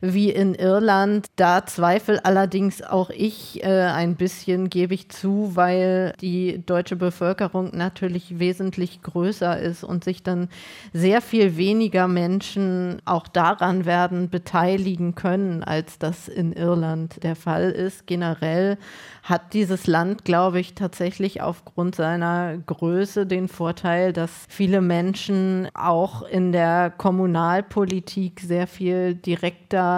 wie 0.01 0.29
in 0.29 0.55
Irland. 0.55 1.27
Da 1.35 1.65
zweifel 1.65 2.19
allerdings 2.19 2.81
auch 2.81 3.09
ich 3.09 3.63
äh, 3.63 3.67
ein 3.67 4.15
bisschen, 4.15 4.69
gebe 4.69 4.93
ich 4.93 5.09
zu, 5.09 5.51
weil 5.55 6.13
die 6.21 6.63
deutsche 6.65 6.95
Bevölkerung 6.95 7.71
natürlich 7.75 8.39
wesentlich 8.39 9.01
größer 9.01 9.59
ist 9.59 9.83
und 9.83 10.03
sich 10.03 10.23
dann 10.23 10.49
sehr 10.93 11.21
viel 11.21 11.57
weniger 11.57 12.07
Menschen 12.07 13.01
auch 13.05 13.27
daran 13.27 13.85
werden 13.85 14.29
beteiligen 14.29 15.15
können, 15.15 15.63
als 15.63 15.99
das 15.99 16.27
in 16.27 16.53
Irland 16.53 17.23
der 17.23 17.35
Fall 17.35 17.71
ist. 17.71 18.07
Generell 18.07 18.77
hat 19.23 19.53
dieses 19.53 19.87
Land, 19.87 20.25
glaube 20.25 20.59
ich, 20.59 20.75
tatsächlich 20.75 21.41
aufgrund 21.41 21.95
seiner 21.95 22.57
Größe 22.57 23.25
den 23.25 23.47
Vorteil, 23.47 24.13
dass 24.13 24.45
viele 24.47 24.81
Menschen 24.81 25.67
auch 25.73 26.21
in 26.23 26.51
der 26.51 26.89
Kommunalpolitik 26.89 28.39
sehr 28.39 28.67
viel 28.67 29.15
direkter 29.15 29.88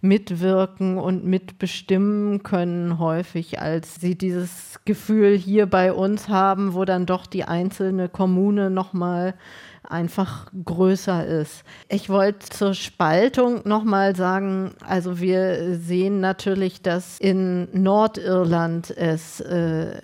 mitwirken 0.00 0.98
und 0.98 1.24
mitbestimmen 1.24 2.42
können, 2.42 2.98
häufig, 2.98 3.60
als 3.60 3.96
sie 3.96 4.16
dieses 4.16 4.80
Gefühl 4.84 5.36
hier 5.36 5.66
bei 5.66 5.92
uns 5.92 6.28
haben, 6.28 6.74
wo 6.74 6.84
dann 6.84 7.06
doch 7.06 7.26
die 7.26 7.44
einzelne 7.44 8.08
Kommune 8.08 8.70
nochmal 8.70 9.34
einfach 9.88 10.50
größer 10.64 11.26
ist. 11.26 11.64
Ich 11.88 12.08
wollte 12.08 12.48
zur 12.48 12.74
Spaltung 12.74 13.60
nochmal 13.64 14.16
sagen, 14.16 14.74
also 14.84 15.20
wir 15.20 15.76
sehen 15.76 16.20
natürlich, 16.20 16.82
dass 16.82 17.18
in 17.20 17.68
Nordirland 17.72 18.90
es 18.90 19.40
äh, 19.40 20.00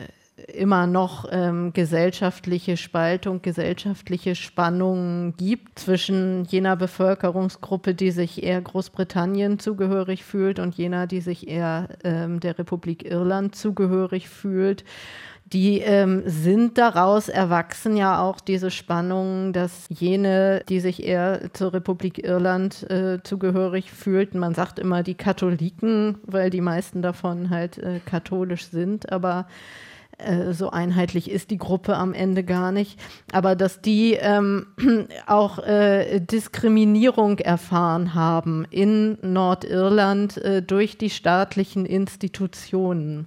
immer 0.55 0.87
noch 0.87 1.27
ähm, 1.31 1.73
gesellschaftliche 1.73 2.77
Spaltung, 2.77 3.43
gesellschaftliche 3.43 4.35
Spannungen 4.35 5.37
gibt 5.37 5.79
zwischen 5.79 6.45
jener 6.45 6.77
Bevölkerungsgruppe, 6.77 7.95
die 7.95 8.11
sich 8.11 8.43
eher 8.43 8.61
Großbritannien 8.61 9.59
zugehörig 9.59 10.25
fühlt 10.25 10.59
und 10.59 10.75
jener, 10.75 11.07
die 11.07 11.21
sich 11.21 11.49
eher 11.49 11.89
ähm, 12.05 12.41
der 12.41 12.59
Republik 12.59 13.05
Irland 13.05 13.55
zugehörig 13.55 14.29
fühlt. 14.29 14.85
Die 15.53 15.81
ähm, 15.81 16.23
sind 16.25 16.79
daraus 16.79 17.29
erwachsen 17.29 17.95
ja 17.97 18.23
auch 18.23 18.41
diese 18.41 18.71
Spannungen, 18.71 19.53
dass 19.53 19.85
jene, 19.91 20.63
die 20.69 20.81
sich 20.81 21.03
eher 21.03 21.53
zur 21.53 21.75
Republik 21.75 22.25
Irland 22.25 22.89
äh, 22.91 23.23
zugehörig 23.23 23.93
fühlten, 23.93 24.39
man 24.39 24.55
sagt 24.55 24.79
immer 24.79 25.03
die 25.03 25.15
Katholiken, 25.15 26.17
weil 26.25 26.49
die 26.49 26.63
meisten 26.63 27.03
davon 27.03 27.51
halt 27.51 27.77
äh, 27.77 28.01
katholisch 28.07 28.65
sind, 28.69 29.13
aber 29.13 29.47
äh, 30.25 30.53
so 30.53 30.71
einheitlich 30.71 31.31
ist 31.31 31.51
die 31.51 31.59
Gruppe 31.59 31.97
am 31.97 32.15
Ende 32.15 32.45
gar 32.45 32.73
nicht, 32.73 32.99
aber 33.33 33.57
dass 33.57 33.81
die 33.81 34.15
ähm, 34.15 34.67
auch 35.27 35.59
äh, 35.59 36.21
Diskriminierung 36.21 37.39
erfahren 37.39 38.15
haben 38.15 38.67
in 38.71 39.19
Nordirland 39.23 40.37
äh, 40.39 40.63
durch 40.63 40.99
die 40.99 41.11
staatlichen 41.11 41.87
Institutionen. 41.87 43.27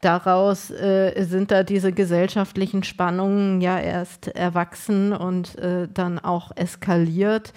Daraus 0.00 0.70
äh, 0.70 1.24
sind 1.24 1.50
da 1.50 1.62
diese 1.62 1.92
gesellschaftlichen 1.92 2.84
Spannungen 2.84 3.60
ja 3.60 3.78
erst 3.78 4.28
erwachsen 4.28 5.12
und 5.12 5.58
äh, 5.58 5.88
dann 5.92 6.18
auch 6.18 6.52
eskaliert. 6.56 7.52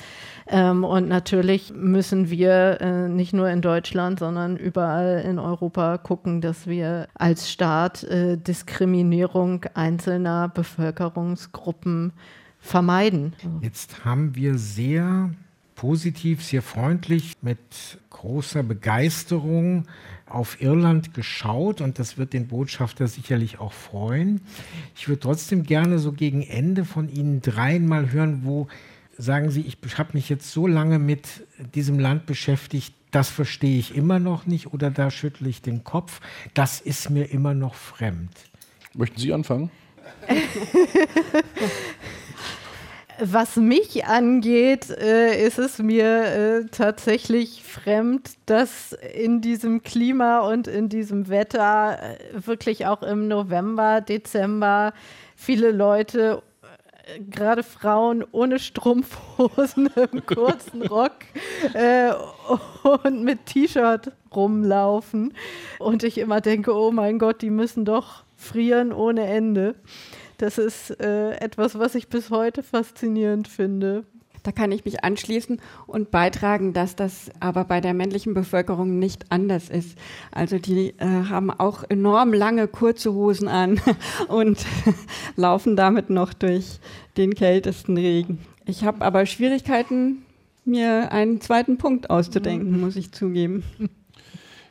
Ähm, 0.47 0.83
und 0.83 1.09
natürlich 1.09 1.73
müssen 1.73 2.29
wir 2.29 3.07
nicht 3.09 3.33
nur 3.33 3.49
in 3.49 3.61
Deutschland, 3.61 4.19
sondern 4.19 4.57
überall 4.57 5.23
in 5.27 5.39
Europa 5.39 5.97
gucken, 5.97 6.41
dass 6.41 6.67
wir 6.67 7.07
als 7.15 7.49
Staat 7.49 8.03
äh, 8.03 8.37
Diskriminierung 8.77 9.65
einzelner 9.73 10.49
Bevölkerungsgruppen 10.49 12.13
vermeiden. 12.59 13.33
Jetzt 13.59 14.05
haben 14.05 14.35
wir 14.35 14.59
sehr 14.59 15.31
positiv, 15.73 16.43
sehr 16.43 16.61
freundlich, 16.61 17.33
mit 17.41 17.57
großer 18.11 18.61
Begeisterung 18.61 19.85
auf 20.27 20.61
Irland 20.61 21.15
geschaut 21.15 21.81
und 21.81 21.97
das 21.97 22.19
wird 22.19 22.33
den 22.33 22.47
Botschafter 22.47 23.07
sicherlich 23.07 23.59
auch 23.59 23.73
freuen. 23.73 24.41
Ich 24.95 25.07
würde 25.07 25.21
trotzdem 25.21 25.63
gerne 25.63 25.97
so 25.97 26.11
gegen 26.11 26.43
Ende 26.43 26.85
von 26.85 27.09
Ihnen 27.09 27.41
dreien 27.41 27.87
mal 27.87 28.11
hören, 28.11 28.41
wo 28.43 28.67
sagen 29.17 29.49
Sie, 29.49 29.61
ich 29.61 29.97
habe 29.97 30.11
mich 30.13 30.29
jetzt 30.29 30.51
so 30.51 30.67
lange 30.67 30.99
mit 30.99 31.47
diesem 31.73 31.97
Land 31.97 32.27
beschäftigt, 32.27 32.93
das 33.09 33.31
verstehe 33.31 33.79
ich 33.79 33.95
immer 33.95 34.19
noch 34.19 34.45
nicht 34.45 34.71
oder 34.71 34.91
da 34.91 35.09
schüttle 35.09 35.49
ich 35.49 35.63
den 35.63 35.83
Kopf, 35.83 36.21
das 36.53 36.79
ist 36.79 37.09
mir 37.09 37.31
immer 37.31 37.55
noch 37.55 37.73
fremd. 37.73 38.29
Möchten 38.97 39.19
Sie 39.19 39.31
anfangen? 39.31 39.69
Was 43.19 43.55
mich 43.55 44.05
angeht, 44.05 44.89
äh, 44.89 45.45
ist 45.45 45.59
es 45.59 45.77
mir 45.77 46.05
äh, 46.05 46.65
tatsächlich 46.71 47.63
fremd, 47.63 48.31
dass 48.47 48.93
in 48.93 49.41
diesem 49.41 49.83
Klima 49.83 50.39
und 50.39 50.67
in 50.67 50.89
diesem 50.89 51.29
Wetter 51.29 51.99
äh, 52.01 52.17
wirklich 52.45 52.87
auch 52.87 53.03
im 53.03 53.27
November, 53.27 54.01
Dezember 54.01 54.93
viele 55.35 55.71
Leute 55.71 56.41
gerade 57.29 57.63
Frauen 57.63 58.25
ohne 58.31 58.59
Strumpfhosen 58.59 59.89
im 60.11 60.25
kurzen 60.25 60.81
Rock 60.83 61.13
äh, 61.73 62.11
und 63.03 63.23
mit 63.23 63.45
T-Shirt 63.45 64.11
rumlaufen. 64.35 65.33
Und 65.79 66.03
ich 66.03 66.17
immer 66.17 66.41
denke, 66.41 66.75
oh 66.75 66.91
mein 66.91 67.19
Gott, 67.19 67.41
die 67.41 67.49
müssen 67.49 67.85
doch 67.85 68.26
frieren 68.37 68.93
ohne 68.93 69.25
Ende. 69.25 69.75
Das 70.37 70.57
ist 70.57 70.91
äh, 71.01 71.31
etwas, 71.31 71.77
was 71.77 71.95
ich 71.95 72.07
bis 72.07 72.29
heute 72.29 72.63
faszinierend 72.63 73.47
finde. 73.47 74.05
Da 74.43 74.53
kann 74.53 74.71
ich 74.71 74.85
mich 74.85 75.03
anschließen 75.03 75.59
und 75.87 76.09
beitragen, 76.09 76.71
dass 76.71 76.95
das 76.95 77.31
aber 77.41 77.65
bei 77.65 77.81
der 77.81 77.93
männlichen 77.93 78.33
Bevölkerung 78.33 78.97
nicht 78.97 79.25
anders 79.29 79.67
ist. 79.67 79.97
Also 80.31 80.57
die 80.57 80.93
äh, 80.99 81.05
haben 81.05 81.51
auch 81.51 81.83
enorm 81.89 82.31
lange 82.31 82.69
kurze 82.69 83.13
Hosen 83.13 83.49
an 83.49 83.81
und 84.29 84.65
laufen 85.35 85.75
damit 85.75 86.09
noch 86.09 86.33
durch 86.33 86.79
den 87.17 87.33
kältesten 87.33 87.97
Regen. 87.97 88.39
Ich 88.65 88.85
habe 88.85 89.03
aber 89.03 89.25
Schwierigkeiten, 89.25 90.23
mir 90.63 91.11
einen 91.11 91.41
zweiten 91.41 91.77
Punkt 91.77 92.09
auszudenken, 92.09 92.79
muss 92.79 92.95
ich 92.95 93.11
zugeben. 93.11 93.63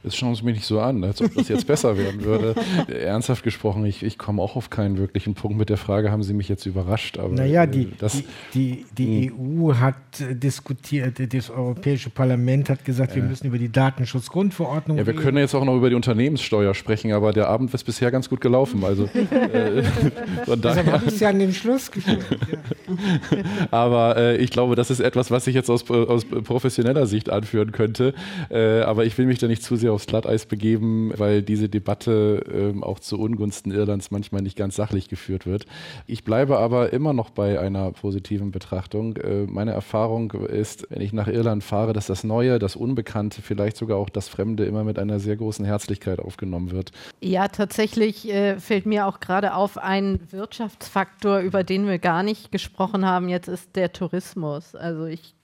Das 0.07 0.15
schauen 0.15 0.37
Sie 0.37 0.45
mich 0.45 0.55
nicht 0.55 0.67
so 0.67 0.79
an, 0.79 1.03
als 1.03 1.21
ob 1.21 1.35
das 1.35 1.49
jetzt 1.49 1.67
besser 1.67 1.99
werden 1.99 2.23
würde. 2.23 2.55
Ernsthaft 2.89 3.43
gesprochen, 3.43 3.85
ich, 3.85 4.05
ich 4.05 4.19
komme 4.19 4.41
auch 4.41 4.55
auf 4.55 4.71
keinen 4.71 4.99
wirklichen 4.99 5.35
Punkt 5.35 5.59
mit 5.59 5.69
der 5.69 5.79
Frage, 5.79 6.13
haben 6.13 6.23
Sie 6.23 6.33
mich 6.33 6.49
jetzt 6.49 6.65
überrascht? 6.65 7.19
Aber 7.19 7.35
naja, 7.35 7.65
äh, 7.65 7.69
die, 7.69 7.91
das, 7.99 8.23
die, 8.55 8.87
die, 8.97 9.33
die 9.33 9.33
EU 9.33 9.75
hat 9.75 9.97
äh, 10.21 10.37
diskutiert, 10.37 11.21
das 11.35 11.51
Europäische 11.51 12.11
Parlament 12.11 12.71
hat 12.71 12.85
gesagt, 12.85 13.17
wir 13.17 13.23
müssen 13.25 13.49
über 13.49 13.59
die 13.59 13.69
Datenschutzgrundverordnung 13.69 14.97
Ja, 14.97 15.07
wir 15.07 15.15
reden. 15.15 15.25
können 15.25 15.39
jetzt 15.39 15.57
auch 15.57 15.65
noch 15.65 15.75
über 15.75 15.91
die 15.91 15.97
Unternehmenssteuer 15.97 16.73
sprechen, 16.75 17.11
aber 17.11 17.33
der 17.33 17.49
Abend 17.49 17.75
ist 17.75 17.83
bisher 17.83 18.13
ganz 18.13 18.29
gut 18.29 18.41
gelaufen. 18.41 18.85
Also, 18.85 19.07
äh, 19.13 19.83
von 20.45 20.61
daher. 20.61 20.85
Deshalb 20.85 20.93
habe 20.93 21.07
ich 21.09 21.15
es 21.15 21.21
ja 21.21 21.31
an 21.31 21.41
den 21.41 21.53
Schluss 21.53 21.91
geführt. 21.91 22.25
Ja. 22.31 23.67
aber 23.73 24.17
äh, 24.17 24.37
ich 24.37 24.51
glaube, 24.51 24.77
das 24.77 24.93
ist 24.93 25.01
etwas, 25.01 25.33
was 25.33 25.49
ich 25.49 25.57
jetzt 25.57 25.69
aus, 25.69 25.91
aus 25.91 26.25
professioneller 26.25 27.07
Sicht 27.07 27.29
anführen 27.29 27.73
könnte. 27.73 28.15
Äh, 28.51 28.83
aber 28.83 29.05
ich 29.05 29.19
will 29.19 29.27
mich 29.27 29.41
da 29.41 29.49
nicht 29.49 29.65
zu 29.65 29.75
sehr 29.75 29.96
aufs 29.97 30.07
Glatteis 30.07 30.47
begeben, 30.47 31.13
weil 31.17 31.43
diese 31.43 31.69
Debatte 31.69 32.45
ähm, 32.53 32.85
auch 32.85 33.01
zu 33.01 33.19
Ungunsten 33.19 33.73
Irlands 33.73 34.11
manchmal 34.11 34.43
nicht 34.43 34.57
ganz 34.57 34.77
sachlich 34.77 35.09
geführt 35.09 35.47
wird. 35.47 35.67
Ich 36.07 36.23
bleibe 36.23 36.59
aber 36.59 36.93
immer 36.93 37.13
noch 37.13 37.31
bei 37.31 37.59
einer 37.59 37.91
positiven 37.93 38.51
Betrachtung. 38.51 39.17
Äh, 39.17 39.47
meine 39.47 39.73
Erfahrung 39.73 40.31
ist, 40.33 40.87
wenn 40.91 41.01
ich 41.01 41.13
nach 41.13 41.29
Irland 41.29 41.65
fahre, 41.65 41.95
dass 41.95 42.07
das 42.07 42.25
Neue, 42.25 42.59
das 42.59 42.77
Unbekannte, 42.77 43.41
vielleicht 43.43 43.77
sogar 43.77 43.97
auch 43.97 44.11
das 44.11 44.29
Fremde 44.29 44.67
immer 44.67 44.85
mit 44.85 44.99
einer 44.99 45.19
sehr 45.19 45.37
großen 45.37 45.65
Herzlichkeit 45.65 46.21
aufgenommen 46.21 46.71
wird. 46.71 46.93
Ja, 47.23 47.49
tatsächlich 47.49 48.29
äh, 48.29 48.61
fällt 48.61 48.85
mir 48.85 49.07
auch 49.07 49.21
gerade 49.21 49.55
auf 49.55 49.79
ein 49.79 50.21
Wirtschaftsfaktor, 50.31 51.39
über 51.39 51.65
den 51.65 51.87
wir 51.87 51.99
gar 51.99 52.23
nicht 52.23 52.53
gesprochen 52.53 53.07
haben. 53.07 53.31
Jetzt 53.31 53.49
ist 53.49 53.75
der 53.77 53.93
Tourismus. 53.93 54.75
Also 54.75 55.07
ich 55.07 55.36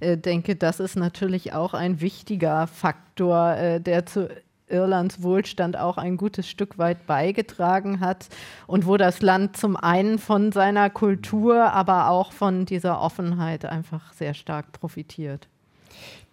äh, 0.00 0.16
denke, 0.16 0.56
das 0.56 0.80
ist 0.80 0.96
natürlich 0.96 1.52
auch 1.52 1.74
ein 1.74 2.00
wichtiger 2.00 2.66
Faktor, 2.66 3.56
äh, 3.56 3.80
der 3.80 4.06
zu 4.06 4.28
Irlands 4.68 5.22
Wohlstand 5.22 5.76
auch 5.76 5.96
ein 5.96 6.16
gutes 6.16 6.48
Stück 6.48 6.78
weit 6.78 7.06
beigetragen 7.06 8.00
hat 8.00 8.28
und 8.66 8.86
wo 8.86 8.96
das 8.96 9.22
Land 9.22 9.56
zum 9.56 9.76
einen 9.76 10.18
von 10.18 10.52
seiner 10.52 10.90
Kultur, 10.90 11.72
aber 11.72 12.10
auch 12.10 12.32
von 12.32 12.66
dieser 12.66 13.00
Offenheit 13.00 13.64
einfach 13.64 14.12
sehr 14.12 14.34
stark 14.34 14.72
profitiert. 14.72 15.48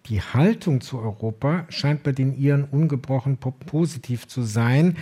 Die 0.06 0.20
Haltung 0.20 0.80
zu 0.80 0.98
Europa 0.98 1.64
scheint 1.70 2.02
bei 2.02 2.12
den 2.12 2.36
Iren 2.36 2.64
ungebrochen 2.64 3.38
positiv 3.38 4.26
zu 4.26 4.42
sein. 4.42 4.98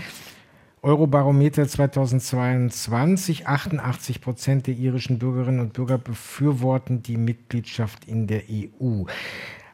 Eurobarometer 0.85 1.69
2022, 1.69 3.47
88 3.47 4.21
Prozent 4.21 4.67
der 4.67 4.75
irischen 4.75 5.21
Bürgerinnen 5.21 5.61
und 5.61 5.75
Bürger 5.75 5.97
befürworten 5.97 7.05
die 7.05 7.17
Mitgliedschaft 7.17 8.05
in 8.07 8.27
der 8.27 8.43
EU. 8.51 9.05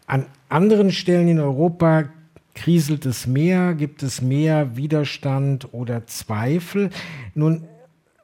An 0.06 0.26
anderen 0.50 0.92
Stellen 0.92 1.28
in 1.28 1.40
Europa 1.40 2.10
kriselt 2.54 3.06
es 3.06 3.26
mehr, 3.26 3.72
gibt 3.74 4.02
es 4.02 4.20
mehr 4.20 4.76
Widerstand 4.76 5.72
oder 5.72 6.06
Zweifel. 6.06 6.90
Nun 7.34 7.66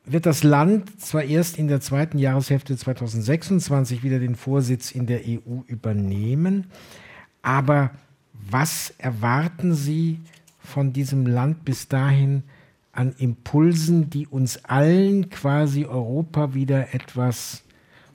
wird 0.04 0.26
das 0.26 0.42
Land 0.42 1.00
zwar 1.00 1.22
erst 1.22 1.56
in 1.56 1.68
der 1.68 1.80
zweiten 1.80 2.18
Jahreshälfte 2.18 2.76
2026 2.76 4.02
wieder 4.02 4.18
den 4.18 4.34
Vorsitz 4.34 4.90
in 4.90 5.06
der 5.06 5.20
EU 5.20 5.60
übernehmen, 5.66 6.66
aber 7.40 7.92
was 8.32 8.92
erwarten 8.98 9.72
Sie 9.72 10.20
von 10.58 10.92
diesem 10.92 11.26
Land 11.26 11.64
bis 11.64 11.88
dahin 11.88 12.42
an 12.94 13.14
Impulsen, 13.18 14.10
die 14.10 14.26
uns 14.26 14.64
allen 14.64 15.30
quasi 15.30 15.84
Europa 15.84 16.54
wieder 16.54 16.94
etwas 16.94 17.64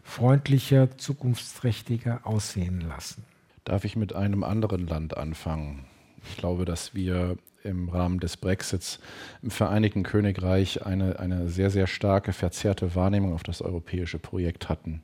freundlicher, 0.04 0.98
zukunftsträchtiger 0.98 2.22
aussehen 2.26 2.82
lassen. 2.82 3.24
Darf 3.64 3.86
ich 3.86 3.96
mit 3.96 4.14
einem 4.14 4.44
anderen 4.44 4.88
Land 4.88 5.16
anfangen? 5.16 5.86
Ich 6.28 6.38
glaube, 6.38 6.66
dass 6.66 6.96
wir 6.96 7.38
im 7.64 7.90
Rahmen 7.90 8.20
des 8.20 8.38
Brexits 8.38 9.00
im 9.42 9.52
Vereinigten 9.52 10.04
Königreich 10.04 10.86
eine, 10.86 11.20
eine 11.20 11.50
sehr, 11.50 11.70
sehr 11.70 11.88
starke, 11.88 12.34
verzerrte 12.34 12.96
Wahrnehmung 12.96 13.34
auf 13.34 13.44
das 13.44 13.62
europäische 13.62 14.20
Projekt 14.20 14.70
hatten, 14.70 15.02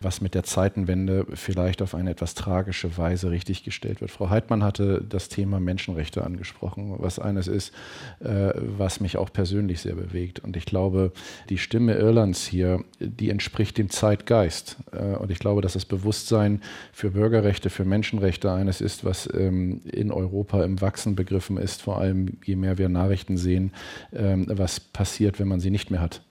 was 0.00 0.20
mit 0.20 0.34
der 0.34 0.44
Zeitenwende 0.44 1.26
vielleicht 1.34 1.82
auf 1.82 1.94
eine 1.94 2.10
etwas 2.10 2.34
tragische 2.34 2.96
Weise 2.96 3.30
richtiggestellt 3.30 4.00
wird. 4.00 4.10
Frau 4.10 4.30
Heidmann 4.30 4.62
hatte 4.62 5.04
das 5.06 5.28
Thema 5.28 5.60
Menschenrechte 5.60 6.24
angesprochen, 6.24 6.94
was 6.98 7.18
eines 7.18 7.46
ist, 7.46 7.74
äh, 8.20 8.52
was 8.56 9.00
mich 9.00 9.16
auch 9.16 9.32
persönlich 9.32 9.80
sehr 9.80 9.94
bewegt. 9.94 10.40
Und 10.40 10.56
ich 10.56 10.66
glaube, 10.66 11.12
die 11.48 11.58
Stimme 11.58 11.94
Irlands 11.94 12.46
hier, 12.46 12.84
die 13.00 13.30
entspricht 13.30 13.78
dem 13.78 13.90
Zeitgeist. 13.90 14.76
Äh, 14.92 15.16
und 15.16 15.30
ich 15.30 15.38
glaube, 15.38 15.62
dass 15.62 15.74
das 15.74 15.84
Bewusstsein 15.84 16.62
für 16.92 17.10
Bürgerrechte, 17.10 17.70
für 17.70 17.84
Menschenrechte 17.84 18.52
eines 18.52 18.80
ist, 18.80 19.04
was 19.04 19.28
ähm, 19.32 19.82
in 19.84 20.10
Europa 20.10 20.64
im 20.64 20.80
Wachsen 20.80 21.14
begriffen 21.14 21.56
ist, 21.56 21.82
vor 21.82 21.97
allem 21.98 22.38
je 22.44 22.56
mehr 22.56 22.78
wir 22.78 22.88
Nachrichten 22.88 23.36
sehen, 23.36 23.72
ähm, 24.12 24.46
was 24.48 24.80
passiert, 24.80 25.38
wenn 25.38 25.48
man 25.48 25.60
sie 25.60 25.70
nicht 25.70 25.90
mehr 25.90 26.00
hat. 26.00 26.22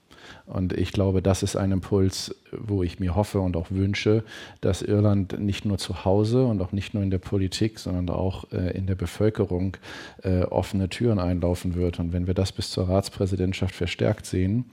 Und 0.46 0.72
ich 0.72 0.92
glaube, 0.92 1.22
das 1.22 1.42
ist 1.42 1.56
ein 1.56 1.72
Impuls, 1.72 2.34
wo 2.52 2.82
ich 2.82 3.00
mir 3.00 3.14
hoffe 3.14 3.40
und 3.40 3.56
auch 3.56 3.70
wünsche, 3.70 4.24
dass 4.60 4.82
Irland 4.82 5.38
nicht 5.38 5.64
nur 5.64 5.78
zu 5.78 6.04
Hause 6.04 6.44
und 6.44 6.62
auch 6.62 6.72
nicht 6.72 6.94
nur 6.94 7.02
in 7.02 7.10
der 7.10 7.18
Politik, 7.18 7.78
sondern 7.78 8.08
auch 8.08 8.50
äh, 8.52 8.76
in 8.76 8.86
der 8.86 8.94
Bevölkerung 8.94 9.76
äh, 10.22 10.42
offene 10.44 10.88
Türen 10.88 11.18
einlaufen 11.18 11.74
wird. 11.74 11.98
Und 11.98 12.12
wenn 12.12 12.26
wir 12.26 12.34
das 12.34 12.52
bis 12.52 12.70
zur 12.70 12.88
Ratspräsidentschaft 12.88 13.74
verstärkt 13.74 14.26
sehen, 14.26 14.64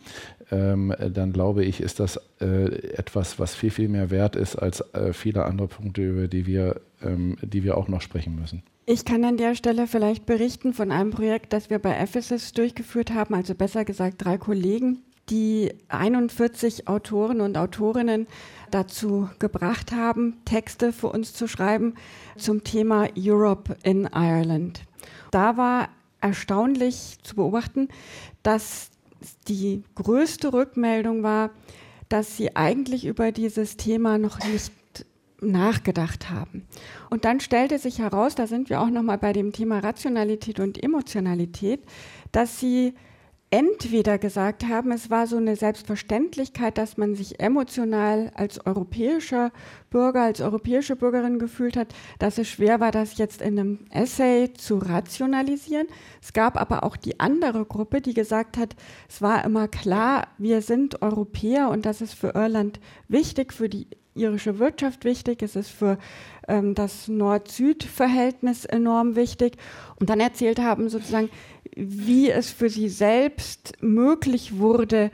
dann 0.49 1.33
glaube 1.33 1.65
ich, 1.65 1.81
ist 1.81 1.99
das 1.99 2.19
äh, 2.39 2.93
etwas, 2.93 3.39
was 3.39 3.55
viel, 3.55 3.71
viel 3.71 3.89
mehr 3.89 4.11
wert 4.11 4.35
ist 4.35 4.55
als 4.55 4.81
äh, 4.93 5.11
viele 5.11 5.45
andere 5.45 5.67
Punkte, 5.67 6.03
über 6.03 6.27
die 6.27 6.45
wir, 6.45 6.81
ähm, 7.01 7.37
die 7.41 7.63
wir 7.63 7.77
auch 7.77 7.87
noch 7.87 8.01
sprechen 8.01 8.35
müssen. 8.35 8.63
Ich 8.85 9.03
kann 9.03 9.23
an 9.25 9.37
der 9.37 9.55
Stelle 9.55 9.87
vielleicht 9.87 10.27
berichten 10.27 10.73
von 10.73 10.91
einem 10.91 11.09
Projekt, 11.09 11.53
das 11.53 11.71
wir 11.71 11.79
bei 11.79 11.97
Ephesus 11.97 12.53
durchgeführt 12.53 13.11
haben, 13.11 13.33
also 13.33 13.55
besser 13.55 13.83
gesagt 13.83 14.23
drei 14.23 14.37
Kollegen, 14.37 15.01
die 15.29 15.73
41 15.87 16.87
Autoren 16.87 17.41
und 17.41 17.57
Autorinnen 17.57 18.27
dazu 18.69 19.27
gebracht 19.39 19.91
haben, 19.91 20.37
Texte 20.45 20.93
für 20.93 21.07
uns 21.07 21.33
zu 21.33 21.47
schreiben 21.47 21.95
zum 22.37 22.63
Thema 22.63 23.07
Europe 23.17 23.75
in 23.81 24.07
Ireland. 24.13 24.83
Da 25.31 25.57
war 25.57 25.89
erstaunlich 26.21 27.17
zu 27.23 27.35
beobachten, 27.35 27.87
dass 28.43 28.91
die 29.47 29.83
größte 29.95 30.53
Rückmeldung 30.53 31.23
war, 31.23 31.51
dass 32.09 32.37
sie 32.37 32.55
eigentlich 32.55 33.05
über 33.05 33.31
dieses 33.31 33.77
Thema 33.77 34.17
noch 34.17 34.39
nicht 34.39 34.71
nachgedacht 35.41 36.29
haben. 36.29 36.65
Und 37.09 37.25
dann 37.25 37.39
stellte 37.39 37.79
sich 37.79 37.99
heraus, 37.99 38.35
da 38.35 38.47
sind 38.47 38.69
wir 38.69 38.81
auch 38.81 38.89
noch 38.89 39.03
mal 39.03 39.17
bei 39.17 39.33
dem 39.33 39.51
Thema 39.51 39.79
Rationalität 39.79 40.59
und 40.59 40.81
Emotionalität, 40.81 41.81
dass 42.31 42.59
sie 42.59 42.93
entweder 43.55 44.17
gesagt 44.17 44.65
haben, 44.67 44.91
es 44.91 45.09
war 45.09 45.27
so 45.27 45.37
eine 45.37 45.55
Selbstverständlichkeit, 45.55 46.77
dass 46.77 46.97
man 46.97 47.15
sich 47.15 47.39
emotional 47.39 48.29
als 48.35 48.65
europäischer 48.65 49.53
Bürger, 49.89 50.23
als 50.23 50.41
europäische 50.41 50.97
Bürgerin 50.97 51.39
gefühlt 51.39 51.77
hat, 51.77 51.95
dass 52.19 52.37
es 52.37 52.49
schwer 52.49 52.81
war, 52.81 52.91
das 52.91 53.17
jetzt 53.17 53.41
in 53.41 53.57
einem 53.57 53.79
Essay 53.91 54.51
zu 54.53 54.77
rationalisieren. 54.77 55.87
Es 56.21 56.33
gab 56.33 56.59
aber 56.59 56.83
auch 56.83 56.97
die 56.97 57.21
andere 57.21 57.63
Gruppe, 57.63 58.01
die 58.01 58.13
gesagt 58.13 58.57
hat, 58.57 58.75
es 59.07 59.21
war 59.21 59.45
immer 59.45 59.69
klar, 59.69 60.27
wir 60.37 60.61
sind 60.61 61.01
Europäer 61.01 61.69
und 61.69 61.85
das 61.85 62.01
ist 62.01 62.13
für 62.13 62.35
Irland 62.35 62.81
wichtig, 63.07 63.53
für 63.53 63.69
die 63.69 63.87
irische 64.15 64.59
Wirtschaft 64.59 65.05
wichtig, 65.05 65.43
es 65.43 65.55
ist 65.55 65.69
für 65.69 65.97
ähm, 66.47 66.73
das 66.73 67.07
Nord-Süd-Verhältnis 67.07 68.65
enorm 68.65 69.15
wichtig. 69.15 69.57
Und 69.99 70.09
dann 70.09 70.19
erzählt 70.19 70.59
haben 70.59 70.89
sozusagen, 70.89 71.29
wie 71.75 72.29
es 72.31 72.49
für 72.49 72.69
sie 72.69 72.89
selbst 72.89 73.73
möglich 73.81 74.57
wurde, 74.57 75.11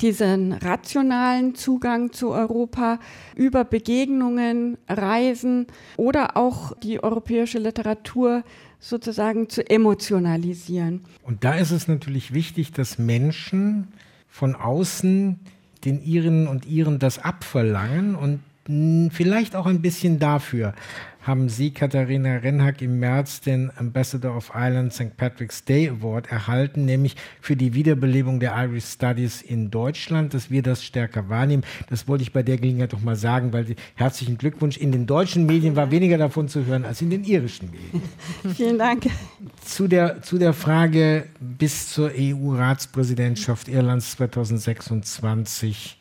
diesen 0.00 0.52
rationalen 0.52 1.54
Zugang 1.54 2.12
zu 2.12 2.30
Europa 2.30 2.98
über 3.34 3.64
Begegnungen, 3.64 4.78
Reisen 4.88 5.66
oder 5.96 6.36
auch 6.36 6.76
die 6.78 7.02
europäische 7.02 7.58
Literatur 7.58 8.44
sozusagen 8.78 9.48
zu 9.48 9.68
emotionalisieren. 9.68 11.04
Und 11.22 11.44
da 11.44 11.54
ist 11.54 11.70
es 11.70 11.88
natürlich 11.88 12.34
wichtig, 12.34 12.72
dass 12.72 12.98
Menschen 12.98 13.88
von 14.28 14.54
außen 14.54 15.40
den 15.84 16.02
Iren 16.02 16.46
und 16.46 16.66
Iren 16.66 16.98
das 16.98 17.18
abverlangen 17.18 18.14
und 18.14 18.40
vielleicht 19.12 19.56
auch 19.56 19.66
ein 19.66 19.82
bisschen 19.82 20.18
dafür 20.18 20.74
haben 21.26 21.48
Sie, 21.48 21.70
Katharina 21.70 22.36
Renhack, 22.36 22.82
im 22.82 22.98
März 22.98 23.40
den 23.40 23.70
Ambassador 23.76 24.36
of 24.36 24.52
Ireland 24.54 24.92
St. 24.92 25.16
Patrick's 25.16 25.64
Day 25.64 25.88
Award 25.88 26.30
erhalten, 26.30 26.84
nämlich 26.84 27.16
für 27.40 27.56
die 27.56 27.72
Wiederbelebung 27.72 28.40
der 28.40 28.54
Irish 28.56 28.84
Studies 28.84 29.40
in 29.40 29.70
Deutschland, 29.70 30.34
dass 30.34 30.50
wir 30.50 30.62
das 30.62 30.84
stärker 30.84 31.28
wahrnehmen. 31.30 31.64
Das 31.88 32.06
wollte 32.08 32.22
ich 32.22 32.32
bei 32.32 32.42
der 32.42 32.58
Gelegenheit 32.58 32.92
doch 32.92 33.00
mal 33.00 33.16
sagen, 33.16 33.52
weil 33.52 33.74
herzlichen 33.94 34.36
Glückwunsch. 34.36 34.76
In 34.76 34.92
den 34.92 35.06
deutschen 35.06 35.46
Medien 35.46 35.76
war 35.76 35.90
weniger 35.90 36.18
davon 36.18 36.48
zu 36.48 36.66
hören 36.66 36.84
als 36.84 37.00
in 37.00 37.10
den 37.10 37.24
irischen 37.24 37.70
Medien. 37.70 38.02
Vielen 38.54 38.78
Dank. 38.78 39.06
Zu 39.64 39.88
der, 39.88 40.20
zu 40.20 40.38
der 40.38 40.52
Frage 40.52 41.26
bis 41.40 41.88
zur 41.88 42.12
EU-Ratspräsidentschaft 42.14 43.68
Irlands 43.68 44.12
2026 44.12 45.98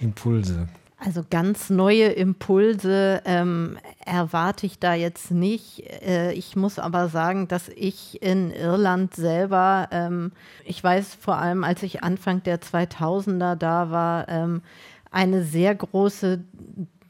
Impulse. 0.00 0.68
Also 1.04 1.22
ganz 1.28 1.68
neue 1.68 2.06
Impulse 2.06 3.20
ähm, 3.26 3.76
erwarte 4.06 4.64
ich 4.64 4.78
da 4.78 4.94
jetzt 4.94 5.30
nicht. 5.30 5.82
Äh, 6.02 6.32
ich 6.32 6.56
muss 6.56 6.78
aber 6.78 7.10
sagen, 7.10 7.46
dass 7.46 7.68
ich 7.68 8.22
in 8.22 8.50
Irland 8.50 9.14
selber, 9.14 9.88
ähm, 9.90 10.32
ich 10.64 10.82
weiß 10.82 11.14
vor 11.16 11.36
allem, 11.36 11.62
als 11.62 11.82
ich 11.82 12.02
Anfang 12.02 12.42
der 12.42 12.62
2000er 12.62 13.54
da 13.54 13.90
war, 13.90 14.30
ähm, 14.30 14.62
eine 15.10 15.42
sehr 15.44 15.74
große 15.74 16.42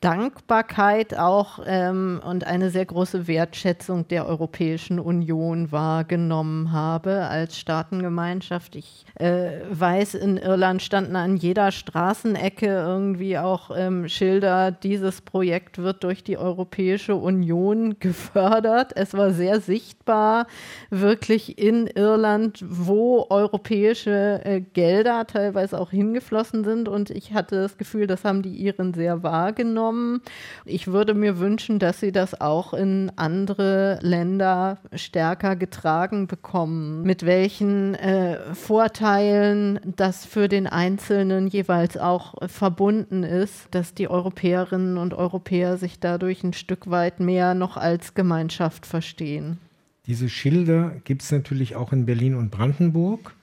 Dankbarkeit 0.05 1.17
auch 1.17 1.61
ähm, 1.65 2.21
und 2.23 2.47
eine 2.47 2.69
sehr 2.69 2.85
große 2.85 3.27
Wertschätzung 3.27 4.07
der 4.07 4.27
Europäischen 4.27 5.01
Union 5.01 5.73
wahrgenommen 5.73 6.73
habe 6.73 7.23
als 7.23 7.59
Staatengemeinschaft. 7.59 8.77
Ich 8.77 9.07
äh, 9.15 9.61
weiß, 9.71 10.17
in 10.17 10.37
Irland 10.37 10.83
standen 10.83 11.17
an 11.17 11.39
jeder 11.39 11.73
Straßenecke 11.73 12.67
irgendwie 12.67 13.39
auch 13.39 13.71
ähm, 13.75 14.07
Schilder, 14.07 14.73
dieses 14.73 15.23
Projekt 15.23 15.79
wird 15.79 16.05
durch 16.05 16.23
die 16.23 16.37
Europäische 16.37 17.15
Union 17.15 17.99
gefördert. 17.99 18.93
Es 18.97 19.15
war 19.15 19.31
sehr 19.31 19.61
sichtbar, 19.61 20.47
wirklich 20.91 21.59
in 21.59 21.87
Irland, 21.87 22.63
wo 22.69 23.27
europäische 23.31 24.43
äh, 24.45 24.61
Gelder 24.61 25.27
teilweise 25.27 25.81
auch 25.81 25.93
hingeflossen 25.93 26.63
sind. 26.63 26.91
Und 26.91 27.09
ich 27.09 27.33
hatte 27.33 27.63
das 27.63 27.79
Gefühl, 27.79 28.07
das 28.07 28.27
haben 28.27 28.43
die 28.43 28.57
Iren 28.57 28.93
sehr 28.93 29.23
wahrgenommen 29.23 29.94
genommen. 29.95 30.23
Ich 30.65 30.89
würde 30.89 31.15
mir 31.15 31.39
wünschen, 31.39 31.79
dass 31.79 32.01
sie 32.01 32.13
das 32.13 32.41
auch 32.41 32.75
in 32.75 33.13
andere 33.17 33.99
Länder 34.03 34.79
stärker 34.95 35.57
getragen 35.57 36.27
bekommen. 36.27 37.03
Mit 37.03 37.25
welchen 37.25 37.95
äh, 37.95 38.39
Vorteilen 38.55 39.81
das 39.97 40.27
für 40.27 40.49
den 40.49 40.67
Einzelnen 40.67 41.49
jeweils 41.49 41.97
auch 41.97 42.35
verbunden 42.49 43.23
ist, 43.23 43.69
dass 43.71 43.95
die 43.95 44.09
Europäerinnen 44.09 44.99
und 44.99 45.15
Europäer 45.15 45.77
sich 45.77 46.01
dadurch 46.01 46.43
ein 46.45 46.53
Stück 46.53 46.91
weit 46.91 47.21
mehr 47.21 47.55
noch 47.55 47.77
als 47.77 48.15
Gemeinschaft 48.15 48.87
verstehen. 48.87 49.59
Diese 50.07 50.29
Schilder 50.29 50.93
gibt 51.05 51.23
es 51.23 51.33
natürlich 51.33 51.77
auch 51.77 51.93
in 51.93 52.05
Berlin 52.05 52.35
und 52.35 52.51
Brandenburg. 52.51 53.35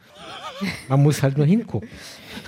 Man 0.87 1.01
muss 1.01 1.23
halt 1.23 1.37
nur 1.37 1.47
hingucken. 1.47 1.89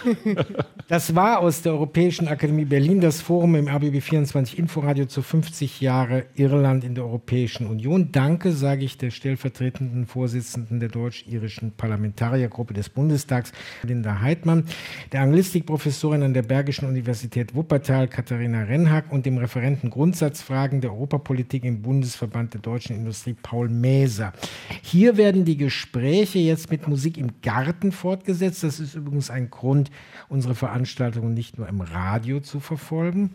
Das 0.89 1.15
war 1.15 1.39
aus 1.39 1.61
der 1.61 1.71
Europäischen 1.71 2.27
Akademie 2.27 2.65
Berlin 2.65 2.99
das 2.99 3.21
Forum 3.21 3.55
im 3.55 3.67
RBB 3.67 4.01
24 4.01 4.59
Inforadio 4.59 5.05
zu 5.05 5.21
50 5.21 5.79
Jahre 5.79 6.25
Irland 6.35 6.83
in 6.83 6.93
der 6.93 7.05
Europäischen 7.05 7.67
Union. 7.67 8.11
Danke, 8.11 8.51
sage 8.51 8.83
ich 8.83 8.97
der 8.97 9.09
stellvertretenden 9.09 10.05
Vorsitzenden 10.05 10.81
der 10.81 10.89
deutsch-irischen 10.89 11.71
Parlamentariergruppe 11.71 12.73
des 12.73 12.89
Bundestags, 12.89 13.53
Linda 13.83 14.19
Heidmann, 14.19 14.65
der 15.13 15.21
Anglistikprofessorin 15.21 16.21
an 16.21 16.33
der 16.33 16.43
Bergischen 16.43 16.87
Universität 16.87 17.55
Wuppertal, 17.55 18.09
Katharina 18.09 18.63
Rennhack 18.63 19.11
und 19.11 19.25
dem 19.25 19.37
Referenten 19.37 19.89
Grundsatzfragen 19.89 20.81
der 20.81 20.91
Europapolitik 20.91 21.63
im 21.63 21.81
Bundesverband 21.81 22.53
der 22.53 22.61
deutschen 22.61 22.95
Industrie, 22.95 23.35
Paul 23.41 23.69
Mäser. 23.69 24.33
Hier 24.81 25.17
werden 25.17 25.45
die 25.45 25.57
Gespräche 25.57 26.39
jetzt 26.39 26.69
mit 26.69 26.87
Musik 26.87 27.17
im 27.17 27.41
Garten 27.41 27.91
fortgesetzt. 27.91 28.63
Das 28.63 28.79
ist 28.79 28.95
übrigens 28.95 29.29
ein 29.29 29.49
Grund, 29.73 29.91
unsere 30.29 30.53
Veranstaltungen 30.53 31.33
nicht 31.33 31.57
nur 31.57 31.67
im 31.67 31.81
Radio 31.81 32.39
zu 32.39 32.59
verfolgen. 32.59 33.31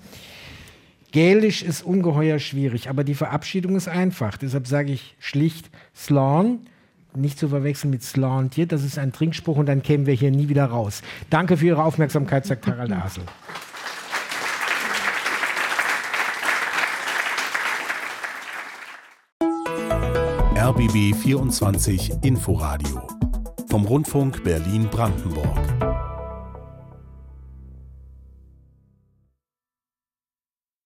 Gälisch 1.11 1.63
ist 1.63 1.83
ungeheuer 1.83 2.39
schwierig, 2.39 2.89
aber 2.89 3.03
die 3.03 3.15
Verabschiedung 3.15 3.75
ist 3.75 3.89
einfach. 3.89 4.37
Deshalb 4.37 4.69
sage 4.69 4.93
ich 4.93 5.17
schlicht 5.19 5.69
Slán, 5.97 6.59
nicht 7.17 7.41
zu 7.41 7.49
verwechseln 7.49 7.91
mit 7.91 8.05
Slantier. 8.05 8.67
Das 8.67 8.85
ist 8.85 8.99
ein 8.99 9.13
Trinkspruch 9.13 9.57
und 9.57 9.67
dann 9.67 9.83
kämen 9.83 10.07
wir 10.07 10.15
hier 10.15 10.31
nie 10.31 10.49
wieder 10.49 10.67
raus. 10.67 11.03
Danke 11.29 11.57
für 11.57 11.67
Ihre 11.67 11.83
Aufmerksamkeit, 11.83 12.47
sagt 12.47 12.69
Harald 12.69 12.93
Asel. 12.93 13.25
RBB 20.55 21.17
24 21.17 22.23
Inforadio 22.23 23.09
vom 23.69 23.85
Rundfunk 23.87 24.45
Berlin-Brandenburg. 24.45 25.98